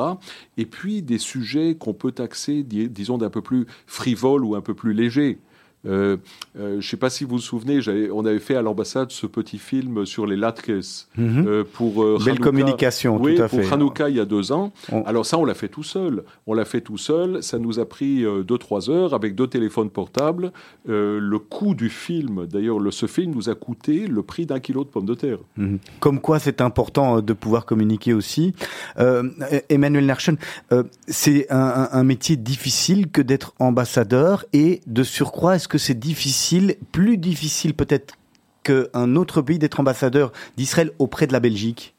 Et 0.57 0.65
puis 0.65 1.01
des 1.01 1.17
sujets 1.17 1.75
qu'on 1.75 1.93
peut 1.93 2.11
taxer, 2.11 2.63
dis- 2.63 2.89
disons, 2.89 3.17
d'un 3.17 3.29
peu 3.29 3.41
plus 3.41 3.65
frivole 3.85 4.43
ou 4.43 4.55
un 4.55 4.61
peu 4.61 4.73
plus 4.73 4.93
léger. 4.93 5.39
Euh, 5.87 6.17
euh, 6.59 6.71
je 6.73 6.75
ne 6.75 6.81
sais 6.81 6.97
pas 6.97 7.09
si 7.09 7.23
vous 7.23 7.31
vous 7.37 7.39
souvenez, 7.39 7.79
on 8.13 8.25
avait 8.25 8.39
fait 8.39 8.55
à 8.55 8.61
l'ambassade 8.61 9.11
ce 9.11 9.25
petit 9.25 9.57
film 9.57 10.05
sur 10.05 10.27
les 10.27 10.35
latkes 10.35 10.71
Mhm. 11.17 11.45
euh, 11.47 11.63
pour 11.73 11.95
Belle 12.19 12.29
Hanouka. 12.33 12.43
communication, 12.43 13.17
Oui, 13.19 13.35
tout 13.35 13.41
à 13.43 13.47
pour 13.47 13.59
fait. 13.63 13.73
Hanouka 13.73 14.09
il 14.09 14.15
y 14.17 14.19
a 14.19 14.25
deux 14.25 14.51
ans. 14.51 14.71
On- 14.91 15.01
Alors 15.03 15.25
ça, 15.25 15.37
on 15.39 15.45
l'a 15.45 15.55
fait 15.55 15.69
tout 15.69 15.83
seul. 15.83 16.23
On 16.45 16.53
l'a 16.53 16.65
fait 16.65 16.81
tout 16.81 16.97
seul. 16.97 17.41
Ça 17.41 17.57
nous 17.57 17.79
a 17.79 17.85
pris 17.85 18.23
deux 18.47 18.57
trois 18.57 18.89
heures 18.89 19.13
avec 19.15 19.33
deux 19.35 19.47
téléphones 19.47 19.89
portables. 19.89 20.51
Le 20.85 21.37
coût 21.39 21.73
du 21.73 21.89
film, 21.89 22.45
d'ailleurs, 22.45 22.79
le- 22.79 22.91
ce 22.91 23.05
film 23.07 23.33
nous 23.33 23.49
a 23.49 23.55
coûté 23.55 24.05
le 24.07 24.21
prix 24.21 24.45
d'un 24.45 24.59
kilo 24.59 24.83
de 24.83 24.89
pommes 24.89 25.05
de 25.05 25.15
terre. 25.15 25.39
Mhm. 25.57 25.79
Comme 25.99 26.19
quoi, 26.21 26.37
c'est 26.39 26.61
important 26.61 27.21
de 27.21 27.33
pouvoir 27.33 27.65
communiquer 27.65 28.13
aussi. 28.13 28.53
Euh, 28.99 29.23
Emmanuel 29.69 30.05
Nerchen, 30.05 30.37
euh, 30.71 30.83
c'est 31.07 31.51
un, 31.51 31.57
un- 31.59 31.89
un 31.91 32.03
métier 32.03 32.35
difficile 32.35 33.09
que 33.09 33.21
d'être 33.21 33.53
ambassadeur 33.59 34.45
et 34.53 34.81
de 34.87 35.03
surcroît, 35.03 35.55
est-ce 35.55 35.67
que 35.71 35.77
c'est 35.77 35.97
difficile, 35.97 36.75
plus 36.91 37.17
difficile 37.17 37.73
peut-être 37.73 38.15
qu'un 38.63 39.15
autre 39.15 39.41
pays 39.41 39.57
d'être 39.57 39.79
ambassadeur 39.79 40.33
d'Israël 40.57 40.91
auprès 40.99 41.27
de 41.27 41.31
la 41.31 41.39
Belgique? 41.39 41.95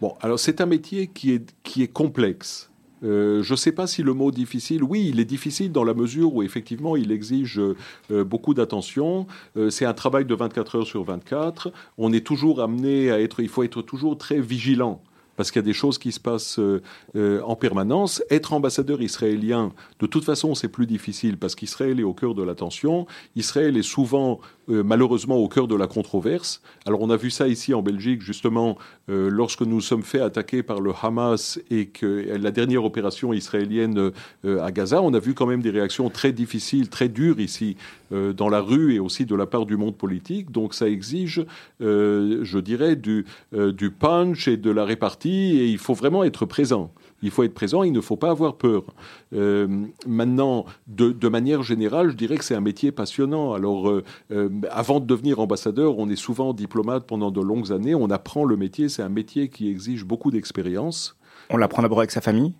Bon, 0.00 0.14
alors 0.22 0.40
c'est 0.40 0.62
un 0.62 0.66
métier 0.66 1.08
qui 1.08 1.32
est, 1.32 1.54
qui 1.62 1.82
est 1.82 1.92
complexe. 1.92 2.70
Euh, 3.04 3.42
je 3.42 3.52
ne 3.52 3.56
sais 3.58 3.72
pas 3.72 3.86
si 3.86 4.02
le 4.02 4.14
mot 4.14 4.30
difficile, 4.30 4.82
oui, 4.82 5.10
il 5.12 5.20
est 5.20 5.26
difficile 5.26 5.70
dans 5.70 5.84
la 5.84 5.92
mesure 5.92 6.34
où 6.34 6.42
effectivement 6.42 6.96
il 6.96 7.12
exige 7.12 7.60
euh, 7.60 8.24
beaucoup 8.24 8.54
d'attention. 8.54 9.26
Euh, 9.58 9.68
c'est 9.68 9.84
un 9.84 9.92
travail 9.92 10.24
de 10.24 10.34
24 10.34 10.76
heures 10.76 10.86
sur 10.86 11.04
24. 11.04 11.70
On 11.98 12.10
est 12.14 12.26
toujours 12.26 12.62
amené 12.62 13.10
à 13.10 13.20
être, 13.20 13.40
il 13.40 13.50
faut 13.50 13.64
être 13.64 13.82
toujours 13.82 14.16
très 14.16 14.40
vigilant 14.40 15.02
parce 15.38 15.52
qu'il 15.52 15.60
y 15.60 15.64
a 15.64 15.66
des 15.66 15.72
choses 15.72 15.98
qui 15.98 16.10
se 16.10 16.18
passent 16.18 16.58
euh, 16.58 16.82
euh, 17.14 17.40
en 17.42 17.54
permanence. 17.54 18.24
Être 18.28 18.52
ambassadeur 18.52 19.00
israélien, 19.00 19.72
de 20.00 20.06
toute 20.06 20.24
façon, 20.24 20.56
c'est 20.56 20.66
plus 20.66 20.86
difficile 20.86 21.36
parce 21.38 21.54
qu'Israël 21.54 22.00
est 22.00 22.02
au 22.02 22.12
cœur 22.12 22.34
de 22.34 22.42
l'attention. 22.42 23.06
Israël 23.36 23.76
est 23.76 23.84
souvent, 23.84 24.40
euh, 24.68 24.82
malheureusement, 24.82 25.36
au 25.36 25.46
cœur 25.46 25.68
de 25.68 25.76
la 25.76 25.86
controverse. 25.86 26.60
Alors, 26.86 27.02
on 27.02 27.10
a 27.10 27.16
vu 27.16 27.30
ça 27.30 27.46
ici 27.46 27.72
en 27.72 27.82
Belgique, 27.82 28.20
justement, 28.20 28.76
lorsque 29.06 29.62
nous 29.62 29.80
sommes 29.80 30.02
fait 30.02 30.20
attaquer 30.20 30.62
par 30.62 30.80
le 30.80 30.92
Hamas 31.02 31.58
et 31.70 31.86
que 31.86 32.36
la 32.38 32.50
dernière 32.50 32.84
opération 32.84 33.32
israélienne 33.32 34.10
à 34.44 34.70
Gaza, 34.70 35.00
on 35.00 35.14
a 35.14 35.18
vu 35.18 35.32
quand 35.32 35.46
même 35.46 35.62
des 35.62 35.70
réactions 35.70 36.10
très 36.10 36.32
difficiles, 36.32 36.90
très 36.90 37.08
dures 37.08 37.40
ici, 37.40 37.76
dans 38.10 38.50
la 38.50 38.60
rue 38.60 38.94
et 38.94 38.98
aussi 38.98 39.24
de 39.24 39.34
la 39.34 39.46
part 39.46 39.64
du 39.64 39.76
monde 39.78 39.96
politique. 39.96 40.50
Donc, 40.50 40.74
ça 40.74 40.88
exige, 40.88 41.46
je 41.80 42.58
dirais, 42.58 42.96
du, 42.96 43.24
du 43.52 43.90
punch 43.90 44.46
et 44.48 44.58
de 44.58 44.70
la 44.70 44.84
répartie 44.84 45.27
et 45.30 45.68
il 45.68 45.78
faut 45.78 45.94
vraiment 45.94 46.24
être 46.24 46.46
présent. 46.46 46.92
Il 47.22 47.30
faut 47.30 47.42
être 47.42 47.54
présent, 47.54 47.82
il 47.82 47.92
ne 47.92 48.00
faut 48.00 48.16
pas 48.16 48.30
avoir 48.30 48.56
peur. 48.56 48.84
Euh, 49.32 49.86
maintenant, 50.06 50.66
de, 50.86 51.10
de, 51.10 51.28
manière 51.28 51.62
générale, 51.62 52.10
je 52.10 52.16
dirais 52.16 52.36
que 52.36 52.44
c'est 52.44 52.54
un 52.54 52.60
métier 52.60 52.92
passionnant. 52.92 53.52
Alors, 53.52 53.88
euh, 53.88 54.04
euh, 54.30 54.48
avant 54.70 55.00
de 55.00 55.06
devenir 55.06 55.40
ambassadeur, 55.40 55.98
on 55.98 56.08
est 56.08 56.16
souvent 56.16 56.52
diplomate 56.52 57.06
pendant 57.06 57.30
de 57.30 57.40
longues 57.40 57.72
années, 57.72 57.94
on 57.94 58.10
apprend 58.10 58.44
le 58.44 58.56
métier, 58.56 58.88
c'est 58.88 59.02
un 59.02 59.08
métier 59.08 59.48
qui 59.48 59.68
exige 59.68 60.04
beaucoup 60.04 60.30
d'expérience. 60.30 61.16
On 61.50 61.56
l'apprend 61.56 61.82
d'abord 61.82 61.98
avec 61.98 62.10
sa 62.10 62.20
famille? 62.20 62.54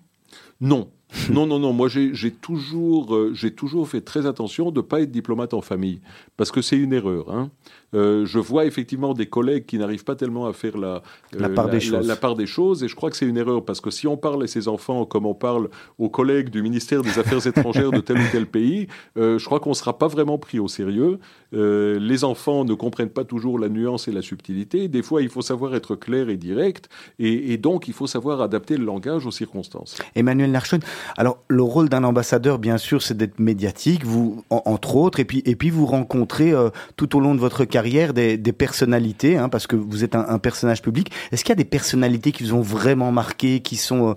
Non, 0.61 0.89
non, 1.31 1.47
non, 1.47 1.59
non. 1.59 1.73
Moi, 1.73 1.87
j'ai 1.89 2.31
toujours, 2.31 3.15
euh, 3.15 3.31
j'ai 3.33 3.51
toujours 3.51 3.87
fait 3.87 4.01
très 4.01 4.27
attention 4.27 4.71
de 4.71 4.77
ne 4.77 4.81
pas 4.81 5.01
être 5.01 5.11
diplomate 5.11 5.53
en 5.53 5.61
famille, 5.61 6.01
parce 6.37 6.51
que 6.51 6.61
c'est 6.61 6.77
une 6.77 6.93
erreur. 6.93 7.31
Hein. 7.31 7.49
Euh, 7.95 8.27
je 8.27 8.37
vois 8.37 8.65
effectivement 8.65 9.15
des 9.15 9.25
collègues 9.25 9.65
qui 9.65 9.79
n'arrivent 9.79 10.03
pas 10.03 10.15
tellement 10.15 10.45
à 10.45 10.53
faire 10.53 10.77
la, 10.77 11.01
la, 11.33 11.49
part 11.49 11.69
des 11.69 11.79
choses. 11.79 12.07
La, 12.07 12.15
part 12.15 12.35
des 12.35 12.45
choses, 12.45 12.83
et 12.83 12.87
je 12.87 12.95
crois 12.95 13.09
que 13.09 13.17
c'est 13.17 13.25
une 13.25 13.37
erreur, 13.37 13.65
parce 13.65 13.81
que 13.81 13.89
si 13.89 14.05
on 14.05 14.17
parle 14.17 14.43
à 14.43 14.47
ses 14.47 14.67
enfants 14.67 15.05
comme 15.05 15.25
on 15.25 15.33
parle 15.33 15.69
aux 15.97 16.09
collègues 16.09 16.49
du 16.49 16.61
ministère 16.61 17.01
des 17.01 17.17
Affaires 17.17 17.45
étrangères 17.47 17.91
de 17.91 18.01
tel 18.01 18.17
ou 18.17 18.25
tel 18.31 18.45
pays, 18.45 18.87
euh, 19.17 19.39
je 19.39 19.45
crois 19.45 19.59
qu'on 19.59 19.71
ne 19.71 19.75
sera 19.75 19.97
pas 19.97 20.07
vraiment 20.07 20.37
pris 20.37 20.59
au 20.59 20.67
sérieux. 20.67 21.17
les 21.51 22.23
enfants 22.23 22.63
ne 22.63 22.75
comprennent 22.75 23.09
pas 23.09 23.23
toujours 23.23 23.57
la 23.57 23.69
nuance 23.69 24.07
et 24.07 24.11
la 24.11 24.21
subtilité. 24.21 24.87
Des 24.87 25.01
fois, 25.01 25.23
il 25.23 25.29
faut 25.29 25.41
savoir 25.41 25.73
être 25.73 25.95
clair 25.95 26.29
et 26.29 26.37
direct, 26.37 26.89
et, 27.17 27.53
et 27.53 27.57
donc 27.57 27.87
il 27.87 27.95
faut 27.95 28.07
savoir 28.07 28.41
adapter 28.41 28.77
le 28.77 28.85
langage 28.85 29.25
aux 29.25 29.31
circonstances. 29.31 29.97
Emmanuel 30.13 30.51
Narchon, 30.51 30.79
alors, 31.17 31.39
le 31.47 31.63
rôle 31.63 31.89
d'un 31.89 32.03
ambassadeur, 32.03 32.59
bien 32.59 32.77
sûr, 32.77 33.01
c'est 33.01 33.15
d'être 33.15 33.39
médiatique, 33.39 34.05
vous, 34.05 34.43
entre 34.49 34.95
autres, 34.95 35.19
et 35.19 35.25
puis, 35.25 35.41
et 35.45 35.55
puis 35.55 35.69
vous 35.69 35.85
rencontrez 35.85 36.51
euh, 36.51 36.69
tout 36.95 37.15
au 37.15 37.19
long 37.19 37.35
de 37.35 37.39
votre 37.39 37.65
carrière 37.65 38.13
des, 38.13 38.37
des 38.37 38.53
personnalités, 38.53 39.37
hein, 39.37 39.49
parce 39.49 39.67
que 39.67 39.75
vous 39.75 40.03
êtes 40.03 40.15
un, 40.15 40.25
un 40.27 40.39
personnage 40.39 40.81
public. 40.81 41.11
Est-ce 41.31 41.43
qu'il 41.43 41.51
y 41.51 41.53
a 41.53 41.55
des 41.55 41.65
personnalités 41.65 42.31
qui 42.31 42.43
vous 42.43 42.53
ont 42.53 42.61
vraiment 42.61 43.11
marqué, 43.11 43.59
qui 43.59 43.75
sont, 43.75 44.09
euh, 44.09 44.13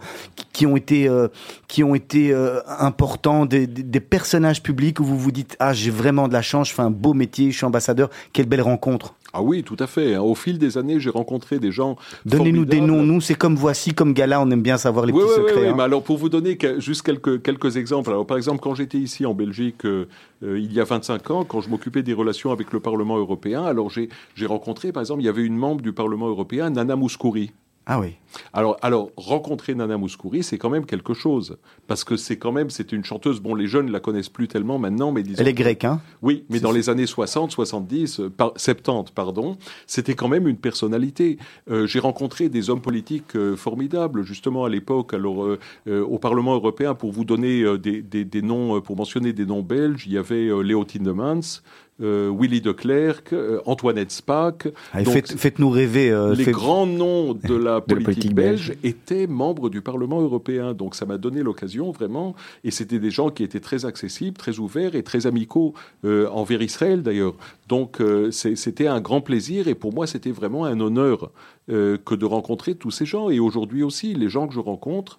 qui 0.52 0.66
ont 0.66 0.76
été, 0.76 1.08
euh, 1.08 1.28
qui 1.68 1.82
ont 1.84 1.94
été 1.94 2.34
importants, 2.78 3.46
des, 3.46 3.66
des, 3.66 4.00
personnages 4.00 4.62
publics 4.62 5.00
où 5.00 5.04
vous 5.04 5.18
vous 5.18 5.32
dites, 5.32 5.56
ah, 5.58 5.72
j'ai 5.72 5.90
vraiment 5.90 6.28
de 6.28 6.32
la 6.32 6.42
chance, 6.42 6.68
je 6.68 6.74
fais 6.74 6.82
un 6.82 6.90
beau 6.90 7.14
métier, 7.14 7.50
je 7.50 7.56
suis 7.56 7.66
ambassadeur, 7.66 8.10
quelle 8.32 8.46
belle 8.46 8.62
rencontre. 8.62 9.14
Ah 9.34 9.42
oui, 9.42 9.62
tout 9.62 9.76
à 9.78 9.86
fait. 9.86 10.14
Hein. 10.14 10.20
Au 10.20 10.34
fil 10.34 10.58
des 10.58 10.76
années, 10.76 11.00
j'ai 11.00 11.10
rencontré 11.10 11.58
des 11.58 11.72
gens. 11.72 11.96
Donnez-nous 12.26 12.66
des 12.66 12.80
noms. 12.80 13.02
Nous, 13.02 13.20
c'est 13.20 13.34
comme 13.34 13.56
voici, 13.56 13.94
comme 13.94 14.12
Gala, 14.12 14.40
on 14.42 14.50
aime 14.50 14.62
bien 14.62 14.76
savoir 14.76 15.06
les 15.06 15.12
petits 15.12 15.34
secrets. 15.34 15.60
Oui, 15.62 15.68
hein. 15.68 15.74
mais 15.76 15.82
alors 15.82 16.02
pour 16.02 16.18
vous 16.18 16.28
donner 16.28 16.58
juste 16.78 17.02
quelques 17.02 17.42
quelques 17.42 17.76
exemples. 17.76 18.10
Alors 18.10 18.26
par 18.26 18.36
exemple, 18.36 18.60
quand 18.60 18.74
j'étais 18.74 18.98
ici 18.98 19.24
en 19.24 19.32
Belgique 19.32 19.86
euh, 19.86 20.06
euh, 20.42 20.58
il 20.58 20.72
y 20.72 20.80
a 20.80 20.84
25 20.84 21.30
ans, 21.30 21.44
quand 21.44 21.60
je 21.60 21.70
m'occupais 21.70 22.02
des 22.02 22.12
relations 22.12 22.52
avec 22.52 22.72
le 22.72 22.80
Parlement 22.80 23.16
européen, 23.16 23.64
alors 23.64 23.88
j'ai 23.90 24.10
j'ai 24.34 24.46
rencontré, 24.46 24.92
par 24.92 25.00
exemple, 25.00 25.22
il 25.22 25.26
y 25.26 25.30
avait 25.30 25.44
une 25.44 25.56
membre 25.56 25.80
du 25.80 25.92
Parlement 25.92 26.28
européen, 26.28 26.68
Nana 26.70 26.96
Mouskouri. 26.96 27.52
Ah 27.86 27.98
oui. 27.98 28.14
Alors, 28.52 28.76
alors 28.80 29.10
rencontrer 29.16 29.74
Nana 29.74 29.96
Mouskouri, 29.98 30.42
c'est 30.42 30.56
quand 30.56 30.70
même 30.70 30.86
quelque 30.86 31.14
chose, 31.14 31.58
parce 31.86 32.04
que 32.04 32.16
c'est 32.16 32.38
quand 32.38 32.52
même, 32.52 32.70
c'est 32.70 32.92
une 32.92 33.04
chanteuse. 33.04 33.40
Bon, 33.40 33.54
les 33.54 33.66
jeunes 33.66 33.90
la 33.90 34.00
connaissent 34.00 34.28
plus 34.28 34.48
tellement 34.48 34.78
maintenant, 34.78 35.12
mais 35.12 35.22
disons. 35.22 35.40
Elle 35.40 35.48
est 35.48 35.54
grecque, 35.54 35.84
hein? 35.84 36.00
Oui, 36.22 36.44
mais 36.48 36.60
dans 36.60 36.70
les 36.70 36.88
années 36.88 37.06
60, 37.06 37.50
70, 37.50 38.20
70, 38.56 39.12
pardon, 39.14 39.58
c'était 39.86 40.14
quand 40.14 40.28
même 40.28 40.46
une 40.46 40.56
personnalité. 40.56 41.38
Euh, 41.70 41.86
j'ai 41.86 41.98
rencontré 41.98 42.48
des 42.48 42.70
hommes 42.70 42.80
politiques 42.80 43.36
euh, 43.36 43.56
formidables, 43.56 44.22
justement 44.22 44.64
à 44.64 44.68
l'époque. 44.68 45.12
Alors, 45.12 45.44
euh, 45.44 45.58
au 45.86 46.18
Parlement 46.18 46.54
européen, 46.54 46.94
pour 46.94 47.12
vous 47.12 47.24
donner 47.24 47.78
des, 47.78 48.00
des, 48.00 48.24
des, 48.24 48.42
noms, 48.42 48.80
pour 48.80 48.96
mentionner 48.96 49.32
des 49.32 49.44
noms 49.44 49.62
belges, 49.62 50.04
il 50.06 50.12
y 50.12 50.18
avait 50.18 50.50
Léo 50.62 50.84
Tindemans, 50.84 51.62
euh, 51.91 51.91
Willy 52.02 52.60
de 52.60 52.72
Klerk, 52.72 53.32
euh, 53.32 53.60
Antoinette 53.64 54.10
Spaak. 54.10 54.68
Faites-nous 54.92 55.70
rêver. 55.70 56.10
Euh, 56.10 56.34
les 56.34 56.46
grands 56.46 56.86
noms 56.86 57.32
de 57.32 57.54
la 57.62 57.80
politique, 57.80 58.34
belge, 58.34 58.74
étaient 58.82 59.26
membres 59.26 59.70
du 59.70 59.80
Parlement 59.82 60.20
européen. 60.20 60.74
Donc 60.74 60.94
ça 60.94 61.06
m'a 61.06 61.18
donné 61.18 61.42
l'occasion 61.42 61.90
vraiment. 61.92 62.34
Et 62.64 62.70
c'était 62.70 62.98
des 62.98 63.10
gens 63.10 63.30
qui 63.30 63.44
étaient 63.44 63.60
très 63.60 63.84
accessibles, 63.84 64.36
très 64.36 64.58
ouverts 64.58 64.94
et 64.94 65.02
très 65.02 65.26
amicaux 65.26 65.74
envers 66.04 66.62
Israël 66.62 67.02
d'ailleurs. 67.02 67.34
Donc 67.68 67.98
c'était 68.30 68.86
un 68.86 69.00
grand 69.00 69.20
plaisir 69.20 69.68
et 69.68 69.74
pour 69.74 69.92
moi 69.92 70.06
c'était 70.06 70.30
vraiment 70.30 70.64
un 70.64 70.80
honneur 70.80 71.30
que 71.68 72.14
de 72.14 72.24
rencontrer 72.24 72.74
tous 72.74 72.90
ces 72.90 73.06
gens. 73.06 73.30
Et 73.30 73.38
aujourd'hui 73.38 73.82
aussi, 73.82 74.14
les 74.14 74.28
gens 74.28 74.46
que 74.48 74.54
je 74.54 74.60
rencontre, 74.60 75.18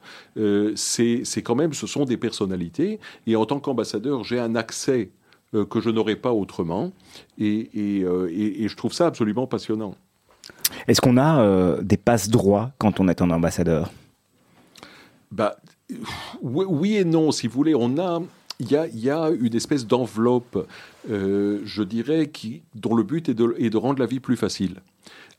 c'est 0.76 1.42
quand 1.44 1.56
même, 1.56 1.74
ce 1.74 1.88
sont 1.88 2.06
des 2.06 2.18
personnalités. 2.18 3.00
Et 3.28 3.36
en 3.36 3.46
tant 3.46 3.60
qu'ambassadeur, 3.60 4.24
j'ai 4.24 4.40
un 4.40 4.56
accès 4.56 5.10
euh, 5.54 5.66
que 5.66 5.82
je 5.82 5.90
n'aurais 5.90 6.16
pas 6.16 6.34
autrement. 6.34 6.92
Euh, 7.40 7.64
et, 8.32 8.64
et, 8.64 8.68
je 8.68 8.76
trouve 8.76 8.94
ça 8.94 9.08
absolument 9.08 9.48
passionnant. 9.48 9.96
Est-ce 10.88 11.00
qu'on 11.00 11.18
a 11.18 11.42
euh, 11.42 11.82
des 11.82 11.98
passes 11.98 12.30
droits 12.30 12.72
quand 12.78 13.00
on 13.00 13.08
est 13.08 13.22
un 13.22 13.30
ambassadeur? 13.30 13.92
Bah, 15.32 15.58
oui, 16.42 16.96
et 16.96 17.06
non, 17.06 17.32
si 17.32 17.48
vous 17.48 17.54
voulez. 17.54 17.76
On 17.76 17.98
a, 17.98 18.22
il 18.60 18.72
y 18.72 18.76
a, 18.76 18.88
y 18.88 19.10
a, 19.10 19.30
une 19.30 19.56
espèce 19.56 19.86
d'enveloppe, 19.86 20.68
je 21.08 21.84
dirais, 21.84 22.28
qui, 22.28 22.64
dont 22.76 22.96
le 22.96 23.04
but 23.04 23.30
est 23.30 23.34
de, 23.34 23.56
est 23.58 23.70
de 23.70 23.78
rendre 23.78 24.00
la 24.00 24.06
vie 24.06 24.20
plus 24.20 24.38
facile. 24.38 24.82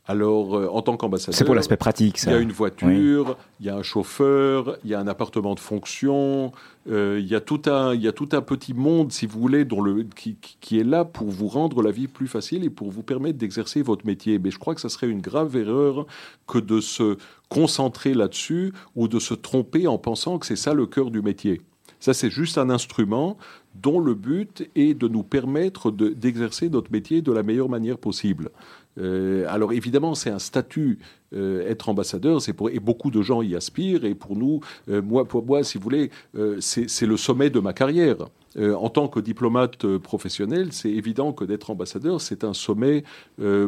Alors, 0.07 0.55
euh, 0.55 0.67
en 0.67 0.83
tant 0.83 0.97
qu'ambassadeur, 0.97 1.35
c'est 1.35 1.45
pour 1.45 1.55
l'aspect 1.55 1.77
pratique. 1.77 2.19
Ça. 2.19 2.29
Il 2.29 2.33
y 2.35 2.37
a 2.37 2.39
une 2.39 2.51
voiture, 2.51 3.37
il 3.59 3.65
y 3.65 3.69
a 3.69 3.75
un 3.75 3.81
chauffeur, 3.81 4.77
il 4.83 4.91
y 4.91 4.93
a 4.93 4.99
un 4.99 5.07
appartement 5.07 5.55
de 5.55 5.59
fonction, 5.59 6.51
euh, 6.87 7.17
il 7.19 7.25
y 7.25 7.33
a 7.33 7.41
tout 7.41 7.63
un, 7.65 7.95
il 7.95 8.01
y 8.01 8.07
a 8.07 8.11
tout 8.11 8.29
un 8.33 8.41
petit 8.41 8.75
monde, 8.75 9.11
si 9.11 9.25
vous 9.25 9.39
voulez, 9.39 9.65
dont 9.65 9.81
le, 9.81 10.03
qui, 10.03 10.37
qui, 10.61 10.79
est 10.79 10.83
là 10.83 11.05
pour 11.05 11.29
vous 11.31 11.47
rendre 11.47 11.81
la 11.81 11.89
vie 11.89 12.07
plus 12.07 12.27
facile 12.27 12.63
et 12.63 12.69
pour 12.69 12.91
vous 12.91 13.01
permettre 13.01 13.39
d'exercer 13.39 13.81
votre 13.81 14.05
métier. 14.05 14.37
Mais 14.37 14.51
je 14.51 14.59
crois 14.59 14.75
que 14.75 14.81
ça 14.81 14.89
serait 14.89 15.07
une 15.07 15.21
grave 15.21 15.55
erreur 15.57 16.05
que 16.45 16.59
de 16.59 16.81
se 16.81 17.17
concentrer 17.49 18.13
là-dessus 18.13 18.73
ou 18.95 19.07
de 19.07 19.17
se 19.17 19.33
tromper 19.33 19.87
en 19.87 19.97
pensant 19.97 20.37
que 20.37 20.45
c'est 20.45 20.55
ça 20.55 20.75
le 20.75 20.85
cœur 20.85 21.09
du 21.09 21.23
métier. 21.23 21.61
Ça, 21.99 22.13
c'est 22.13 22.29
juste 22.29 22.59
un 22.59 22.69
instrument 22.69 23.37
dont 23.73 23.99
le 23.99 24.13
but 24.13 24.69
est 24.75 24.93
de 24.93 25.07
nous 25.07 25.23
permettre 25.23 25.89
d'exercer 25.89 26.69
notre 26.69 26.91
métier 26.91 27.23
de 27.23 27.31
la 27.31 27.41
meilleure 27.41 27.69
manière 27.69 27.97
possible. 27.97 28.51
Euh, 28.97 29.45
alors 29.49 29.73
évidemment, 29.73 30.15
c'est 30.15 30.29
un 30.29 30.39
statut. 30.39 30.99
Euh, 31.33 31.67
être 31.69 31.89
ambassadeur, 31.89 32.41
c'est 32.41 32.53
pour 32.53 32.69
et 32.69 32.79
beaucoup 32.79 33.11
de 33.11 33.21
gens 33.21 33.41
y 33.41 33.55
aspirent. 33.55 34.05
Et 34.05 34.15
pour 34.15 34.35
nous, 34.35 34.61
euh, 34.89 35.01
moi, 35.01 35.25
pour 35.25 35.45
moi, 35.45 35.63
si 35.63 35.77
vous 35.77 35.83
voulez, 35.83 36.11
c'est 36.59 37.05
le 37.05 37.17
sommet 37.17 37.49
de 37.49 37.59
ma 37.59 37.73
carrière. 37.73 38.17
en 38.57 38.89
tant 38.89 39.09
que 39.09 39.19
diplomate 39.19 39.97
professionnel, 39.97 40.71
c'est 40.71 40.89
évident 40.89 41.33
que 41.33 41.43
d'être 41.43 41.71
ambassadeur, 41.71 42.21
c'est 42.21 42.45
un 42.45 42.53
sommet 42.53 43.03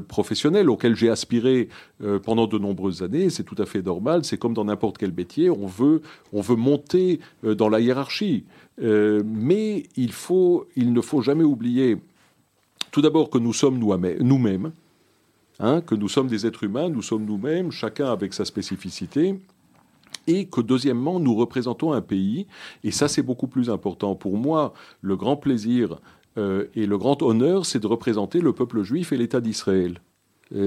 professionnel 0.07 0.69
auquel 0.69 0.95
j'ai 0.95 1.09
aspiré 1.09 1.67
pendant 2.23 2.47
de 2.47 2.57
nombreuses 2.57 3.01
années. 3.03 3.29
C'est 3.29 3.43
tout 3.43 3.61
à 3.61 3.65
fait 3.65 3.81
normal. 3.81 4.23
C'est 4.23 4.37
comme 4.37 4.53
dans 4.53 4.63
n'importe 4.63 4.97
quel 4.97 5.11
métier, 5.11 5.49
on 5.49 5.67
veut, 5.67 6.01
on 6.31 6.39
veut 6.39 6.55
monter 6.55 7.19
dans 7.43 7.67
la 7.67 7.81
hiérarchie. 7.81 8.45
mais 8.79 9.83
il, 9.97 10.13
faut, 10.13 10.67
il 10.77 10.93
ne 10.93 11.01
faut 11.01 11.21
jamais 11.21 11.43
oublier, 11.43 11.97
tout 12.91 13.01
d'abord, 13.01 13.29
que 13.29 13.39
nous 13.39 13.53
sommes 13.53 13.77
nous-mêmes. 13.77 14.71
Hein, 15.59 15.81
que 15.81 15.95
nous 15.95 16.07
sommes 16.07 16.27
des 16.27 16.45
êtres 16.45 16.63
humains, 16.63 16.89
nous 16.89 17.01
sommes 17.01 17.25
nous-mêmes, 17.25 17.71
chacun 17.71 18.11
avec 18.11 18.33
sa 18.33 18.45
spécificité, 18.45 19.39
et 20.27 20.45
que 20.45 20.61
deuxièmement, 20.61 21.19
nous 21.19 21.33
représentons 21.33 21.93
un 21.93 22.01
pays, 22.01 22.45
et 22.83 22.91
ça 22.91 23.07
c'est 23.07 23.23
beaucoup 23.23 23.47
plus 23.47 23.69
important. 23.69 24.15
Pour 24.15 24.37
moi, 24.37 24.73
le 25.01 25.15
grand 25.15 25.37
plaisir 25.37 25.99
euh, 26.37 26.65
et 26.75 26.85
le 26.85 26.97
grand 26.97 27.21
honneur, 27.23 27.65
c'est 27.65 27.79
de 27.79 27.87
représenter 27.87 28.39
le 28.39 28.53
peuple 28.53 28.83
juif 28.83 29.11
et 29.11 29.17
l'État 29.17 29.41
d'Israël. 29.41 29.99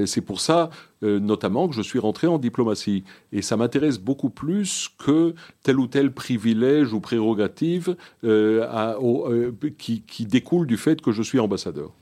C'est 0.04 0.20
pour 0.20 0.40
ça, 0.40 0.68
euh, 1.02 1.18
notamment, 1.18 1.66
que 1.66 1.74
je 1.74 1.80
suis 1.80 1.98
rentré 1.98 2.26
en 2.26 2.38
diplomatie. 2.38 3.04
Et 3.32 3.40
ça 3.40 3.56
m'intéresse 3.56 3.98
beaucoup 3.98 4.28
plus 4.28 4.90
que 4.98 5.34
tel 5.62 5.78
ou 5.78 5.86
tel 5.86 6.12
privilège 6.12 6.92
ou 6.92 7.00
prérogative 7.00 7.96
euh, 8.24 9.50
qui, 9.78 10.02
qui 10.02 10.26
découle 10.26 10.66
du 10.66 10.76
fait 10.76 11.00
que 11.00 11.12
je 11.12 11.22
suis 11.22 11.38
ambassadeur. 11.38 11.92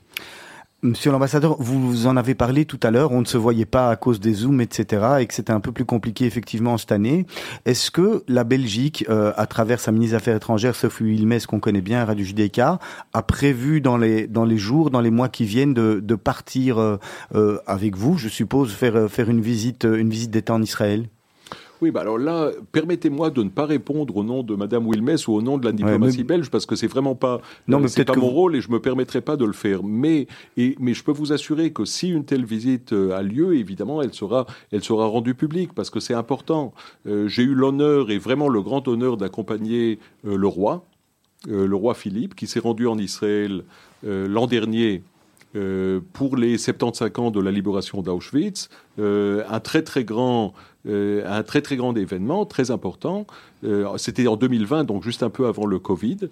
Monsieur 0.81 1.11
l'ambassadeur, 1.11 1.57
vous 1.61 2.07
en 2.07 2.15
avez 2.15 2.35
parlé 2.35 2.63
tout 2.63 2.79
à 2.83 2.89
l'heure, 2.89 3.11
on 3.11 3.19
ne 3.19 3.25
se 3.25 3.37
voyait 3.37 3.65
pas 3.65 3.89
à 3.89 3.97
cause 3.97 4.21
des 4.21 4.31
zooms, 4.31 4.61
etc., 4.61 5.17
et 5.19 5.25
que 5.25 5.33
c'était 5.33 5.51
un 5.51 5.59
peu 5.59 5.73
plus 5.73 5.83
compliqué 5.83 6.25
effectivement 6.25 6.77
cette 6.77 6.93
année. 6.93 7.25
Est-ce 7.65 7.91
que 7.91 8.23
la 8.29 8.45
Belgique, 8.45 9.03
euh, 9.09 9.33
à 9.35 9.45
travers 9.45 9.81
sa 9.81 9.91
ministre 9.91 10.13
des 10.13 10.21
Affaires 10.21 10.37
étrangères, 10.37 10.77
Sophie 10.77 11.03
Wilmès, 11.03 11.45
qu'on 11.47 11.59
connaît 11.59 11.81
bien, 11.81 12.05
Radio 12.05 12.23
Judéca, 12.23 12.79
a 13.11 13.21
prévu 13.23 13.81
dans 13.81 13.97
les, 13.97 14.25
dans 14.25 14.45
les 14.45 14.57
jours, 14.57 14.89
dans 14.89 15.01
les 15.01 15.11
mois 15.11 15.27
qui 15.27 15.43
viennent, 15.43 15.73
de, 15.73 15.99
de 16.01 16.15
partir 16.15 16.77
euh, 16.77 16.97
euh 17.35 17.57
avec 17.67 17.97
vous, 17.97 18.17
je 18.17 18.29
suppose, 18.29 18.71
faire, 18.71 19.11
faire 19.11 19.29
une 19.29 19.41
visite, 19.41 19.83
une 19.83 20.09
visite 20.09 20.31
d'État 20.31 20.53
en 20.53 20.61
Israël? 20.61 21.09
Oui, 21.81 21.91
bah 21.91 22.01
alors 22.01 22.17
là, 22.17 22.51
permettez-moi 22.71 23.29
de 23.29 23.41
ne 23.43 23.49
pas 23.49 23.65
répondre 23.65 24.15
au 24.17 24.23
nom 24.23 24.43
de 24.43 24.55
Madame 24.55 24.85
Wilmès 24.85 25.27
ou 25.27 25.33
au 25.33 25.41
nom 25.41 25.57
de 25.57 25.65
la 25.65 25.71
diplomatie 25.71 26.23
belge, 26.23 26.49
parce 26.49 26.65
que 26.65 26.75
c'est 26.75 26.87
vraiment 26.87 27.15
pas, 27.15 27.41
non, 27.67 27.79
mais 27.79 27.87
c'est 27.87 28.03
pas 28.03 28.15
mon 28.15 28.27
rôle 28.27 28.55
et 28.55 28.61
je 28.61 28.69
me 28.69 28.79
permettrai 28.79 29.21
pas 29.21 29.37
de 29.37 29.45
le 29.45 29.53
faire. 29.53 29.83
Mais, 29.83 30.27
et, 30.57 30.75
mais 30.79 30.93
je 30.93 31.03
peux 31.03 31.11
vous 31.11 31.31
assurer 31.31 31.71
que 31.71 31.85
si 31.85 32.09
une 32.09 32.25
telle 32.25 32.45
visite 32.45 32.91
euh, 32.91 33.17
a 33.17 33.21
lieu, 33.21 33.55
évidemment, 33.55 34.01
elle 34.01 34.13
sera, 34.13 34.45
elle 34.71 34.83
sera 34.83 35.05
rendue 35.05 35.35
publique 35.35 35.73
parce 35.73 35.89
que 35.89 35.99
c'est 35.99 36.13
important. 36.13 36.73
Euh, 37.07 37.27
j'ai 37.27 37.43
eu 37.43 37.53
l'honneur 37.53 38.11
et 38.11 38.17
vraiment 38.17 38.49
le 38.49 38.61
grand 38.61 38.87
honneur 38.87 39.15
d'accompagner 39.15 39.99
euh, 40.25 40.35
le 40.35 40.47
roi, 40.47 40.85
le 41.47 41.73
roi 41.73 41.93
Philippe, 41.93 42.35
qui 42.35 42.47
s'est 42.47 42.59
rendu 42.59 42.85
en 42.85 42.97
Israël 42.97 43.63
l'an 44.03 44.45
dernier 44.45 45.03
pour 46.11 46.35
les 46.35 46.57
75 46.57 47.11
ans 47.15 47.31
de 47.31 47.39
la 47.39 47.49
libération 47.49 48.01
d'Auschwitz, 48.01 48.69
un 48.97 49.59
très 49.61 49.81
très 49.81 50.03
grand 50.03 50.53
un 50.87 51.43
très 51.43 51.61
très 51.61 51.75
grand 51.75 51.95
événement, 51.95 52.45
très 52.45 52.71
important. 52.71 53.27
C'était 53.97 54.27
en 54.27 54.37
2020, 54.37 54.85
donc 54.85 55.03
juste 55.03 55.23
un 55.23 55.29
peu 55.29 55.47
avant 55.47 55.65
le 55.65 55.79
Covid. 55.79 56.29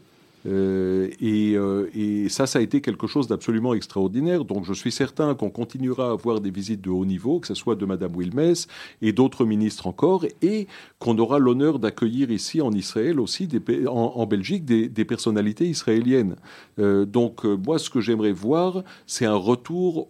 Euh, 0.48 1.10
euh, 1.22 1.88
et, 1.94 2.30
ça, 2.30 2.48
ça 2.48 2.60
a 2.60 2.62
été 2.62 2.82
quelque 2.82 3.08
chose 3.08 3.28
d'absolument 3.28 3.74
extraordinaire. 3.74 4.46
Donc 4.46 4.66
je 4.66 4.74
suis 4.74 4.92
certain 4.92 5.36
qu'on 5.36 5.50
continuera 5.50 6.10
à 6.10 6.12
avoir 6.12 6.42
des 6.42 6.52
visites 6.52 6.82
de 6.82 6.90
haut 6.90 7.06
niveau, 7.06 7.40
que 7.40 7.48
ce 7.48 7.54
soit 7.54 7.76
de 7.76 7.86
Madame 7.86 8.16
Wilmes 8.16 8.54
et 9.02 9.12
d'autres 9.12 9.46
ministres 9.46 9.88
encore, 9.88 10.26
et 10.42 10.68
qu'on 11.00 11.18
aura 11.18 11.40
l'honneur 11.40 11.80
d'accueillir 11.80 12.32
ici 12.32 12.62
en 12.62 12.72
Israël 12.72 13.20
aussi, 13.20 13.48
en, 13.88 14.26
Belgique, 14.26 14.66
des, 14.66 15.06
personnalités 15.06 15.66
israéliennes. 15.66 16.36
Euh, 16.80 17.06
donc 17.06 17.44
moi, 17.46 17.80
ce 17.80 17.90
que 17.90 18.02
j'aimerais 18.02 18.32
voir, 18.32 18.84
c'est 19.06 19.26
un 19.26 19.36
retour 19.36 20.08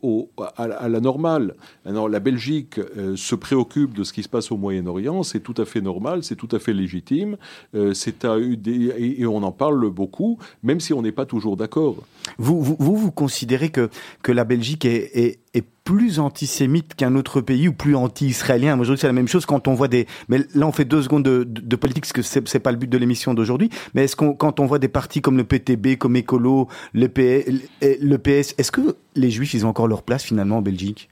à, 0.58 0.90
la 0.90 1.00
normale. 1.00 1.56
Alors 1.86 2.10
la 2.10 2.20
Belgique 2.20 2.80
se 3.16 3.36
préoccupe 3.36 3.94
de 3.94 4.04
ce 4.04 4.14
qui 4.14 4.24
se 4.24 4.30
passe 4.30 4.52
au 4.52 4.58
Moyen-Orient, 4.58 5.24
c'est 5.24 5.40
tout 5.40 5.54
à 5.58 5.66
fait 5.66 5.82
normal, 5.82 6.24
c'est 6.24 6.36
tout 6.36 6.50
à 6.52 6.60
fait 6.60 6.74
légitime, 6.74 7.38
et 7.74 9.26
on 9.26 9.44
en 9.44 9.52
parle 9.52 9.90
beaucoup 9.90 10.27
même 10.64 10.80
si 10.80 10.94
on 10.94 11.02
n'est 11.02 11.12
pas 11.12 11.26
toujours 11.26 11.58
d'accord. 11.58 11.96
Vous, 12.38 12.62
vous, 12.64 13.12
considérez 13.12 13.70
que, 13.70 13.90
que 14.24 14.32
la 14.32 14.44
Belgique 14.44 14.86
est, 14.86 15.40
plus 15.84 16.20
antisémite 16.20 16.96
qu'un 16.96 17.16
autre 17.16 17.40
pays 17.40 17.70
ou 17.70 17.74
plus 17.74 17.96
anti-israélien? 17.96 18.76
Moi, 18.76 18.86
je 18.86 18.96
c'est 18.96 19.08
la 19.08 19.14
même 19.14 19.30
chose 19.30 19.46
quand 19.46 19.70
on 19.70 19.74
voit 19.74 19.88
des... 19.88 20.06
Mais 20.28 20.40
là, 20.54 20.68
on 20.68 20.74
fait 20.74 20.84
deux 20.84 21.02
secondes 21.02 21.24
de, 21.24 21.76
politique, 21.78 22.04
parce 22.04 22.14
que 22.14 22.22
c'est, 22.22 22.54
n'est 22.54 22.60
pas 22.60 22.72
le 22.72 22.78
but 22.78 22.90
de 22.90 22.98
l'émission 22.98 23.34
d'aujourd'hui. 23.34 23.70
Mais 23.94 24.04
est-ce 24.04 24.18
qu'on, 24.18 24.34
quand 24.34 24.60
on 24.60 24.66
voit 24.66 24.80
des 24.80 24.90
partis 24.90 25.22
comme 25.22 25.38
le 25.38 25.46
PTB, 25.46 25.96
comme 25.98 26.18
Écolo, 26.18 26.68
le, 26.94 27.08
PS, 27.08 27.50
le 27.82 28.18
PS, 28.18 28.54
est-ce 28.58 28.72
que 28.72 28.98
les 29.16 29.32
Juifs, 29.32 29.54
ils 29.54 29.66
ont 29.66 29.70
encore 29.70 29.88
leur 29.88 30.04
place 30.04 30.24
finalement 30.24 30.58
en 30.58 30.62
Belgique? 30.62 31.10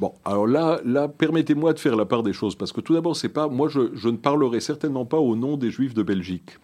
Bon, 0.00 0.12
alors 0.24 0.46
là, 0.46 0.80
là 0.84 1.08
permettez-moi 1.08 1.72
de 1.72 1.78
faire 1.78 1.96
la 1.96 2.04
part 2.04 2.22
des 2.22 2.32
choses, 2.32 2.54
parce 2.54 2.72
que 2.72 2.80
tout 2.80 2.94
d'abord, 2.94 3.16
c'est 3.16 3.28
pas, 3.28 3.48
moi, 3.48 3.68
je, 3.68 4.08
ne 4.08 4.16
parlerai 4.16 4.60
certainement 4.60 5.04
pas 5.04 5.18
au 5.18 5.36
nom 5.36 5.56
des 5.56 5.70
Juifs 5.70 5.94
de 5.94 6.02
Belgique, 6.02 6.58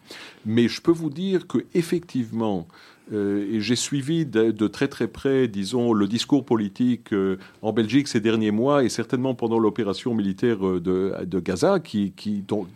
mais 0.45 0.69
je 0.69 0.81
peux 0.81 0.93
vous 0.93 1.11
dire 1.11 1.47
que 1.47 1.59
effectivement, 1.75 2.67
euh, 3.13 3.47
et 3.51 3.61
j'ai 3.61 3.77
suivi 3.77 4.27
de, 4.27 4.67
très 4.69 4.89
très 4.89 5.09
près, 5.09 5.49
disons, 5.49 5.93
le 5.93 6.07
discours 6.07 6.45
politique 6.45 7.13
euh, 7.13 7.39
en 7.63 7.73
Belgique 7.73 8.09
ces 8.09 8.21
derniers 8.21 8.53
mois, 8.53 8.85
et 8.85 8.89
certainement 8.89 9.35
pendant 9.35 9.59
l'opération 9.59 10.15
militaire 10.15 10.67
euh, 10.67 10.81
de, 10.81 11.25
de 11.25 11.41
Gaza, 11.41 11.81
qui, 11.81 12.13
qui, 12.13 12.43
dont, 12.47 12.67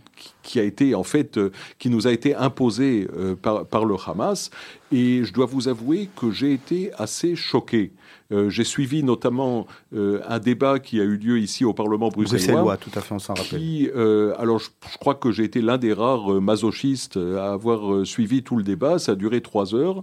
qui 0.43 0.61
a 0.61 0.62
été 0.62 0.95
en 0.95 1.03
fait, 1.03 1.39
qui 1.79 1.91
nous 1.91 2.07
a 2.07 2.12
été 2.12 2.35
imposé 2.35 3.09
par, 3.43 3.67
par, 3.67 3.85
le 3.85 3.97
Hamas. 4.07 4.51
Et 4.93 5.25
je 5.25 5.33
dois 5.33 5.47
vous 5.47 5.69
avouer 5.69 6.09
que 6.17 6.31
j'ai 6.31 6.53
été 6.53 6.93
assez 6.95 7.35
choqué. 7.35 7.93
Euh, 8.33 8.49
j'ai 8.49 8.65
suivi 8.65 9.03
notamment 9.03 9.67
euh, 9.95 10.21
un 10.27 10.39
débat 10.39 10.79
qui 10.79 11.01
a 11.01 11.05
eu 11.05 11.17
lieu 11.17 11.39
ici 11.39 11.65
au 11.65 11.75
Parlement 11.75 12.09
bruxellois. 12.09 12.77
tout 12.77 12.91
à 12.95 13.01
fait, 13.01 13.15
on 13.15 13.19
s'en 13.19 13.35
rappelle. 13.35 13.61
Euh, 13.95 14.35
alors, 14.39 14.59
je, 14.59 14.69
crois 14.99 15.15
que 15.15 15.31
j'ai 15.31 15.45
été 15.45 15.61
l'un 15.61 15.79
des 15.79 15.93
rares 15.93 16.41
masochistes 16.41 17.17
à 17.17 17.53
avoir 17.53 18.07
suivi 18.07 18.43
tout 18.43 18.57
le 18.57 18.62
débat. 18.62 18.99
Ça 18.99 19.12
a 19.12 19.15
duré 19.15 19.41
trois 19.41 19.75
heures. 19.75 20.03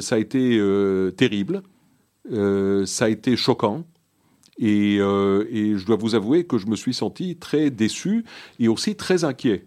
ça 0.00 0.14
a 0.14 0.18
été 0.18 0.60
terrible. 1.16 1.62
ça 2.30 3.04
a 3.04 3.08
été 3.08 3.36
choquant. 3.36 3.84
Et, 4.58 4.96
et, 4.96 5.78
je 5.78 5.86
dois 5.86 5.96
vous 5.96 6.14
avouer 6.14 6.44
que 6.44 6.58
je 6.58 6.66
me 6.66 6.74
suis 6.74 6.92
senti 6.92 7.36
très 7.36 7.70
déçu 7.70 8.24
et 8.58 8.66
aussi 8.66 8.96
très 8.96 9.24
inquiet. 9.24 9.66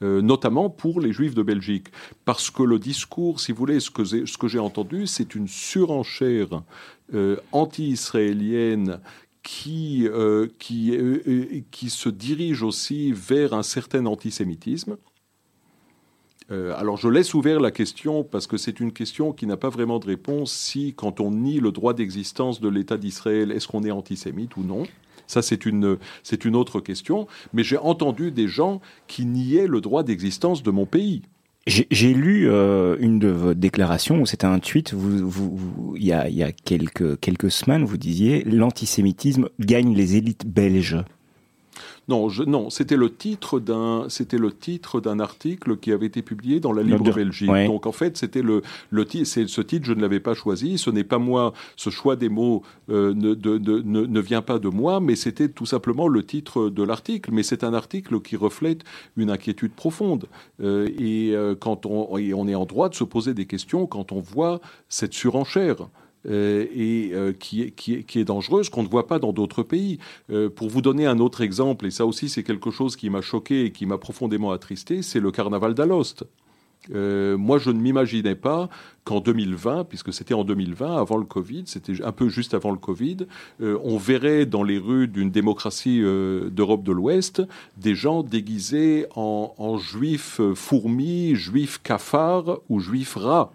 Euh, 0.00 0.22
notamment 0.22 0.70
pour 0.70 1.00
les 1.00 1.12
Juifs 1.12 1.34
de 1.34 1.42
Belgique. 1.42 1.88
Parce 2.24 2.50
que 2.50 2.62
le 2.62 2.78
discours, 2.78 3.40
si 3.40 3.50
vous 3.50 3.58
voulez, 3.58 3.80
ce 3.80 3.90
que 3.90 4.48
j'ai 4.48 4.58
entendu, 4.60 5.08
c'est 5.08 5.34
une 5.34 5.48
surenchère 5.48 6.62
euh, 7.14 7.36
anti-israélienne 7.50 9.00
euh, 9.66 10.46
qui, 10.60 10.96
qui, 11.72 11.90
se 11.90 12.08
dirige 12.10 12.62
aussi 12.62 13.10
vers 13.10 13.54
un 13.54 13.64
certain 13.64 14.06
antisémitisme. 14.06 14.98
Alors 16.50 16.96
je 16.96 17.08
laisse 17.08 17.34
ouvert 17.34 17.60
la 17.60 17.70
question 17.70 18.24
parce 18.24 18.46
que 18.46 18.56
c'est 18.56 18.80
une 18.80 18.92
question 18.92 19.32
qui 19.32 19.46
n'a 19.46 19.56
pas 19.56 19.68
vraiment 19.68 19.98
de 19.98 20.06
réponse 20.06 20.52
si, 20.52 20.94
quand 20.94 21.20
on 21.20 21.30
nie 21.30 21.60
le 21.60 21.72
droit 21.72 21.92
d'existence 21.92 22.60
de 22.60 22.68
l'État 22.68 22.96
d'Israël, 22.96 23.52
est-ce 23.52 23.68
qu'on 23.68 23.84
est 23.84 23.90
antisémite 23.90 24.56
ou 24.56 24.62
non? 24.62 24.84
Ça, 25.28 25.42
c'est 25.42 25.66
une, 25.66 25.98
autre 26.54 26.80
question. 26.80 27.28
Mais 27.52 27.62
j'ai 27.62 27.76
entendu 27.76 28.32
des 28.32 28.48
gens 28.48 28.80
qui 29.06 29.26
niaient 29.26 29.68
le 29.68 29.80
droit 29.80 30.02
d'existence 30.02 30.62
de 30.62 30.70
mon 30.70 30.86
pays. 30.86 31.22
J'ai 31.66 32.14
lu 32.14 32.48
euh, 32.48 32.96
une 32.98 33.18
de 33.18 33.28
vos 33.28 33.52
déclarations 33.52 34.24
c'était 34.24 34.46
un 34.46 34.58
tweet. 34.58 34.94
Il 35.96 36.02
y 36.02 36.12
a, 36.12 36.52
quelques 36.52 37.50
semaines, 37.50 37.84
vous 37.84 37.98
disiez 37.98 38.42
l'antisémitisme 38.44 39.50
gagne 39.60 39.94
les 39.94 40.16
élites 40.16 40.46
belges. 40.46 40.96
Non, 42.08 42.28
non, 42.46 42.70
c'était 42.70 42.96
le 42.96 43.14
titre 43.14 43.60
d'un, 43.60 44.06
c'était 44.08 44.38
le 44.38 44.50
titre 44.50 45.00
d'un 45.00 45.20
article 45.20 45.76
qui 45.76 45.92
avait 45.92 46.06
été 46.06 46.22
publié 46.22 46.58
dans 46.58 46.72
la 46.72 46.82
Libre 46.82 47.12
Belgique. 47.12 47.50
Donc 47.66 47.86
en 47.86 47.92
fait, 47.92 48.16
c'était 48.16 48.40
le, 48.40 48.62
le 48.90 49.06
c'est 49.24 49.46
ce 49.46 49.60
titre, 49.60 49.86
je 49.86 49.92
ne 49.92 50.00
l'avais 50.00 50.20
pas 50.20 50.34
choisi. 50.34 50.78
Ce 50.78 50.90
n'est 50.90 51.04
pas 51.04 51.18
moi. 51.18 51.52
Ce 51.76 51.90
choix 51.90 52.16
des 52.16 52.28
mots 52.28 52.62
euh, 52.88 53.12
ne, 53.14 53.34
de, 53.34 53.58
ne, 53.58 54.06
ne, 54.06 54.20
vient 54.20 54.42
pas 54.42 54.58
de 54.58 54.68
moi, 54.68 55.00
mais 55.00 55.16
c'était 55.16 55.48
tout 55.48 55.66
simplement 55.66 56.08
le 56.08 56.24
titre 56.24 56.70
de 56.70 56.82
l'article. 56.82 57.30
Mais 57.32 57.42
c'est 57.42 57.62
un 57.62 57.74
article 57.74 58.20
qui 58.20 58.36
reflète 58.36 58.84
une 59.16 59.30
inquiétude 59.30 59.72
profonde. 59.72 60.26
Euh, 60.62 60.88
et 60.98 61.32
euh, 61.34 61.54
quand 61.58 61.84
on, 61.84 62.16
et 62.16 62.32
on 62.32 62.48
est 62.48 62.54
en 62.54 62.64
droit 62.64 62.88
de 62.88 62.94
se 62.94 63.04
poser 63.04 63.34
des 63.34 63.46
questions 63.46 63.86
quand 63.86 64.12
on 64.12 64.20
voit 64.20 64.60
cette 64.88 65.12
surenchère. 65.12 65.88
Euh, 66.26 66.66
et 66.74 67.10
euh, 67.12 67.32
qui, 67.32 67.62
est, 67.62 67.70
qui, 67.70 67.94
est, 67.94 68.24
dangereuse, 68.24 68.70
qu'on 68.70 68.82
ne 68.82 68.88
voit 68.88 69.06
pas 69.06 69.18
dans 69.18 69.32
d'autres 69.32 69.62
pays. 69.62 69.98
Euh, 70.30 70.50
pour 70.50 70.68
vous 70.68 70.82
donner 70.82 71.06
un 71.06 71.18
autre 71.18 71.40
exemple, 71.40 71.86
et 71.86 71.90
ça 71.90 72.06
aussi 72.06 72.28
c'est 72.28 72.42
quelque 72.42 72.70
chose 72.70 72.96
qui 72.96 73.08
m'a 73.08 73.20
choqué 73.20 73.64
et 73.64 73.72
qui 73.72 73.86
m'a 73.86 73.98
profondément 73.98 74.50
attristé, 74.50 75.02
c'est 75.02 75.20
le 75.20 75.30
carnaval 75.30 75.74
d'Alost. 75.74 76.24
moi, 76.90 77.58
je 77.58 77.70
ne 77.70 77.80
m'imaginais 77.80 78.34
pas 78.34 78.68
qu'en 79.04 79.20
2020, 79.20 79.84
puisque 79.84 80.12
c'était 80.12 80.34
en 80.34 80.44
2020, 80.44 80.96
avant 80.96 81.18
le 81.18 81.24
Covid, 81.24 81.64
c'était 81.66 82.02
un 82.02 82.12
peu 82.12 82.28
juste 82.28 82.54
avant 82.54 82.72
le 82.72 82.78
Covid, 82.78 83.18
on 83.60 83.98
verrait 83.98 84.46
dans 84.46 84.62
les 84.62 84.78
rues 84.78 85.06
d'une 85.06 85.30
démocratie 85.30 86.00
d'Europe 86.00 86.82
de 86.82 86.92
l'Ouest 86.92 87.42
des 87.76 87.94
gens 87.94 88.22
déguisés 88.22 89.06
en 89.16 89.76
juifs 89.78 90.40
fourmis, 90.54 91.34
juifs 91.34 91.80
cafards 91.82 92.58
ou 92.68 92.80
juifs 92.80 93.16
rats. 93.16 93.52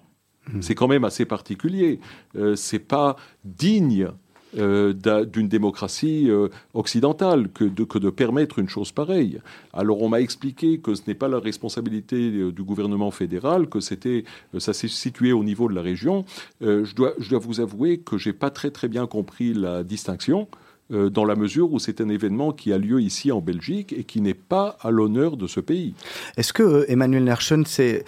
Hmm. 0.51 0.61
C'est 0.61 0.75
quand 0.75 0.87
même 0.87 1.03
assez 1.03 1.25
particulier. 1.25 1.99
Euh, 2.35 2.55
c'est 2.55 2.79
pas 2.79 3.15
digne 3.45 4.09
euh, 4.57 4.93
d'une 5.25 5.47
démocratie 5.47 6.29
euh, 6.29 6.47
occidentale 6.75 7.49
que 7.49 7.63
de, 7.63 8.09
permettre 8.11 8.59
une 8.59 8.69
chose 8.69 8.91
pareille. 8.91 9.39
Alors 9.73 10.03
on 10.03 10.09
m'a 10.09 10.21
expliqué 10.21 10.77
que 10.77 10.93
ce 10.93 11.01
n'est 11.07 11.15
pas 11.15 11.27
la 11.27 11.39
responsabilité 11.39 12.15
euh, 12.15 12.51
du 12.51 12.61
gouvernement 12.61 13.09
fédéral, 13.09 13.67
que 13.67 13.79
c'était 13.79 14.25
ça 14.59 14.73
s'est 14.73 14.87
situé 14.87 15.33
au 15.33 15.43
niveau 15.43 15.67
de 15.69 15.73
la 15.73 15.81
région. 15.81 16.23
je, 16.61 16.93
dois, 16.93 17.13
je 17.17 17.31
dois 17.31 17.39
vous 17.39 17.61
avouer 17.61 17.97
que 17.97 18.19
j'ai 18.19 18.33
pas 18.33 18.51
très 18.51 18.69
très 18.69 18.87
bien 18.87 19.07
compris 19.07 19.55
la 19.55 19.83
distinction. 19.83 20.47
Euh, 20.93 21.09
dans 21.09 21.25
la 21.25 21.35
mesure 21.35 21.71
où 21.71 21.79
c'est 21.79 22.01
un 22.01 22.09
événement 22.09 22.51
qui 22.51 22.71
a 22.71 22.77
lieu 22.77 23.01
ici 23.01 23.31
en 23.31 23.41
Belgique 23.41 23.93
et 23.97 24.03
qui 24.03 24.21
n'est 24.21 24.33
pas 24.33 24.77
à 24.81 24.91
l'honneur 24.91 25.37
de 25.37 25.47
ce 25.47 25.59
pays. 25.59 25.93
Est-ce 26.37 26.53
que 26.53 26.63
euh, 26.63 26.91
Emmanuel 26.91 27.23
Nerchen, 27.23 27.65
c'est 27.65 28.05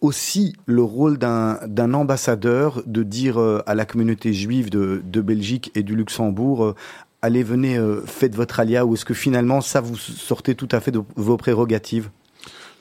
aussi 0.00 0.54
le 0.66 0.82
rôle 0.82 1.18
d'un 1.18 1.94
ambassadeur 1.94 2.82
de 2.86 3.02
dire 3.02 3.38
euh, 3.38 3.62
à 3.66 3.74
la 3.74 3.84
communauté 3.84 4.32
juive 4.32 4.70
de, 4.70 5.02
de 5.04 5.20
Belgique 5.20 5.70
et 5.74 5.82
du 5.82 5.96
Luxembourg 5.96 6.74
allez, 7.20 7.42
venez, 7.42 7.80
faites 8.06 8.36
votre 8.36 8.60
alia, 8.60 8.86
ou 8.86 8.94
est-ce 8.94 9.04
que 9.04 9.14
finalement 9.14 9.60
ça 9.60 9.80
vous 9.80 9.96
sortez 9.96 10.54
tout 10.54 10.68
à 10.70 10.78
fait 10.78 10.92
de 10.92 11.02
vos 11.16 11.36
prérogatives? 11.36 12.10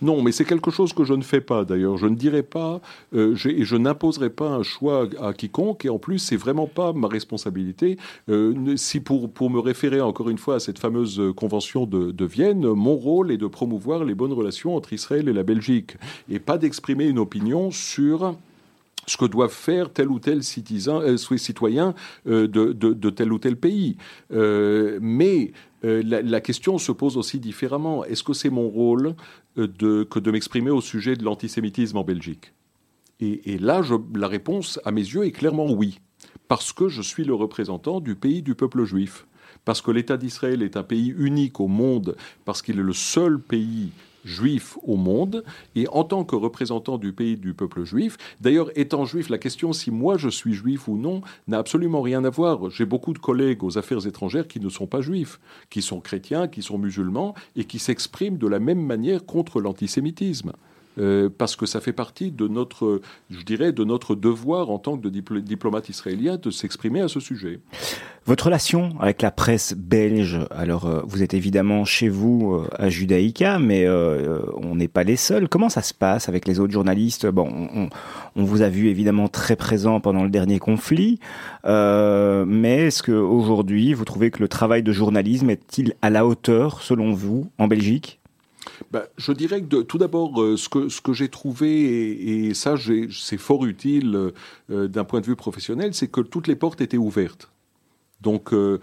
Non, 0.01 0.21
mais 0.21 0.31
c'est 0.31 0.45
quelque 0.45 0.71
chose 0.71 0.93
que 0.93 1.03
je 1.03 1.13
ne 1.13 1.23
fais 1.23 1.41
pas 1.41 1.65
d'ailleurs. 1.65 1.97
Je 1.97 2.07
ne 2.07 2.15
dirai 2.15 2.43
pas 2.43 2.81
euh, 3.15 3.35
et 3.45 3.63
je 3.63 3.75
n'imposerai 3.75 4.29
pas 4.29 4.49
un 4.49 4.63
choix 4.63 5.07
à 5.21 5.33
quiconque. 5.33 5.85
Et 5.85 5.89
en 5.89 5.97
plus, 5.97 6.19
c'est 6.19 6.35
vraiment 6.35 6.67
pas 6.67 6.93
ma 6.93 7.07
responsabilité. 7.07 7.97
Euh, 8.29 8.75
si 8.75 8.99
pour, 8.99 9.29
pour 9.31 9.49
me 9.49 9.59
référer 9.59 10.01
encore 10.01 10.29
une 10.29 10.37
fois 10.37 10.55
à 10.55 10.59
cette 10.59 10.79
fameuse 10.79 11.21
convention 11.35 11.85
de, 11.85 12.11
de, 12.11 12.25
Vienne, 12.25 12.67
mon 12.67 12.95
rôle 12.95 13.31
est 13.31 13.37
de 13.37 13.47
promouvoir 13.47 14.03
les 14.03 14.13
bonnes 14.13 14.33
relations 14.33 14.75
entre 14.75 14.93
Israël 14.93 15.29
et 15.29 15.33
la 15.33 15.43
Belgique 15.43 15.95
et 16.29 16.39
pas 16.39 16.57
d'exprimer 16.57 17.05
une 17.05 17.19
opinion 17.19 17.71
sur 17.71 18.35
ce 19.07 19.17
que 19.17 19.25
doivent 19.25 19.53
faire 19.53 19.91
tel 19.91 20.09
ou 20.09 20.19
tel 20.19 20.39
euh, 20.39 21.17
citoyen 21.17 21.95
euh, 22.27 22.47
de, 22.47 22.73
de, 22.73 23.09
tel 23.09 23.31
ou 23.31 23.39
tel 23.39 23.55
pays. 23.55 23.97
Euh, 24.31 24.99
mais 25.01 25.53
la, 25.83 26.41
question 26.41 26.77
se 26.77 26.91
pose 26.91 27.17
aussi 27.17 27.39
différemment. 27.39 28.03
Est-ce 28.03 28.23
que 28.23 28.33
c'est 28.33 28.49
mon 28.49 28.67
rôle 28.67 29.15
que 29.55 30.19
de 30.19 30.31
m'exprimer 30.31 30.71
au 30.71 30.81
sujet 30.81 31.15
de 31.15 31.23
l'antisémitisme 31.23 31.97
en 31.97 32.03
Belgique? 32.03 32.53
Et, 33.19 33.57
là, 33.57 33.81
la 34.15 34.27
réponse, 34.27 34.79
à 34.85 34.91
mes 34.91 35.01
yeux, 35.01 35.25
est 35.25 35.31
clairement 35.31 35.71
oui. 35.71 35.99
Parce 36.47 36.73
que 36.73 36.89
je 36.89 37.01
suis 37.01 37.23
le 37.23 37.33
représentant 37.33 37.99
du 37.99 38.15
pays 38.15 38.41
du 38.41 38.53
peuple 38.53 38.83
juif. 38.83 39.27
Parce 39.65 39.81
que 39.81 39.91
l'État 39.91 40.17
d'Israël 40.17 40.61
est 40.61 40.77
un 40.77 40.83
pays 40.83 41.13
unique 41.17 41.59
au 41.59 41.67
monde, 41.67 42.17
parce 42.43 42.61
qu'il 42.61 42.79
est 42.79 42.83
le 42.83 42.93
seul 42.93 43.39
pays 43.39 43.91
juifs 44.27 44.77
au 44.83 44.97
monde 44.97 45.43
et 45.75 45.87
en 45.87 46.03
tant 46.03 46.23
que 46.23 46.35
représentant 46.35 46.97
du 46.97 47.13
pays 47.13 47.37
du 47.37 47.53
peuple 47.53 47.83
juif. 47.83 48.17
D'ailleurs, 48.41 48.69
étant 48.75 49.05
juif, 49.05 49.29
la 49.29 49.37
question 49.37 49.73
si 49.73 49.89
moi 49.89 50.17
je 50.17 50.29
suis 50.29 50.53
juif 50.53 50.87
ou 50.87 50.97
non 50.97 51.21
n'a 51.47 51.57
absolument 51.57 52.01
rien 52.01 52.23
à 52.25 52.29
voir. 52.29 52.69
J'ai 52.69 52.85
beaucoup 52.85 53.13
de 53.13 53.19
collègues 53.19 53.63
aux 53.63 53.77
affaires 53.77 54.05
étrangères 54.05 54.47
qui 54.47 54.59
ne 54.59 54.69
sont 54.69 54.87
pas 54.87 55.01
juifs, 55.01 55.39
qui 55.69 55.81
sont 55.81 56.01
chrétiens, 56.01 56.47
qui 56.47 56.61
sont 56.61 56.77
musulmans 56.77 57.33
et 57.55 57.63
qui 57.63 57.79
s'expriment 57.79 58.37
de 58.37 58.47
la 58.47 58.59
même 58.59 58.81
manière 58.81 59.25
contre 59.25 59.61
l'antisémitisme. 59.61 60.51
Euh, 60.99 61.29
parce 61.35 61.55
que 61.55 61.65
ça 61.65 61.79
fait 61.79 61.93
partie 61.93 62.31
de 62.31 62.47
notre, 62.47 63.01
je 63.29 63.43
dirais, 63.43 63.71
de 63.71 63.83
notre 63.83 64.15
devoir 64.15 64.69
en 64.71 64.79
tant 64.79 64.97
que 64.97 65.07
diplomate 65.07 65.89
israélien 65.89 66.37
de 66.37 66.49
s'exprimer 66.49 67.01
à 67.01 67.07
ce 67.07 67.19
sujet. 67.19 67.59
Votre 68.25 68.45
relation 68.45 68.95
avec 68.99 69.21
la 69.21 69.31
presse 69.31 69.73
belge, 69.73 70.39
alors 70.51 70.85
euh, 70.85 71.01
vous 71.05 71.23
êtes 71.23 71.33
évidemment 71.33 71.85
chez 71.85 72.09
vous 72.09 72.53
euh, 72.53 72.67
à 72.77 72.89
Judaïka, 72.89 73.59
mais 73.59 73.87
on 73.87 74.75
n'est 74.75 74.87
pas 74.87 75.03
les 75.03 75.15
seuls. 75.15 75.47
Comment 75.47 75.69
ça 75.69 75.81
se 75.81 75.93
passe 75.93 76.29
avec 76.29 76.47
les 76.47 76.59
autres 76.59 76.73
journalistes? 76.73 77.27
Bon, 77.27 77.47
on, 77.73 77.89
on, 78.35 78.43
vous 78.43 78.61
a 78.61 78.69
vu 78.69 78.87
évidemment 78.87 79.27
très 79.27 79.55
présent 79.55 79.99
pendant 79.99 80.23
le 80.23 80.29
dernier 80.29 80.59
conflit, 80.59 81.19
mais 81.63 82.87
est-ce 82.87 83.03
qu'aujourd'hui 83.03 83.93
vous 83.93 84.05
trouvez 84.05 84.31
que 84.31 84.39
le 84.39 84.47
travail 84.47 84.83
de 84.83 84.91
journalisme 84.91 85.49
est-il 85.49 85.93
à 86.01 86.09
la 86.09 86.25
hauteur, 86.25 86.81
selon 86.81 87.11
vous, 87.11 87.49
en 87.57 87.67
Belgique? 87.67 88.19
Bah, 88.91 89.05
je 89.17 89.31
dirais 89.31 89.61
que 89.61 89.81
tout 89.81 89.97
d'abord, 89.97 90.41
euh, 90.41 90.57
ce 90.57 90.69
que, 90.69 90.89
ce 90.89 91.01
que 91.01 91.13
j'ai 91.13 91.29
trouvé, 91.29 92.47
et, 92.47 92.53
ça 92.53 92.75
c'est 93.11 93.37
fort 93.37 93.65
utile 93.65 94.31
euh, 94.71 94.87
d'un 94.87 95.03
point 95.03 95.21
de 95.21 95.25
vue 95.25 95.35
professionnel, 95.35 95.93
c'est 95.93 96.07
que 96.07 96.21
toutes 96.21 96.47
les 96.47 96.55
portes 96.55 96.81
étaient 96.81 96.97
ouvertes. 96.97 97.49
Donc 98.21 98.51
euh, 98.51 98.79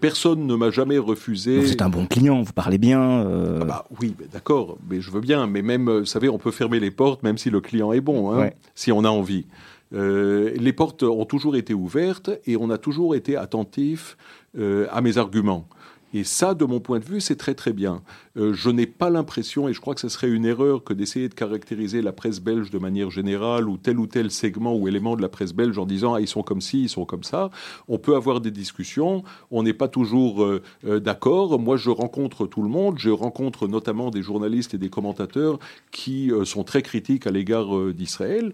personne 0.00 0.46
ne 0.46 0.54
m'a 0.54 0.70
jamais 0.70 0.96
refusé. 0.96 1.66
C'est 1.66 1.82
un 1.82 1.90
bon 1.90 2.06
client, 2.06 2.40
vous 2.40 2.54
parlez 2.54 2.78
bien. 2.78 3.20
Ah 3.60 3.64
bah, 3.64 3.86
oui, 4.00 4.14
d'accord, 4.32 4.78
mais 4.88 5.00
je 5.00 5.10
veux 5.10 5.20
bien. 5.20 5.46
Mais 5.46 5.60
même, 5.60 5.90
vous 5.90 6.06
savez, 6.06 6.30
on 6.30 6.38
peut 6.38 6.50
fermer 6.50 6.80
les 6.80 6.90
portes 6.90 7.22
même 7.22 7.36
si 7.36 7.50
le 7.50 7.60
client 7.60 7.92
est 7.92 8.00
bon, 8.00 8.32
hein, 8.32 8.50
si 8.74 8.90
on 8.90 9.04
a 9.04 9.10
envie. 9.10 9.44
les 9.92 10.72
portes 10.72 11.02
ont 11.02 11.26
toujours 11.26 11.56
été 11.56 11.74
ouvertes 11.74 12.30
et 12.46 12.56
on 12.56 12.70
a 12.70 12.78
toujours 12.78 13.14
été 13.14 13.36
attentif 13.36 14.16
à 14.56 15.00
mes 15.02 15.18
arguments. 15.18 15.68
Et 16.14 16.24
ça, 16.24 16.54
de 16.54 16.64
mon 16.64 16.80
point 16.80 16.98
de 16.98 17.04
vue, 17.04 17.20
c'est 17.20 17.36
très 17.36 17.54
très 17.54 17.72
bien. 17.72 18.02
Euh, 18.36 18.54
je 18.54 18.70
n'ai 18.70 18.86
pas 18.86 19.10
l'impression, 19.10 19.68
et 19.68 19.72
je 19.72 19.80
crois 19.80 19.94
que 19.94 20.00
ce 20.00 20.08
serait 20.08 20.28
une 20.28 20.46
erreur, 20.46 20.82
que 20.82 20.94
d'essayer 20.94 21.28
de 21.28 21.34
caractériser 21.34 22.00
la 22.02 22.12
presse 22.12 22.40
belge 22.40 22.70
de 22.70 22.78
manière 22.78 23.10
générale, 23.10 23.68
ou 23.68 23.76
tel 23.76 23.98
ou 23.98 24.06
tel 24.06 24.30
segment 24.30 24.74
ou 24.74 24.88
élément 24.88 25.16
de 25.16 25.22
la 25.22 25.28
presse 25.28 25.52
belge 25.52 25.78
en 25.78 25.86
disant 25.86 26.14
ah, 26.14 26.20
ils 26.20 26.28
sont 26.28 26.42
comme 26.42 26.60
ci, 26.60 26.84
ils 26.84 26.88
sont 26.88 27.04
comme 27.04 27.24
ça. 27.24 27.50
On 27.88 27.98
peut 27.98 28.16
avoir 28.16 28.40
des 28.40 28.50
discussions, 28.50 29.22
on 29.50 29.62
n'est 29.62 29.74
pas 29.74 29.88
toujours 29.88 30.42
euh, 30.42 30.62
euh, 30.86 30.98
d'accord. 30.98 31.58
Moi, 31.58 31.76
je 31.76 31.90
rencontre 31.90 32.46
tout 32.46 32.62
le 32.62 32.68
monde, 32.68 32.98
je 32.98 33.10
rencontre 33.10 33.68
notamment 33.68 34.10
des 34.10 34.22
journalistes 34.22 34.74
et 34.74 34.78
des 34.78 34.88
commentateurs 34.88 35.58
qui 35.90 36.30
sont 36.44 36.64
très 36.64 36.82
critiques 36.82 37.26
à 37.26 37.30
l'égard 37.30 37.92
d'Israël. 37.92 38.52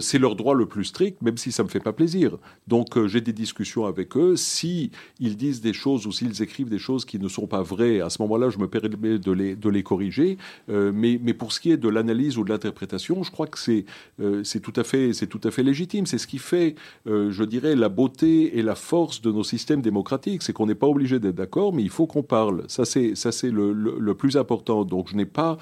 c'est 0.00 0.18
leur 0.18 0.36
droit 0.36 0.54
le 0.54 0.66
plus 0.66 0.84
strict, 0.84 1.20
même 1.22 1.36
si 1.36 1.52
ça 1.52 1.62
me 1.62 1.68
fait 1.68 1.80
pas 1.80 1.92
plaisir. 1.92 2.36
Donc, 2.68 3.06
j'ai 3.06 3.20
des 3.20 3.32
discussions 3.32 3.86
avec 3.86 4.16
eux. 4.16 4.36
Si 4.36 4.90
disent 5.18 5.60
des 5.60 5.72
choses 5.72 6.06
ou 6.06 6.12
s'ils 6.12 6.42
écrivent 6.42 6.68
des 6.68 6.78
choses 6.78 6.91
qui 6.98 7.18
ne 7.18 7.28
sont 7.28 7.46
pas 7.46 7.62
vraies, 7.62 8.00
à 8.00 8.10
ce 8.10 8.20
moment-là, 8.22 8.50
je 8.50 8.58
me 8.58 8.68
permets 8.68 9.18
de 9.18 9.68
les, 9.68 9.82
corriger. 9.82 10.38
Euh, 10.68 10.92
mais, 10.94 11.18
pour 11.34 11.52
ce 11.52 11.60
qui 11.60 11.70
est 11.70 11.76
de 11.76 11.88
l'analyse 11.88 12.38
ou 12.38 12.44
de 12.44 12.50
l'interprétation, 12.50 13.22
je 13.22 13.30
crois 13.30 13.46
que 13.46 13.58
c'est 13.58 13.84
euh, 14.20 14.42
tout, 14.62 14.72
à 14.76 14.84
fait, 14.84 15.62
légitime. 15.62 16.06
C'est 16.06 16.18
ce 16.18 16.26
qui 16.26 16.38
fait, 16.38 16.74
euh, 17.06 17.30
je 17.30 17.44
dirais, 17.44 17.74
la 17.74 17.88
beauté 17.88 18.58
et 18.58 18.62
la 18.62 18.74
force 18.74 19.22
de 19.22 19.32
nos 19.32 19.44
systèmes 19.44 19.82
démocratiques. 19.82 20.42
C'est 20.42 20.52
qu'on 20.52 20.66
n'est 20.66 20.74
pas 20.74 20.86
obligé 20.86 21.18
d'être 21.18 21.34
d'accord, 21.34 21.72
mais 21.72 21.82
il 21.82 21.90
faut 21.90 22.06
qu'on 22.06 22.22
parle. 22.22 22.64
Ça, 22.68 22.84
c'est 22.84 23.14
le, 23.50 24.12
plus 24.14 24.36
important. 24.36 24.84
Donc, 24.84 25.08
je 25.10 25.16
n'ai 25.16 25.26
pas, 25.26 25.58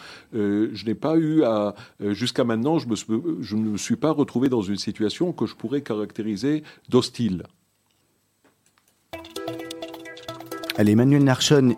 eu 1.16 1.42
à. 1.44 1.74
Jusqu'à 2.00 2.44
maintenant, 2.44 2.78
je, 2.78 2.86
je 3.40 3.56
ne 3.56 3.70
me 3.70 3.76
suis 3.76 3.96
pas 3.96 4.10
retrouvé 4.10 4.48
dans 4.48 4.62
une 4.62 4.76
situation 4.76 5.32
que 5.32 5.46
je 5.46 5.54
pourrais 5.54 5.82
caractériser 5.82 6.62
d'hostile. 6.88 7.44
Allez, 10.80 10.92
Emmanuel 10.92 11.24
Narchon, 11.24 11.76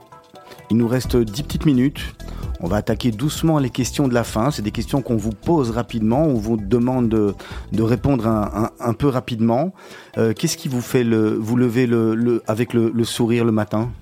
il 0.70 0.76
nous 0.76 0.86
reste 0.86 1.16
10 1.16 1.42
petites 1.42 1.66
minutes. 1.66 2.14
On 2.60 2.68
va 2.68 2.76
attaquer 2.76 3.10
doucement 3.10 3.58
les 3.58 3.68
questions 3.68 4.06
de 4.06 4.14
la 4.14 4.22
fin. 4.22 4.52
C'est 4.52 4.62
des 4.62 4.70
questions 4.70 5.02
qu'on 5.02 5.16
vous 5.16 5.32
pose 5.32 5.70
rapidement. 5.70 6.22
On 6.22 6.34
vous 6.34 6.56
demande 6.56 7.08
de, 7.08 7.82
répondre 7.82 8.28
un, 8.28 8.92
peu 8.92 9.08
rapidement. 9.08 9.74
Euh, 10.18 10.34
qu'est-ce 10.34 10.56
qui 10.56 10.68
vous 10.68 10.80
fait 10.80 11.02
le, 11.02 11.34
vous 11.34 11.56
lever 11.56 11.88
le, 11.88 12.44
avec 12.46 12.72
le, 12.74 13.02
sourire 13.02 13.44
le 13.44 13.50
matin? 13.50 13.90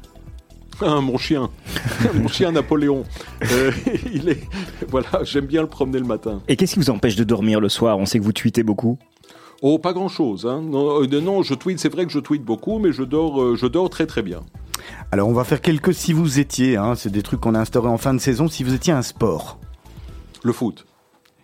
Ah, 0.83 1.01
mon 1.01 1.19
chien, 1.19 1.51
mon 2.15 2.29
chien 2.29 2.53
Napoléon. 2.53 3.05
Euh, 3.53 3.71
il 4.15 4.31
est, 4.31 4.41
voilà, 4.89 5.25
j'aime 5.25 5.45
bien 5.45 5.61
le 5.61 5.67
promener 5.67 5.99
le 5.99 6.07
matin. 6.07 6.41
Et 6.49 6.57
qu'est-ce 6.57 6.75
qui 6.75 6.79
vous 6.79 6.89
empêche 6.89 7.17
de 7.17 7.25
dormir 7.25 7.61
le 7.61 7.69
soir? 7.69 7.99
On 7.99 8.07
sait 8.07 8.19
que 8.19 8.25
vous 8.25 8.33
tweetez 8.33 8.63
beaucoup. 8.63 8.99
Oh, 9.61 9.79
pas 9.79 9.93
grand-chose. 9.93 10.47
Hein. 10.47 10.63
Non, 10.63 11.03
euh, 11.03 11.21
non, 11.21 11.43
je 11.43 11.53
tweete. 11.53 11.81
C'est 11.81 11.93
vrai 11.93 12.07
que 12.07 12.13
je 12.13 12.19
tweete 12.19 12.45
beaucoup, 12.45 12.79
mais 12.79 12.93
je 12.93 13.03
dors, 13.03 13.57
je 13.57 13.67
dors 13.67 13.91
très 13.91 14.07
très 14.07 14.23
bien. 14.23 14.41
Alors 15.13 15.29
on 15.29 15.33
va 15.33 15.45
faire 15.45 15.61
quelques 15.61 15.95
si 15.95 16.13
vous 16.13 16.39
étiez, 16.39 16.77
hein, 16.77 16.95
c'est 16.95 17.11
des 17.11 17.23
trucs 17.23 17.41
qu'on 17.41 17.55
a 17.55 17.61
instaurés 17.61 17.89
en 17.89 17.99
fin 17.99 18.15
de 18.15 18.19
saison, 18.19 18.49
si 18.49 18.65
vous 18.65 18.75
étiez 18.75 18.93
un 18.93 19.03
sport. 19.03 19.59
Le 20.43 20.53
foot. 20.53 20.87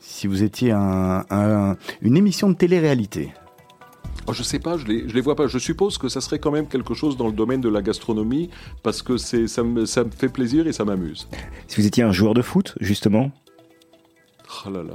Si 0.00 0.26
vous 0.26 0.42
étiez 0.42 0.70
un, 0.72 1.76
une 2.00 2.16
émission 2.16 2.48
de 2.48 2.54
télé-réalité. 2.54 3.32
Oh, 4.28 4.32
je 4.32 4.42
sais 4.42 4.58
pas, 4.58 4.76
je 4.76 4.86
les, 4.86 5.02
les 5.02 5.20
vois 5.20 5.36
pas. 5.36 5.46
Je 5.46 5.58
suppose 5.58 5.98
que 5.98 6.08
ça 6.08 6.20
serait 6.20 6.38
quand 6.38 6.50
même 6.50 6.66
quelque 6.66 6.94
chose 6.94 7.16
dans 7.16 7.26
le 7.26 7.32
domaine 7.32 7.60
de 7.60 7.68
la 7.68 7.82
gastronomie 7.82 8.50
parce 8.82 9.02
que 9.02 9.18
c'est 9.18 9.46
ça 9.46 9.62
me, 9.62 9.86
ça 9.86 10.04
me 10.04 10.10
fait 10.10 10.28
plaisir 10.28 10.66
et 10.66 10.72
ça 10.72 10.84
m'amuse. 10.84 11.28
Si 11.68 11.80
vous 11.80 11.86
étiez 11.86 12.02
un 12.02 12.12
joueur 12.12 12.34
de 12.34 12.42
foot, 12.42 12.74
justement 12.80 13.30
Oh 14.64 14.70
là 14.70 14.82
là, 14.82 14.94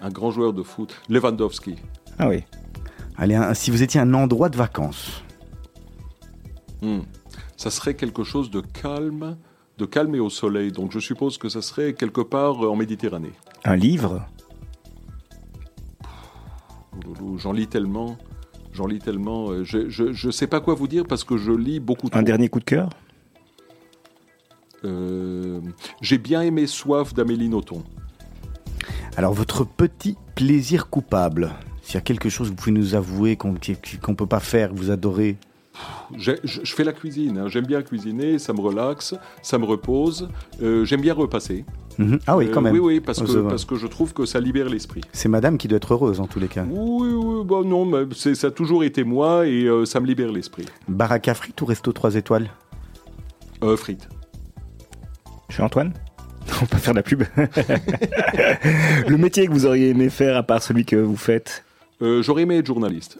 un 0.00 0.10
grand 0.10 0.30
joueur 0.30 0.52
de 0.52 0.62
foot. 0.62 1.00
Lewandowski. 1.08 1.76
Ah 2.18 2.28
oui. 2.28 2.44
Allez, 3.16 3.38
si 3.54 3.70
vous 3.70 3.82
étiez 3.82 4.00
un 4.00 4.14
endroit 4.14 4.48
de 4.48 4.56
vacances. 4.56 5.22
Hmm 6.82 7.00
ça 7.60 7.70
serait 7.70 7.92
quelque 7.92 8.24
chose 8.24 8.50
de 8.50 8.62
calme, 8.62 9.36
de 9.76 9.84
calme 9.84 10.14
et 10.14 10.18
au 10.18 10.30
soleil. 10.30 10.72
Donc 10.72 10.92
je 10.92 10.98
suppose 10.98 11.36
que 11.36 11.50
ça 11.50 11.60
serait 11.60 11.92
quelque 11.92 12.22
part 12.22 12.60
en 12.60 12.74
Méditerranée. 12.74 13.32
Un 13.64 13.76
livre? 13.76 14.26
J'en 17.36 17.52
lis 17.52 17.66
tellement. 17.66 18.16
J'en 18.72 18.86
lis 18.86 18.98
tellement. 18.98 19.50
Euh, 19.50 19.62
je 19.62 20.26
ne 20.26 20.32
sais 20.32 20.46
pas 20.46 20.60
quoi 20.60 20.72
vous 20.72 20.88
dire 20.88 21.04
parce 21.06 21.22
que 21.22 21.36
je 21.36 21.52
lis 21.52 21.80
beaucoup 21.80 22.08
Un 22.14 22.22
dernier 22.22 22.48
coup 22.48 22.60
de 22.60 22.64
cœur? 22.64 22.88
Euh, 24.86 25.60
J'ai 26.00 26.16
bien 26.16 26.40
aimé 26.40 26.66
Soif 26.66 27.12
d'Amélie 27.12 27.50
Nothomb. 27.50 27.82
Alors, 29.18 29.34
votre 29.34 29.64
petit 29.66 30.16
plaisir 30.34 30.88
coupable, 30.88 31.50
s'il 31.82 31.96
y 31.96 31.98
a 31.98 32.00
quelque 32.00 32.30
chose 32.30 32.46
que 32.46 32.52
vous 32.52 32.56
pouvez 32.56 32.72
nous 32.72 32.94
avouer 32.94 33.36
qu'on 33.36 33.52
ne 33.52 34.14
peut 34.14 34.26
pas 34.26 34.40
faire, 34.40 34.70
que 34.70 34.76
vous 34.76 34.90
adorez 34.90 35.36
je, 36.16 36.34
fais 36.64 36.84
la 36.84 36.92
cuisine, 36.92 37.38
hein. 37.38 37.48
j'aime 37.48 37.66
bien 37.66 37.82
cuisiner, 37.82 38.38
ça 38.38 38.52
me 38.52 38.60
relaxe, 38.60 39.14
ça 39.42 39.58
me 39.58 39.64
repose, 39.64 40.28
euh, 40.62 40.84
j'aime 40.84 41.00
bien 41.00 41.14
repasser. 41.14 41.64
Mhm. 42.00 42.18
Ah 42.26 42.36
oui, 42.36 42.50
quand 42.50 42.60
euh, 42.60 42.64
même. 42.64 42.72
oui, 42.72 42.80
oui, 42.80 43.00
parce, 43.00 43.20
que, 43.20 43.48
parce 43.48 43.66
que 43.66 43.76
je 43.76 43.86
trouve 43.86 44.14
que 44.14 44.24
ça 44.24 44.40
libère 44.40 44.68
l'esprit. 44.68 45.02
C'est 45.12 45.28
madame 45.28 45.58
qui 45.58 45.68
doit 45.68 45.76
être 45.76 45.92
heureuse 45.92 46.20
en 46.20 46.26
tous 46.26 46.40
les 46.40 46.48
cas. 46.48 46.64
Oui, 46.68 47.08
oui, 47.12 47.44
bah 47.44 47.60
non, 47.64 47.84
mais 47.84 48.06
ça 48.14 48.46
a 48.46 48.50
toujours 48.50 48.84
été 48.84 49.04
moi 49.04 49.46
et 49.46 49.64
euh, 49.64 49.84
ça 49.84 50.00
me 50.00 50.06
libère 50.06 50.32
l'esprit. 50.32 50.64
Baraka 50.88 51.34
frites 51.34 51.60
ou 51.60 51.66
resto 51.66 51.92
3 51.92 52.14
étoiles? 52.14 52.48
Euh, 53.62 53.76
Frites. 53.76 54.08
Je 55.48 55.54
suis 55.54 55.62
Antoine 55.62 55.92
on 56.62 56.66
peut 56.66 56.78
faire 56.78 56.94
de 56.94 56.98
la 56.98 57.02
pub. 57.02 57.22
le 57.36 59.16
métier 59.16 59.46
que 59.46 59.52
vous 59.52 59.66
auriez 59.66 59.90
aimé 59.90 60.08
faire 60.08 60.36
à 60.36 60.42
part 60.42 60.62
celui 60.62 60.84
que 60.84 60.96
vous 60.96 61.16
faites? 61.16 61.64
J'aurais 62.00 62.42
aimé 62.42 62.56
être 62.56 62.66
journaliste. 62.66 63.18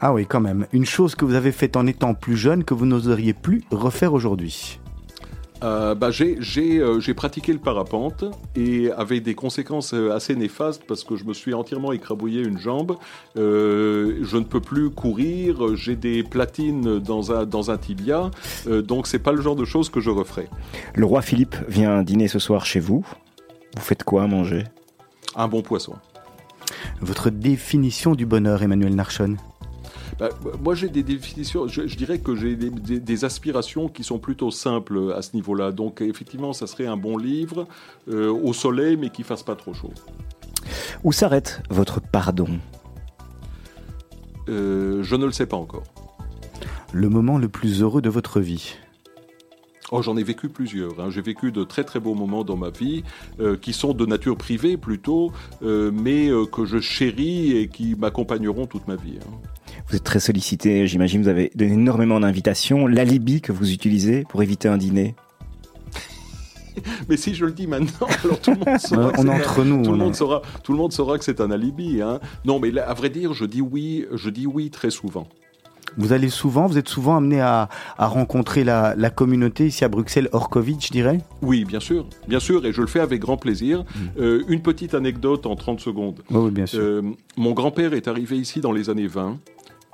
Ah 0.00 0.12
oui, 0.12 0.26
quand 0.26 0.40
même. 0.40 0.66
Une 0.72 0.86
chose 0.86 1.14
que 1.14 1.24
vous 1.24 1.34
avez 1.34 1.52
faite 1.52 1.76
en 1.76 1.86
étant 1.86 2.14
plus 2.14 2.36
jeune 2.36 2.64
que 2.64 2.74
vous 2.74 2.86
n'oseriez 2.86 3.32
plus 3.32 3.62
refaire 3.70 4.12
aujourd'hui 4.12 4.78
euh, 5.64 5.94
bah, 5.94 6.10
euh, 6.20 7.00
j'ai 7.00 7.14
pratiqué 7.14 7.52
le 7.52 7.58
parapente 7.58 8.24
et 8.54 8.90
avec 8.92 9.24
des 9.24 9.34
conséquences 9.34 9.92
euh, 9.92 10.14
assez 10.14 10.36
néfastes 10.36 10.84
parce 10.86 11.02
que 11.02 11.16
je 11.16 11.24
me 11.24 11.34
suis 11.34 11.52
entièrement 11.52 11.92
écrabouillé 11.92 12.42
une 12.42 12.58
jambe. 12.58 12.96
je 13.34 14.36
ne 14.36 14.44
peux 14.44 14.60
plus 14.60 14.90
courir, 14.90 15.74
j'ai 15.74 15.96
des 15.96 16.22
platines 16.22 17.00
dans 17.00 17.32
un, 17.32 17.44
dans 17.44 17.70
un 17.70 17.76
tibia, 17.76 18.30
donc 18.66 19.06
c'est 19.06 19.18
pas 19.18 19.32
le 19.32 19.42
genre 19.42 19.56
de 19.56 19.64
choses 19.64 19.88
que 19.90 20.00
je 20.00 20.10
referais. 20.10 20.48
Le 20.94 21.06
roi 21.06 21.22
Philippe 21.22 21.56
vient 21.68 22.02
dîner 22.02 22.28
ce 22.28 22.38
soir 22.38 22.64
chez 22.64 22.80
vous. 22.80 23.04
Vous 23.76 23.82
faites 23.82 24.04
quoi 24.04 24.22
à 24.22 24.26
manger? 24.26 24.64
Un 25.34 25.48
bon 25.48 25.62
poisson. 25.62 25.94
Votre 27.00 27.30
définition 27.30 28.14
du 28.14 28.26
bonheur, 28.26 28.62
Emmanuel 28.62 28.94
Narchon? 28.94 29.36
Bah, 30.18 30.30
moi, 30.60 30.74
j'ai 30.74 30.88
des 30.88 31.02
définitions, 31.02 31.68
je, 31.68 31.82
dirais 31.82 32.18
que 32.18 32.34
j'ai 32.34 32.56
des, 32.56 33.24
aspirations 33.24 33.88
qui 33.88 34.04
sont 34.04 34.18
plutôt 34.18 34.50
simples 34.50 35.12
à 35.16 35.22
ce 35.22 35.34
niveau-là. 35.34 35.72
Donc, 35.72 36.00
effectivement, 36.00 36.52
ça 36.52 36.66
serait 36.66 36.86
un 36.86 36.96
bon 36.96 37.16
livre 37.16 37.66
euh, 38.08 38.30
au 38.30 38.52
soleil, 38.52 38.96
mais 38.96 39.10
qui 39.10 39.22
fasse 39.22 39.42
pas 39.42 39.56
trop 39.56 39.74
chaud. 39.74 39.92
Où 41.04 41.12
s'arrête 41.12 41.62
votre 41.70 42.00
pardon? 42.00 42.48
Euh, 44.48 45.02
Je 45.02 45.16
ne 45.16 45.26
le 45.26 45.32
sais 45.32 45.46
pas 45.46 45.56
encore. 45.56 45.84
Le 46.92 47.08
moment 47.08 47.38
le 47.38 47.48
plus 47.48 47.82
heureux 47.82 48.00
de 48.00 48.08
votre 48.08 48.40
vie? 48.40 48.76
Oh, 49.90 50.02
j'en 50.02 50.16
ai 50.18 50.22
vécu 50.22 50.48
plusieurs. 50.50 51.00
Hein. 51.00 51.08
J'ai 51.10 51.22
vécu 51.22 51.50
de 51.50 51.64
très 51.64 51.82
très 51.82 51.98
beaux 51.98 52.14
moments 52.14 52.44
dans 52.44 52.56
ma 52.56 52.68
vie, 52.68 53.04
euh, 53.40 53.56
qui 53.56 53.72
sont 53.72 53.94
de 53.94 54.04
nature 54.04 54.36
privée 54.36 54.76
plutôt, 54.76 55.32
euh, 55.62 55.90
mais 55.92 56.28
euh, 56.28 56.44
que 56.44 56.66
je 56.66 56.78
chéris 56.78 57.56
et 57.56 57.68
qui 57.68 57.94
m'accompagneront 57.94 58.66
toute 58.66 58.86
ma 58.86 58.96
vie. 58.96 59.18
Hein. 59.22 59.48
Vous 59.88 59.96
êtes 59.96 60.04
très 60.04 60.20
sollicité, 60.20 60.86
j'imagine, 60.86 61.22
vous 61.22 61.28
avez 61.28 61.50
donné 61.54 61.72
énormément 61.72 62.20
d'invitations. 62.20 62.86
L'alibi 62.86 63.40
que 63.40 63.52
vous 63.52 63.72
utilisez 63.72 64.24
pour 64.28 64.42
éviter 64.42 64.68
un 64.68 64.76
dîner 64.76 65.14
mais 67.08 67.16
si 67.16 67.34
je 67.34 67.44
le 67.44 67.50
dis 67.50 67.66
maintenant, 67.66 68.06
alors 68.24 68.40
tout 68.40 68.52
le 68.52 68.58
monde 68.58 68.78
saura. 68.78 69.12
on 69.18 69.26
est 69.26 69.30
entre 69.30 69.64
nous. 69.64 69.82
Tout 69.82 69.90
le 69.90 69.96
on 69.96 70.04
monde 70.04 70.14
saura. 70.14 70.42
Tout 70.62 70.72
le 70.72 70.78
monde 70.78 70.92
saura 70.92 71.18
que 71.18 71.24
c'est 71.24 71.40
un 71.40 71.50
alibi. 71.50 72.00
Hein. 72.00 72.20
Non, 72.44 72.60
mais 72.60 72.70
là, 72.70 72.88
à 72.88 72.94
vrai 72.94 73.10
dire, 73.10 73.32
je 73.32 73.46
dis 73.46 73.60
oui. 73.60 74.06
Je 74.12 74.30
dis 74.30 74.46
oui 74.46 74.70
très 74.70 74.90
souvent. 74.90 75.26
Vous 75.96 76.12
allez 76.12 76.28
souvent, 76.28 76.66
vous 76.66 76.78
êtes 76.78 76.88
souvent 76.88 77.16
amené 77.16 77.40
à, 77.40 77.68
à 77.96 78.06
rencontrer 78.06 78.62
la, 78.62 78.94
la 78.94 79.10
communauté 79.10 79.66
ici 79.66 79.84
à 79.84 79.88
Bruxelles, 79.88 80.28
hors 80.32 80.50
Covid, 80.50 80.76
je 80.80 80.90
dirais? 80.90 81.18
Oui, 81.42 81.64
bien 81.64 81.80
sûr, 81.80 82.06
bien 82.28 82.38
sûr, 82.38 82.64
et 82.66 82.72
je 82.72 82.80
le 82.82 82.86
fais 82.86 83.00
avec 83.00 83.20
grand 83.20 83.38
plaisir. 83.38 83.84
Euh, 84.20 84.44
une 84.48 84.60
petite 84.62 84.94
anecdote 84.94 85.46
en 85.46 85.56
30 85.56 85.80
secondes. 85.80 86.20
Oui, 86.30 86.40
oui, 86.44 86.50
bien 86.50 86.66
sûr. 86.66 86.78
Euh, 86.80 87.02
mon 87.36 87.52
grand-père 87.52 87.94
est 87.94 88.06
arrivé 88.06 88.36
ici 88.36 88.60
dans 88.60 88.70
les 88.70 88.90
années 88.90 89.06
20. 89.08 89.38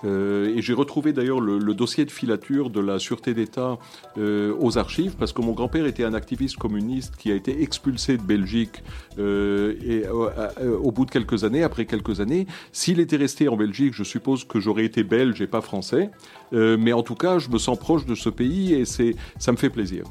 Euh, 0.05 0.55
et 0.55 0.63
j'ai 0.63 0.75
retrouvé 0.75 1.13
d'ailleurs 1.13 1.41
le, 1.41 1.75
dossier 1.75 2.05
de 2.05 2.11
filature 2.11 2.71
de 2.71 2.81
la 2.81 2.99
Sûreté 2.99 3.35
d'État 3.35 3.79
euh, 4.19 4.55
aux 4.61 4.79
archives, 4.79 5.17
parce 5.19 5.33
que 5.33 5.43
mon 5.43 5.53
grand-père 5.53 5.87
était 5.87 6.05
un 6.05 6.15
activiste 6.15 6.57
communiste 6.57 7.17
qui 7.17 7.33
a 7.33 7.35
été 7.35 7.63
expulsé 7.63 8.17
de 8.17 8.23
Belgique 8.23 8.83
euh, 9.19 9.75
et, 9.85 10.05
au 10.09 10.93
bout 10.93 11.05
de 11.05 11.11
quelques 11.11 11.45
années, 11.45 11.63
après 11.63 11.87
quelques 11.87 12.21
années. 12.21 12.47
S'il 12.73 13.01
était 13.01 13.17
resté 13.17 13.49
en 13.49 13.57
Belgique, 13.57 13.95
je 13.95 14.05
suppose 14.05 14.45
que 14.45 14.61
j'aurais 14.61 14.85
été 14.85 15.03
belge 15.03 15.41
et 15.41 15.47
pas 15.47 15.61
français. 15.61 16.11
Mais 16.53 16.93
en 16.93 17.03
tout 17.03 17.17
cas, 17.17 17.39
je 17.39 17.49
me 17.49 17.59
sens 17.59 17.77
proche 17.77 18.07
de 18.07 18.15
ce 18.15 18.29
pays 18.29 18.75
et 18.75 18.85
ça 18.85 19.53
me 19.53 19.57
fait 19.57 19.71
plaisir. 19.71 20.05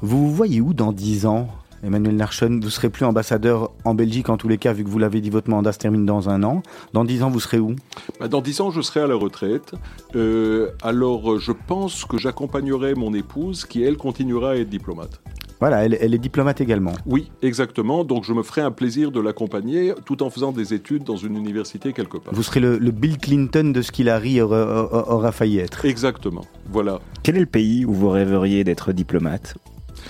Vous 0.00 0.28
vous 0.28 0.34
voyez 0.34 0.60
où 0.60 0.72
dans 0.72 0.92
10 0.92 1.26
ans? 1.26 1.48
Emmanuel 1.82 2.16
Narchen, 2.16 2.60
vous 2.60 2.68
serez 2.70 2.90
plus 2.90 3.04
ambassadeur 3.06 3.70
en 3.84 3.94
Belgique 3.94 4.28
en 4.28 4.36
tous 4.36 4.48
les 4.48 4.58
cas, 4.58 4.72
vu 4.74 4.84
que 4.84 4.88
vous 4.90 4.98
l'avez 4.98 5.20
dit, 5.22 5.30
votre 5.30 5.48
mandat 5.48 5.72
se 5.72 5.78
termine 5.78 6.04
dans 6.04 6.28
un 6.28 6.42
an. 6.42 6.62
Dans 6.92 7.04
10 7.04 7.22
ans, 7.22 7.30
vous 7.30 7.40
serez 7.40 7.58
où? 7.58 7.74
Bah, 8.18 8.28
Dans 8.28 8.42
dix 8.42 8.60
ans, 8.60 8.70
je 8.70 8.82
serai 8.82 9.00
à 9.00 9.06
la 9.06 9.14
retraite. 9.14 9.72
Euh, 10.14 10.68
alors, 10.82 11.38
je 11.38 11.52
pense 11.52 12.04
que 12.04 12.18
j'accompagnerai 12.18 12.94
mon 12.94 13.14
épouse, 13.14 13.64
qui 13.64 13.82
elle 13.82 13.96
continuera 13.96 14.50
à 14.50 14.56
être 14.56 14.68
diplomate. 14.68 15.20
Voilà, 15.58 15.84
elle, 15.84 15.96
elle 16.00 16.14
est 16.14 16.18
diplomate 16.18 16.60
également. 16.62 16.92
Oui, 17.06 17.30
exactement. 17.42 18.02
Donc, 18.04 18.24
je 18.24 18.32
me 18.32 18.42
ferai 18.42 18.62
un 18.62 18.70
plaisir 18.70 19.10
de 19.10 19.20
l'accompagner, 19.20 19.92
tout 20.06 20.22
en 20.22 20.30
faisant 20.30 20.52
des 20.52 20.72
études 20.74 21.04
dans 21.04 21.16
une 21.16 21.36
université 21.36 21.92
quelque 21.92 22.16
part. 22.18 22.32
Vous 22.34 22.42
serez 22.42 22.60
le, 22.60 22.78
le 22.78 22.90
Bill 22.90 23.18
Clinton 23.18 23.70
de 23.74 23.82
ce 23.82 23.92
qu'Hillary 23.92 24.40
aura- 24.40 25.12
aura 25.14 25.32
failli 25.32 25.58
être. 25.58 25.84
Exactement. 25.84 26.44
Voilà. 26.70 26.98
Quel 27.22 27.36
est 27.36 27.40
le 27.40 27.46
pays 27.46 27.84
où 27.84 27.92
vous 27.92 28.08
rêveriez 28.08 28.64
d'être 28.64 28.92
diplomate? 28.92 29.54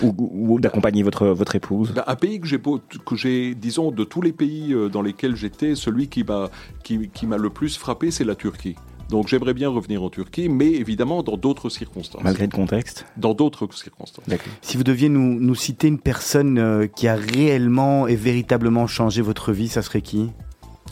Ou, 0.01 0.59
d'accompagner 0.59 1.03
votre, 1.03 1.27
votre 1.27 1.55
épouse 1.55 1.91
Bah, 1.93 2.03
un 2.07 2.15
pays 2.15 2.39
que 2.39 2.47
j'ai, 2.47 2.59
que 2.59 3.15
j'ai, 3.15 3.55
disons, 3.55 3.91
de 3.91 4.03
tous 4.03 4.21
les 4.21 4.33
pays 4.33 4.73
euh, 4.73 4.89
dans 4.89 5.01
lesquels 5.01 5.35
j'étais, 5.35 5.75
celui 5.75 6.07
qui 6.07 6.23
m'a, 6.23 6.49
qui, 6.83 7.09
qui 7.09 7.27
m'a 7.27 7.37
le 7.37 7.49
plus 7.49 7.77
frappé, 7.77 8.11
c'est 8.11 8.23
la 8.23 8.35
Turquie. 8.35 8.75
Donc, 9.09 9.27
j'aimerais 9.27 9.53
bien 9.53 9.67
revenir 9.67 10.01
en 10.03 10.09
Turquie, 10.09 10.47
mais 10.47 10.71
évidemment 10.71 11.21
dans 11.21 11.35
d'autres 11.35 11.67
circonstances. 11.69 12.23
Malgré 12.23 12.45
le 12.45 12.51
contexte 12.51 13.05
Dans 13.17 13.33
d'autres 13.33 13.67
circonstances. 13.73 14.23
D'accord. 14.27 14.53
Si 14.61 14.77
vous 14.77 14.83
deviez 14.83 15.09
nous, 15.09 15.37
nous 15.39 15.55
citer 15.55 15.89
une 15.89 15.99
personne 15.99 16.57
euh, 16.57 16.87
qui 16.87 17.09
a 17.09 17.15
réellement 17.15 18.07
et 18.07 18.15
véritablement 18.15 18.87
changé 18.87 19.21
votre 19.21 19.51
vie, 19.51 19.67
ça 19.67 19.81
serait 19.81 20.01
qui? 20.01 20.31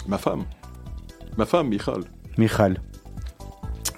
Ma 0.08 0.18
femme. 0.18 0.44
Ma 1.38 1.46
femme, 1.46 1.70
Michal. 1.70 2.02
Michal. 2.38 2.82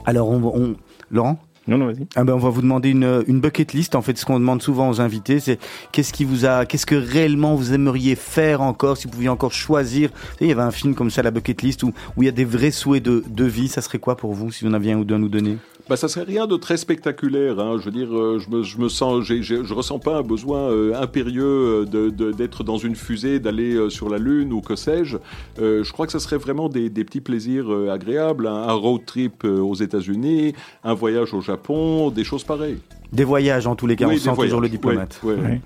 Alors, 0.05 0.29
on, 0.29 0.43
on- 0.43 0.75
Laurent? 1.09 1.39
Non, 1.67 1.77
non, 1.77 1.85
vas-y. 1.85 2.07
Ah 2.15 2.23
ben 2.23 2.33
on 2.33 2.39
va 2.39 2.49
vous 2.49 2.61
demander 2.61 2.89
une, 2.89 3.23
une 3.27 3.39
bucket 3.39 3.73
list. 3.73 3.95
En 3.95 4.01
fait, 4.01 4.17
ce 4.17 4.25
qu'on 4.25 4.39
demande 4.39 4.61
souvent 4.61 4.89
aux 4.89 4.99
invités, 4.99 5.39
c'est 5.39 5.59
qu'est-ce 5.91 6.11
qui 6.11 6.25
vous 6.25 6.45
a, 6.45 6.65
qu'est-ce 6.65 6.87
que 6.87 6.95
réellement 6.95 7.55
vous 7.55 7.73
aimeriez 7.73 8.15
faire 8.15 8.61
encore, 8.61 8.97
si 8.97 9.05
vous 9.05 9.13
pouviez 9.13 9.29
encore 9.29 9.53
choisir. 9.53 10.09
Il 10.39 10.47
y 10.47 10.51
avait 10.51 10.61
un 10.61 10.71
film 10.71 10.95
comme 10.95 11.11
ça, 11.11 11.21
la 11.21 11.31
bucket 11.31 11.61
list, 11.61 11.83
où, 11.83 11.93
où 12.17 12.23
il 12.23 12.25
y 12.25 12.29
a 12.29 12.31
des 12.31 12.45
vrais 12.45 12.71
souhaits 12.71 13.03
de, 13.03 13.23
de 13.27 13.45
vie. 13.45 13.67
Ça 13.67 13.81
serait 13.81 13.99
quoi 13.99 14.17
pour 14.17 14.33
vous, 14.33 14.51
si 14.51 14.65
vous 14.65 14.71
en 14.71 14.73
aviez 14.73 14.93
un 14.93 14.97
ou 14.97 15.05
deux 15.05 15.15
à 15.15 15.19
nous 15.19 15.29
donner? 15.29 15.57
Bah, 15.89 15.97
ça 15.97 16.07
serait 16.07 16.23
rien 16.25 16.47
de 16.47 16.55
très 16.55 16.77
spectaculaire. 16.77 17.59
Hein. 17.59 17.77
Je 17.79 17.85
veux 17.85 17.91
dire, 17.91 18.07
euh, 18.15 18.39
je 18.39 18.49
me, 18.49 18.63
je 18.63 18.77
me 18.77 18.87
sens, 18.89 19.23
j'ai- 19.25 19.43
j'ai- 19.43 19.63
je 19.63 19.73
ressens 19.73 19.99
pas 19.99 20.17
un 20.17 20.21
besoin 20.21 20.59
euh, 20.69 20.93
impérieux 21.01 21.43
euh, 21.43 21.85
de- 21.85 22.09
de- 22.09 22.31
d'être 22.31 22.63
dans 22.63 22.77
une 22.77 22.95
fusée, 22.95 23.39
d'aller 23.39 23.73
euh, 23.75 23.89
sur 23.89 24.07
la 24.09 24.17
Lune 24.17 24.53
ou 24.53 24.61
que 24.61 24.75
sais-je. 24.75 25.17
Euh, 25.59 25.83
je 25.83 25.91
crois 25.91 26.05
que 26.05 26.11
ça 26.11 26.19
serait 26.19 26.37
vraiment 26.37 26.69
des, 26.69 26.89
des 26.89 27.03
petits 27.03 27.21
plaisirs 27.21 27.71
euh, 27.71 27.89
agréables. 27.89 28.47
Un, 28.47 28.53
un 28.69 28.73
road 28.73 29.01
trip 29.05 29.43
euh, 29.43 29.59
aux 29.59 29.75
États-Unis, 29.75 30.53
un 30.83 30.93
voyage 30.93 31.33
au 31.33 31.41
Japon, 31.41 32.09
des 32.09 32.23
choses 32.23 32.43
pareilles. 32.43 32.77
Des 33.11 33.23
voyages, 33.25 33.67
en 33.67 33.75
tous 33.75 33.87
les 33.87 33.97
cas, 33.97 34.07
Oui, 34.07 34.15
on 34.25 34.35
sent 34.35 34.41
toujours 34.43 34.61
le 34.61 34.69
diplomate. 34.69 35.19
Ouais, 35.23 35.33
ouais. 35.33 35.41
Ouais. 35.41 35.61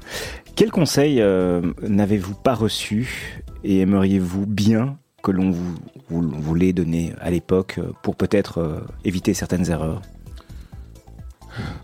Quel 0.56 0.72
conseil 0.72 1.22
euh, 1.22 1.62
n'avez-vous 1.88 2.34
pas 2.34 2.56
reçu 2.56 3.44
et 3.64 3.80
aimeriez-vous 3.82 4.46
bien 4.48 4.98
que 5.26 5.32
l'on 5.32 5.50
vous, 5.50 5.76
vous, 6.10 6.22
vous 6.22 6.56
l'ait 6.56 6.72
donné 6.72 7.14
à 7.20 7.32
l'époque 7.32 7.80
euh, 7.80 7.92
pour 8.04 8.16
peut-être 8.16 8.60
euh, 8.60 8.80
éviter 9.04 9.34
certaines 9.34 9.70
erreurs 9.70 10.02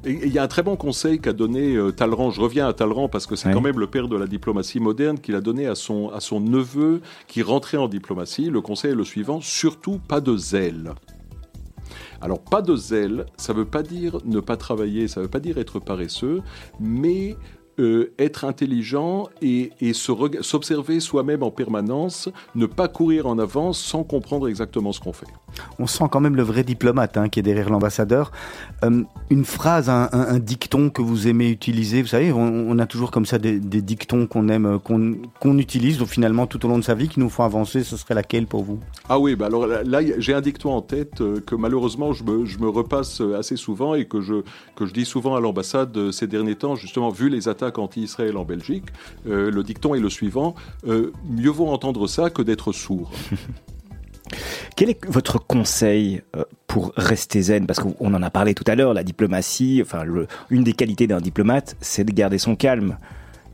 il 0.04 0.28
y 0.28 0.38
a 0.38 0.44
un 0.44 0.50
très 0.50 0.64
bon 0.64 0.76
conseil 0.76 1.20
qu'a 1.20 1.32
donné 1.32 1.76
euh, 1.76 1.92
Talleyrand. 1.94 2.30
Je 2.30 2.42
reviens 2.42 2.68
à 2.68 2.74
Talleyrand 2.74 3.08
parce 3.08 3.26
que 3.26 3.38
c'est 3.38 3.48
Oui. 3.48 3.54
quand 3.54 3.62
même 3.62 3.80
le 3.80 3.88
père 3.88 4.10
de 4.10 4.18
la 4.18 4.28
diplomatie 4.28 4.82
moderne 4.82 5.18
qu'il 5.18 5.34
a 5.34 5.40
donné 5.40 5.66
à 5.66 5.76
son, 5.76 6.10
à 6.10 6.20
son 6.20 6.42
neveu 6.42 7.00
qui 7.28 7.42
rentrait 7.42 7.78
en 7.78 7.88
diplomatie. 7.88 8.50
Le 8.50 8.60
conseil 8.60 8.92
est 8.92 8.96
le 8.96 9.06
suivant 9.06 9.40
surtout 9.40 9.98
pas 9.98 10.20
de 10.20 10.36
zèle. 10.36 10.92
Alors, 12.20 12.40
pas 12.42 12.62
de 12.62 12.76
zèle, 12.76 13.26
ça 13.38 13.54
ne 13.54 13.60
veut 13.60 13.66
pas 13.66 13.82
dire 13.82 14.18
ne 14.26 14.42
pas 14.42 14.58
travailler, 14.58 15.08
ça 15.08 15.22
ne 15.22 15.26
veut 15.26 15.32
pas 15.32 15.40
dire 15.40 15.58
être 15.58 15.80
paresseux, 15.80 16.42
mais 16.80 17.38
euh, 17.82 18.14
être 18.20 18.46
intelligent 18.46 19.28
et, 19.42 19.72
et 19.82 19.94
s'observer 19.94 21.00
soi-même 21.00 21.44
en 21.44 21.52
permanence, 21.52 22.30
ne 22.56 22.66
pas 22.66 22.88
courir 22.88 23.28
en 23.28 23.40
avance 23.40 23.80
sans 23.80 24.04
comprendre 24.04 24.48
exactement 24.48 24.92
ce 24.92 25.00
qu'on 25.00 25.14
fait. 25.14 25.28
On 25.80 25.88
sent 25.88 26.06
quand 26.10 26.22
même 26.22 26.36
le 26.38 26.44
vrai 26.44 26.64
diplomate 26.64 27.18
hein, 27.18 27.28
qui 27.28 27.40
est 27.40 27.44
derrière 27.44 27.70
l'ambassadeur. 27.70 28.32
Euh, 28.84 29.04
une 29.30 29.44
phrase, 29.46 29.90
un, 29.90 30.08
un- 30.14 30.28
un 30.36 30.40
dicton 30.40 30.90
que 30.90 31.02
vous 31.02 31.28
aimez 31.28 31.50
utiliser, 31.50 32.02
vous 32.02 32.08
savez, 32.08 32.32
on, 32.32 32.40
on 32.70 32.80
a 32.80 32.86
toujours 32.86 33.12
comme 33.12 33.26
ça 33.26 33.38
des, 33.38 33.60
des 33.60 33.82
dictons 33.82 34.28
qu'on 34.28 34.48
aime, 34.48 34.66
euh, 34.66 34.78
qu'on 34.80 35.16
qu'on 35.40 35.58
utilise 35.58 35.98
donc 35.98 36.08
finalement 36.08 36.48
tout 36.48 36.64
au 36.66 36.70
long 36.70 36.78
de 36.78 36.84
sa 36.84 36.94
vie, 36.96 37.10
qui 37.10 37.20
nous 37.20 37.30
font 37.30 37.44
avancer. 37.44 37.84
Ce 37.84 37.98
serait 37.98 38.14
laquelle 38.14 38.48
pour 38.48 38.64
vous? 38.64 38.80
Ah 39.10 39.20
oui, 39.20 39.36
bah 39.36 39.48
alors 39.48 39.68
là, 39.68 40.00
j'ai 40.18 40.34
un 40.34 40.42
dicton 40.42 40.72
en 40.72 40.82
tête 40.82 41.20
euh, 41.22 41.42
que 41.42 41.56
malheureusement 41.56 42.14
je 42.14 42.24
me, 42.24 42.46
je 42.46 42.60
me 42.60 42.70
repasse 42.70 43.22
assez 43.38 43.58
souvent 43.58 43.96
et 43.96 44.06
que 44.06 44.22
je, 44.22 44.36
que 44.76 44.86
je 44.86 44.94
dis 44.94 45.06
souvent 45.06 45.36
à 45.36 45.42
l'ambassade 45.42 46.12
ces 46.12 46.28
derniers 46.28 46.56
temps, 46.56 46.76
justement, 46.76 47.10
vu 47.10 47.28
les 47.30 47.48
attaques 47.50 47.71
anti-Israël 47.80 48.38
en 48.38 48.44
Belgique. 48.46 48.86
Euh, 49.28 49.52
le 49.52 49.64
dicton 49.64 49.96
est 49.96 50.00
le 50.00 50.10
suivant 50.10 50.56
euh, 50.88 51.12
mieux 51.30 51.50
vaut 51.50 51.68
entendre 51.68 52.08
ça 52.08 52.30
que 52.30 52.42
d'être 52.42 52.72
sourd. 52.72 53.12
Quel 54.78 54.90
est 54.90 55.06
votre 55.08 55.40
conseil 55.40 56.22
euh, 56.36 56.44
pour 56.68 56.94
rester 56.96 57.42
zen? 57.42 57.68
Parce 57.68 57.80
qu'on 57.80 58.14
en 58.14 58.24
a 58.24 58.30
parlé 58.30 58.54
tout 58.54 58.64
à 58.68 58.76
l'heure, 58.76 58.94
la 58.94 59.04
diplomatie, 59.04 59.82
enfin, 59.84 60.04
le- 60.04 60.28
une 60.50 60.64
des 60.64 60.74
qualités 60.74 61.06
d'un 61.08 61.20
diplomate, 61.20 61.76
c'est 61.82 62.04
de 62.04 62.12
garder 62.12 62.38
son 62.38 62.56
calme. 62.56 62.98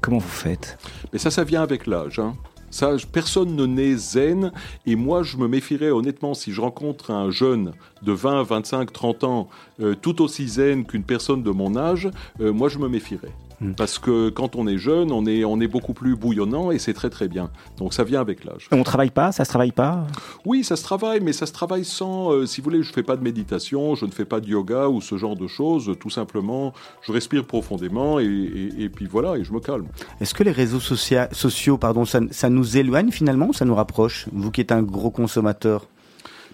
Comment 0.01 0.20
vous 0.20 0.28
faites? 0.28 0.78
Mais 1.11 1.20
ça, 1.20 1.32
ça 1.32 1.43
vient 1.43 1.63
avec 1.63 1.88
l'âge. 1.88 2.20
Hein. 2.20 2.36
Ça, 2.70 2.91
personne 3.11 3.55
ne 3.55 3.65
naît 3.65 3.95
zen. 3.95 4.51
Et 4.86 4.95
moi, 4.95 5.24
je 5.24 5.38
me 5.38 5.47
méfierais 5.47 5.89
honnêtement 5.89 6.34
si 6.36 6.51
je 6.51 6.61
rencontre 6.61 7.09
un 7.11 7.32
jeune 7.32 7.72
de 8.03 8.11
20, 8.11 8.43
25, 8.43 8.93
30 8.93 9.24
ans 9.24 9.49
euh, 9.82 9.95
tout 9.99 10.22
aussi 10.22 10.47
zen 10.47 10.86
qu'une 10.86 11.03
personne 11.03 11.41
de 11.41 11.49
mon 11.49 11.76
âge, 11.76 12.09
euh, 12.39 12.53
moi, 12.53 12.70
je 12.70 12.78
me 12.78 12.88
méfierais. 12.88 13.32
Hmm. 13.60 13.72
Parce 13.74 13.97
que 13.97 14.30
quand 14.30 14.55
on 14.55 14.68
est 14.68 14.78
jeune, 14.78 15.12
on 15.12 15.26
est, 15.26 15.43
on 15.43 15.60
est 15.60 15.68
beaucoup 15.68 15.93
plus 15.93 16.16
bouillonnant 16.16 16.70
et 16.70 16.78
c'est 16.78 16.93
très 16.93 17.10
très 17.10 17.28
bien. 17.28 17.49
Donc 17.78 17.93
ça 17.93 18.03
vient 18.03 18.22
avec 18.22 18.43
l'âge. 18.45 18.68
On 18.72 18.84
travaille 18.84 19.10
pas 19.10 19.32
Ça 19.32 19.45
se 19.45 19.49
travaille 19.49 19.72
pas? 19.72 20.05
Oui, 20.45 20.64
ça 20.64 20.76
se 20.76 20.84
travaille, 20.84 21.22
mais 21.22 21.34
ça 21.34 21.47
se 21.47 21.53
travaille 21.53 21.84
sans, 21.84 22.32
euh, 22.34 22.45
si 22.45 22.62
vous 22.62 22.66
voulez, 22.66 22.84
je 22.84 22.89
ne 22.89 22.93
fais 22.93 23.01
pas 23.01 23.18
de 23.18 23.24
méditation, 23.24 23.95
je 23.95 24.05
ne 24.05 24.12
fais 24.12 24.26
pas 24.26 24.39
de 24.41 24.47
yoga 24.47 24.89
ou 24.89 25.01
ce 25.01 25.18
genre 25.18 25.36
de 25.36 25.47
choses. 25.47 25.91
Tout 25.99 26.12
simplement, 26.12 26.72
je 27.01 27.12
respire 27.12 27.45
profondément 27.45 28.20
et, 28.20 28.26
et- 28.26 28.84
et 28.84 28.89
puis 28.89 29.08
voilà, 29.08 29.38
et 29.38 29.43
je 29.43 29.51
me 29.51 29.60
calme. 29.60 29.88
Est-ce 30.22 30.36
que 30.36 30.43
les 30.43 30.51
réseaux 30.51 30.80
socia- 30.80 31.34
sociaux, 31.34 31.80
pardon, 31.80 32.05
ça, 32.05 32.20
ça 32.30 32.49
nous 32.49 32.78
éloigne 32.78 33.10
finalement 33.12 33.47
ou 33.49 33.53
ça 33.53 33.66
nous 33.66 33.76
rapproche? 33.76 34.28
Vous 34.34 34.51
qui 34.51 34.62
êtes 34.62 34.72
un 34.72 34.84
gros 34.84 35.10
consommateur. 35.10 35.88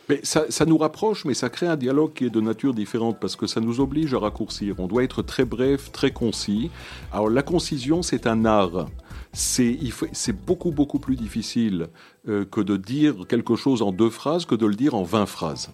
Mais 0.10 0.20
ça, 0.24 0.66
nous 0.66 0.78
rapproche, 0.78 1.24
mais 1.24 1.34
ça 1.34 1.50
crée 1.50 1.68
un 1.68 1.78
dialogue 1.78 2.14
qui 2.14 2.26
est 2.26 2.30
de 2.30 2.42
nature 2.42 2.74
différente 2.74 3.18
parce 3.22 3.36
que 3.36 3.48
ça 3.48 3.62
nous 3.62 3.80
oblige 3.80 4.14
à 4.14 4.20
raccourcir. 4.20 4.76
On 4.80 4.88
doit 4.88 5.04
être 5.04 5.22
très 5.22 5.46
bref, 5.46 5.92
très 5.92 6.12
concis. 6.12 6.72
Alors 7.14 7.30
la 7.30 7.42
concision, 7.42 8.02
c'est 8.02 8.28
un 8.28 8.46
art. 8.46 8.88
C'est 9.32 9.78
beaucoup, 10.46 10.72
beaucoup 10.72 11.00
plus 11.00 11.16
difficile 11.16 11.88
euh, 12.28 12.46
que 12.46 12.62
de 12.62 12.78
dire 12.78 13.26
quelque 13.28 13.56
chose 13.56 13.82
en 13.82 13.92
deux 13.92 14.10
phrases 14.10 14.46
que 14.46 14.56
de 14.56 14.66
le 14.66 14.76
dire 14.76 14.94
en 14.94 15.04
20 15.04 15.26
phrases. 15.26 15.72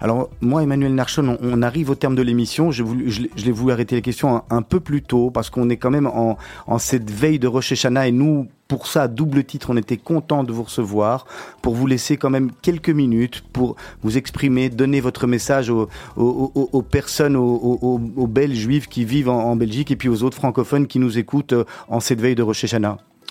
Alors, 0.00 0.30
moi, 0.40 0.62
Emmanuel 0.62 0.94
Narchon, 0.94 1.38
on, 1.40 1.62
arrive 1.62 1.90
au 1.90 1.94
terme 1.94 2.16
de 2.16 2.22
l'émission. 2.22 2.70
Je, 2.70 2.82
je 3.06 3.44
l'ai 3.44 3.52
voulu 3.52 3.72
arrêter 3.72 3.94
les 3.94 4.02
questions 4.02 4.36
un, 4.36 4.44
un 4.50 4.62
peu 4.62 4.80
plus 4.80 5.02
tôt 5.02 5.30
parce 5.30 5.48
qu'on 5.48 5.70
est 5.70 5.76
quand 5.76 5.90
même 5.90 6.06
en, 6.06 6.38
en 6.66 6.78
cette 6.78 7.10
veille 7.10 7.38
de 7.38 7.46
Rosh 7.46 7.72
Hashanah 7.72 8.08
et 8.08 8.12
nous, 8.12 8.48
pour 8.70 8.86
ça, 8.86 9.08
double 9.08 9.42
titre, 9.42 9.70
on 9.70 9.76
était 9.76 9.96
content 9.96 10.44
de 10.44 10.52
vous 10.52 10.62
recevoir, 10.62 11.26
pour 11.60 11.74
vous 11.74 11.88
laisser 11.88 12.16
quand 12.16 12.30
même 12.30 12.52
quelques 12.62 12.90
minutes 12.90 13.42
pour 13.52 13.74
vous 14.04 14.16
exprimer, 14.16 14.70
donner 14.70 15.00
votre 15.00 15.26
message 15.26 15.70
aux, 15.70 16.82
personnes, 16.88 17.34
aux, 17.34 18.26
Belges 18.28 18.54
juifs 18.54 18.86
qui 18.86 19.04
vivent 19.04 19.28
en, 19.28 19.56
Belgique 19.56 19.90
et 19.90 19.96
puis 19.96 20.08
aux 20.08 20.22
autres 20.22 20.36
francophones 20.36 20.86
qui 20.86 21.00
nous 21.00 21.18
écoutent 21.18 21.52
euh, 21.52 21.64
en 21.88 21.98
cette 21.98 22.20
veille 22.20 22.36
de 22.36 22.44
Rosh. 22.44 22.64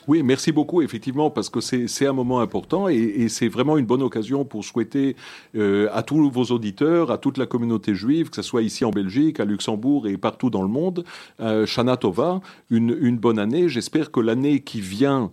Oui, 0.10 0.24
merci 0.24 0.51
beaucoup, 0.51 0.82
effectivement, 0.82 1.30
parce 1.30 1.51
que 1.51 1.60
c'est 1.62 2.07
un 2.07 2.14
moment 2.14 2.39
important 2.39 2.88
et, 2.88 3.30
c'est 3.30 3.47
vraiment 3.47 3.78
une 3.78 3.86
bonne 3.86 4.01
occasion 4.01 4.43
pour 4.43 4.66
souhaiter 4.66 5.16
euh, 5.55 5.88
à 5.93 6.01
tous 6.01 6.32
vos 6.32 6.45
auditeurs, 6.45 7.12
à 7.12 7.20
toute 7.20 7.38
la 7.38 7.45
communauté 7.45 7.93
juive, 7.93 8.32
que 8.32 8.36
ce 8.36 8.41
soit 8.41 8.64
ici 8.64 8.84
en 8.84 8.89
Belgique, 8.89 9.39
à 9.39 9.45
Luxembourg 9.45 10.07
et 10.07 10.18
partout 10.18 10.49
dans 10.49 10.64
le 10.64 10.68
monde, 10.68 11.03
euh, 11.41 11.68
Shana 11.68 11.95
Tova, 11.95 12.41
une, 12.72 13.18
bonne 13.18 13.38
année. 13.38 13.70
J'espère 13.70 14.12
que 14.12 14.20
l'année 14.20 14.62
qui 14.62 14.82
vient 14.82 15.30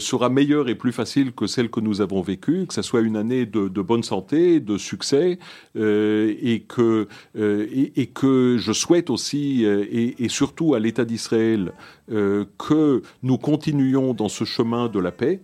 sera 0.00 0.28
meilleure 0.28 0.68
et 0.68 0.74
plus 0.74 0.92
facile 0.92 1.32
que 1.32 1.46
celle 1.46 1.70
que 1.70 1.80
nous 1.80 2.00
avons 2.00 2.22
vécue, 2.22 2.66
que 2.66 2.74
ce 2.74 2.82
soit 2.82 3.00
une 3.00 3.16
année 3.16 3.46
de, 3.46 3.68
bonne 3.82 4.02
santé, 4.02 4.60
de 4.60 4.78
succès, 4.78 5.38
euh, 5.76 6.34
et, 6.40 6.60
que, 6.60 7.08
euh, 7.36 7.66
et, 7.70 8.06
que 8.06 8.56
je 8.58 8.72
souhaite 8.72 9.10
aussi, 9.10 9.64
et, 9.64 10.28
surtout 10.28 10.74
à 10.74 10.78
l'État 10.78 11.04
d'Israël, 11.04 11.72
que 12.08 13.02
nous 13.22 13.38
continuions 13.38 14.14
dans 14.14 14.28
ce 14.28 14.44
chemin 14.44 14.88
de 14.88 14.98
la 14.98 15.12
paix, 15.12 15.40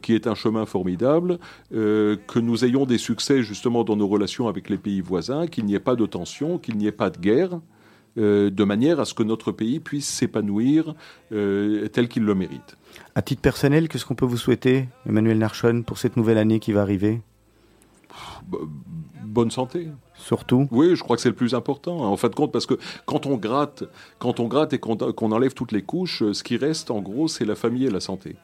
qui 0.00 0.14
est 0.14 0.26
un 0.26 0.34
chemin 0.34 0.64
formidable, 0.64 1.38
euh, 1.74 2.16
que 2.26 2.38
nous 2.38 2.64
ayons 2.64 2.86
des 2.86 2.96
succès 2.96 3.42
justement 3.42 3.84
dans 3.84 3.96
nos 3.96 4.08
relations 4.08 4.48
avec 4.48 4.70
les 4.70 4.78
pays 4.78 5.02
voisins, 5.02 5.46
qu'il 5.46 5.66
n'y 5.66 5.74
ait 5.74 5.80
pas 5.80 5.96
de 5.96 6.06
tension, 6.06 6.58
qu'il 6.58 6.76
n'y 6.78 6.86
ait 6.86 6.92
pas 6.92 7.10
de 7.10 7.18
guerre, 7.18 7.60
euh, 8.18 8.50
de 8.50 8.64
manière 8.64 9.00
à 9.00 9.04
ce 9.04 9.14
que 9.14 9.22
notre 9.22 9.52
pays 9.52 9.80
puisse 9.80 10.08
s'épanouir 10.08 10.94
euh, 11.32 11.88
tel 11.88 12.08
qu'il 12.08 12.24
le 12.24 12.34
mérite. 12.34 12.76
À 13.14 13.22
titre 13.22 13.42
personnel, 13.42 13.88
qu'est-ce 13.88 14.06
qu'on 14.06 14.14
peut 14.14 14.26
vous 14.26 14.36
souhaiter, 14.36 14.88
Emmanuel 15.06 15.38
Narchon, 15.38 15.82
pour 15.82 15.98
cette 15.98 16.16
nouvelle 16.16 16.38
année 16.38 16.60
qui 16.60 16.72
va 16.72 16.82
arriver? 16.82 17.20
Bonne 19.24 19.50
santé. 19.50 19.88
Surtout. 20.14 20.66
Oui, 20.70 20.96
je 20.96 21.02
crois 21.02 21.16
que 21.16 21.22
c'est 21.22 21.28
le 21.28 21.34
plus 21.34 21.54
important. 21.54 21.98
En 22.00 22.16
fin 22.16 22.28
de 22.28 22.34
compte, 22.34 22.52
parce 22.52 22.64
que 22.64 22.78
quand 23.04 23.26
on 23.26 23.36
gratte, 23.36 23.84
quand 24.18 24.40
on 24.40 24.46
gratte 24.46 24.72
et 24.72 24.78
qu'on 24.78 25.32
enlève 25.32 25.52
toutes 25.52 25.72
les 25.72 25.82
couches, 25.82 26.22
ce 26.32 26.42
qui 26.42 26.56
reste, 26.56 26.90
en 26.90 27.00
gros, 27.00 27.28
c'est 27.28 27.44
la 27.44 27.54
famille 27.54 27.84
et 27.84 27.90
la 27.90 28.00
santé. 28.00 28.36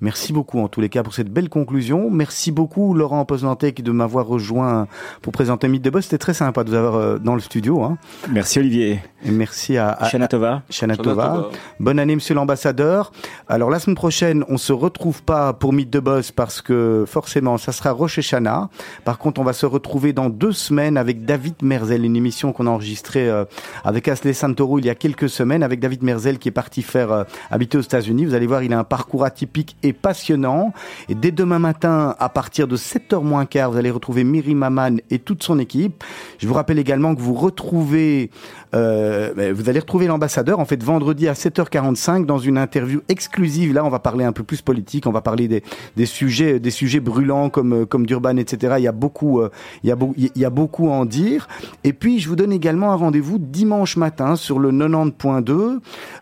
Merci 0.00 0.32
beaucoup 0.32 0.60
en 0.60 0.68
tous 0.68 0.80
les 0.80 0.88
cas 0.88 1.02
pour 1.02 1.12
cette 1.12 1.28
belle 1.28 1.48
conclusion. 1.48 2.08
Merci 2.10 2.52
beaucoup 2.52 2.94
Laurent 2.94 3.24
Poznantec 3.24 3.82
de 3.82 3.90
m'avoir 3.90 4.26
rejoint 4.26 4.86
pour 5.22 5.32
présenter 5.32 5.66
Mythe 5.66 5.82
de 5.82 5.90
Boss. 5.90 6.04
C'était 6.04 6.18
très 6.18 6.34
sympa 6.34 6.62
de 6.62 6.70
vous 6.70 6.76
avoir 6.76 6.94
euh, 6.94 7.18
dans 7.18 7.34
le 7.34 7.40
studio. 7.40 7.82
Hein. 7.82 7.98
Merci 8.30 8.60
Olivier. 8.60 9.00
Et 9.24 9.32
merci 9.32 9.76
à, 9.76 9.90
à 9.90 10.08
Shanatova. 10.08 10.62
Shanatova. 10.70 11.50
Bonne 11.80 11.98
année 11.98 12.14
Monsieur 12.14 12.34
l'ambassadeur. 12.36 13.10
Alors 13.48 13.70
la 13.70 13.80
semaine 13.80 13.96
prochaine, 13.96 14.44
on 14.48 14.56
se 14.56 14.72
retrouve 14.72 15.22
pas 15.24 15.52
pour 15.52 15.72
Mythe 15.72 15.90
de 15.90 15.98
Boss 15.98 16.30
parce 16.30 16.62
que 16.62 17.04
forcément 17.06 17.58
ça 17.58 17.72
sera 17.72 17.90
Roche 17.90 18.18
et 18.18 18.22
Chana. 18.22 18.70
Par 19.04 19.18
contre, 19.18 19.40
on 19.40 19.44
va 19.44 19.52
se 19.52 19.66
retrouver 19.66 20.12
dans 20.12 20.30
deux 20.30 20.52
semaines 20.52 20.96
avec 20.96 21.24
David 21.24 21.54
Merzel, 21.62 22.04
une 22.04 22.14
émission 22.14 22.52
qu'on 22.52 22.68
a 22.68 22.70
enregistrée 22.70 23.28
euh, 23.28 23.44
avec 23.84 24.06
Asley 24.06 24.32
Santoro 24.32 24.78
il 24.78 24.86
y 24.86 24.90
a 24.90 24.94
quelques 24.94 25.28
semaines 25.28 25.62
avec 25.62 25.80
David 25.80 26.02
Merzel 26.04 26.38
qui 26.38 26.48
est 26.48 26.52
parti 26.52 26.82
faire 26.82 27.10
euh, 27.10 27.24
habiter 27.50 27.78
aux 27.78 27.82
États-Unis. 27.82 28.24
Vous 28.24 28.34
allez 28.34 28.46
voir, 28.46 28.62
il 28.62 28.72
a 28.72 28.78
un 28.78 28.84
parcours 28.84 29.24
atypique 29.24 29.67
et 29.82 29.92
passionnant. 29.92 30.72
Et 31.08 31.14
dès 31.14 31.30
demain 31.30 31.58
matin, 31.58 32.14
à 32.18 32.28
partir 32.28 32.68
de 32.68 32.76
7h 32.76 33.22
moins 33.22 33.46
quart, 33.46 33.70
vous 33.70 33.78
allez 33.78 33.90
retrouver 33.90 34.24
Miri 34.24 34.54
Maman 34.54 34.96
et 35.10 35.18
toute 35.18 35.42
son 35.42 35.58
équipe. 35.58 36.04
Je 36.38 36.46
vous 36.46 36.54
rappelle 36.54 36.78
également 36.78 37.14
que 37.14 37.20
vous 37.20 37.34
retrouvez, 37.34 38.30
euh, 38.74 39.52
vous 39.54 39.68
allez 39.68 39.80
retrouver 39.80 40.06
l'ambassadeur, 40.06 40.58
en 40.58 40.64
fait, 40.64 40.82
vendredi 40.82 41.28
à 41.28 41.32
7h45 41.32 42.26
dans 42.26 42.38
une 42.38 42.58
interview 42.58 43.00
exclusive. 43.08 43.72
Là, 43.72 43.84
on 43.84 43.88
va 43.88 43.98
parler 43.98 44.24
un 44.24 44.32
peu 44.32 44.42
plus 44.42 44.62
politique, 44.62 45.06
on 45.06 45.12
va 45.12 45.20
parler 45.20 45.48
des, 45.96 46.06
sujets, 46.06 46.60
des 46.60 46.70
sujets 46.70 47.00
brûlants 47.00 47.50
comme, 47.50 47.86
comme 47.86 48.06
Durban, 48.06 48.36
etc. 48.36 48.74
Il 48.78 48.84
y 48.84 48.88
a 48.88 48.92
beaucoup, 48.92 49.40
euh, 49.40 49.50
il 49.82 49.88
y 50.36 50.44
a, 50.44 50.50
beaucoup 50.50 50.88
à 50.88 50.92
en 50.92 51.04
dire. 51.04 51.48
Et 51.84 51.92
puis, 51.92 52.18
je 52.20 52.28
vous 52.28 52.36
donne 52.36 52.52
également 52.52 52.92
un 52.92 52.96
rendez-vous 52.96 53.38
dimanche 53.38 53.96
matin 53.96 54.36
sur 54.36 54.58
le 54.58 54.70
90.2 54.70 55.78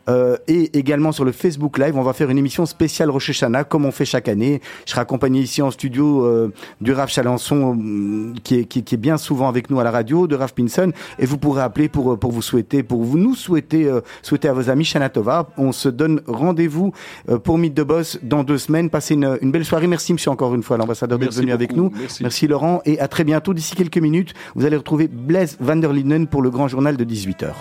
euh, 0.09 0.37
et 0.47 0.79
également 0.79 1.13
sur 1.13 1.25
le 1.25 1.33
Facebook 1.33 1.79
Live. 1.79 1.97
On 1.97 2.03
va 2.03 2.13
faire 2.13 2.31
une 2.31 2.39
émission 2.39 2.67
spéciale 2.67 3.11
Rocher 3.11 3.33
Chana 3.33 3.65
comme 3.65 3.85
on 3.85 3.91
fait 3.91 4.05
chaque 4.05 4.29
année. 4.29 4.61
Je 4.85 4.93
serai 4.93 5.01
accompagné 5.01 5.41
ici 5.41 5.63
en 5.63 5.71
studio 5.71 6.25
euh, 6.25 6.53
du 6.81 6.93
Raph 6.93 7.11
Chalençon, 7.11 7.77
euh, 7.77 8.33
qui, 8.45 8.55
est, 8.57 8.97
bien 8.97 9.17
souvent 9.17 9.49
avec 9.49 9.71
nous 9.71 9.81
à 9.81 9.85
la 9.85 9.91
radio, 9.91 10.27
de 10.27 10.37
Raph 10.37 10.55
Pinson, 10.55 10.93
et 11.19 11.27
vous 11.27 11.39
pourrez 11.39 11.63
appeler 11.63 11.89
pour, 11.89 12.19
pour 12.19 12.31
vous 12.36 12.42
souhaiter, 12.42 12.84
pour 12.84 13.04
vous 13.04 13.18
nous 13.18 13.36
souhaiter, 13.36 13.86
euh, 13.86 14.02
souhaiter 14.22 14.48
à 14.48 14.54
vos 14.54 14.70
amis 14.70 14.86
Shanatova. 14.86 15.50
On 15.58 15.72
se 15.72 15.90
donne 15.90 16.22
rendez-vous 16.28 16.94
euh, 17.30 17.38
pour 17.38 17.58
Mythe 17.58 17.74
de 17.74 17.84
Boss 17.84 18.20
dans 18.24 18.44
deux 18.44 18.58
semaines. 18.58 18.90
Passez 18.90 19.14
une, 19.14 19.38
une 19.42 19.52
belle 19.52 19.66
soirée. 19.66 19.88
Merci, 19.88 20.14
monsieur, 20.14 20.32
encore 20.32 20.56
une 20.56 20.64
fois, 20.64 20.78
l'ambassadeur 20.78 21.20
d'être 21.20 21.34
venu 21.34 21.52
avec 21.52 21.76
nous. 21.76 21.92
Merci. 21.96 22.24
Merci. 22.24 22.48
Laurent, 22.48 22.82
et 22.86 23.00
à 23.00 23.08
très 23.08 23.24
bientôt. 23.24 23.54
D'ici 23.54 23.76
quelques 23.76 23.98
minutes, 23.98 24.34
vous 24.56 24.66
allez 24.66 24.78
retrouver 24.78 25.08
Blaise 25.08 25.58
van 25.60 25.76
der 25.76 25.94
Linden 25.94 26.28
pour 26.28 26.42
le 26.42 26.50
grand 26.50 26.68
journal 26.68 26.98
de 26.98 27.04
18h. 27.04 27.54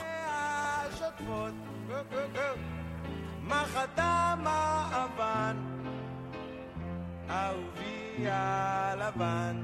הלבן 9.10 9.56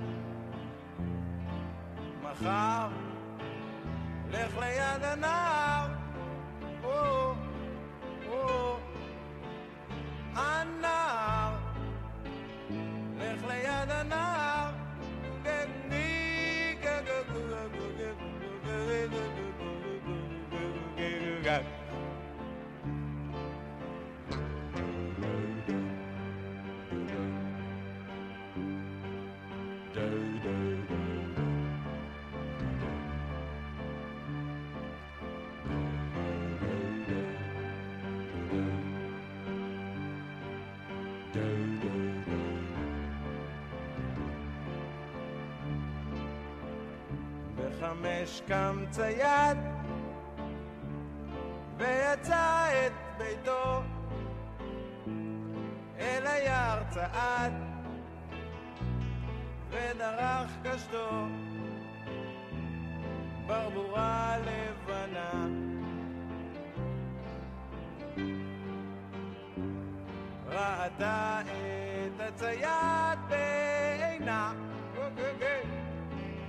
מחר 2.23 3.00
בחמש 48.02 48.42
קם 48.48 48.86
צייד 48.90 49.58
ויצא 51.78 52.68
את 52.88 52.92
ביתו 53.18 53.82
אל 56.00 56.28
היער 56.28 56.84
צעד 56.90 57.54
ודרך 59.70 60.52
קשתו 60.64 61.26
ברבורה 63.48 64.36
לבנה. 64.38 65.48
ראתה 70.48 71.42
את 71.42 72.22
הצייד 72.22 73.20
בעינה 73.30 74.54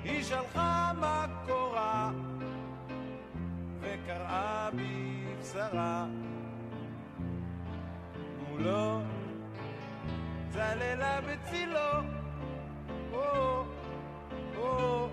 היא 0.05 0.23
שלחה 0.23 0.93
מקורה 0.97 2.11
וקראה 3.81 4.69
בבשרה. 4.73 6.07
מולו 8.49 9.01
צללה 10.51 11.21
בצילו 11.21 11.91
או, 13.13 13.65
או, 14.57 15.09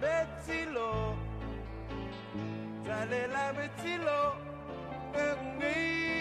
בצילו. 0.00 1.14
צללה 2.84 3.52
בצילו 3.52 4.30
כל 5.12 6.13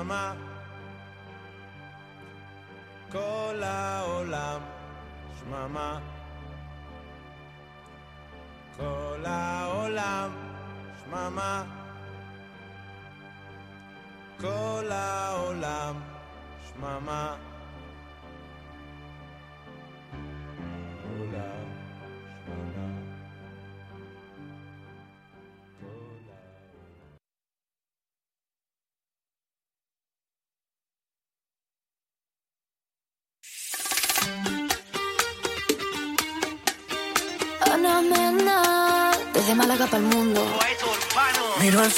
time 0.00 0.12
out 0.12 0.49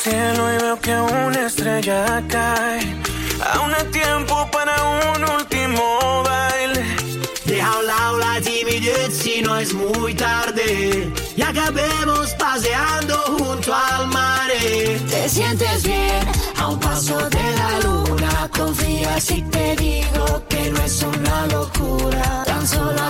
cielo 0.02 0.52
y 0.52 0.58
veo 0.58 0.80
que 0.80 0.94
una 0.94 1.46
estrella 1.46 2.22
cae. 2.28 2.80
Aún 3.54 3.72
hay 3.72 3.86
tiempo 3.86 4.48
para 4.50 4.74
un 5.14 5.22
último 5.36 6.22
baile. 6.24 6.84
Deja 7.44 7.68
a 7.68 7.78
un 7.78 7.86
lado 7.86 8.18
la 8.18 8.40
timidez 8.40 9.16
si 9.16 9.42
no 9.42 9.56
es 9.58 9.72
muy 9.72 10.14
tarde. 10.14 11.12
Y 11.36 11.42
acabemos 11.42 12.30
paseando 12.34 13.16
junto 13.38 13.72
al 13.74 14.08
mar. 14.08 14.50
Te 15.08 15.28
sientes 15.28 15.84
bien 15.84 16.26
a 16.56 16.68
un 16.68 16.80
paso 16.80 17.16
de 17.28 17.46
la 17.60 17.80
luna. 17.80 18.50
Confía 18.56 19.20
si 19.20 19.42
te 19.42 19.76
digo 19.76 20.42
que 20.48 20.70
no 20.70 20.78
es 20.82 21.02
una 21.02 21.46
locura. 21.46 22.42
Tan 22.44 22.66
solo 22.66 23.02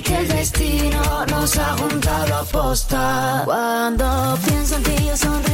Que 0.00 0.16
el 0.16 0.26
destino 0.26 1.26
nos 1.26 1.58
ha 1.58 1.76
juntado 1.76 2.34
a 2.36 2.44
posta. 2.44 3.42
Cuando 3.44 4.38
pienso 4.46 4.76
en 4.76 4.82
ti, 4.84 5.04
yo 5.04 5.14
soy 5.14 5.51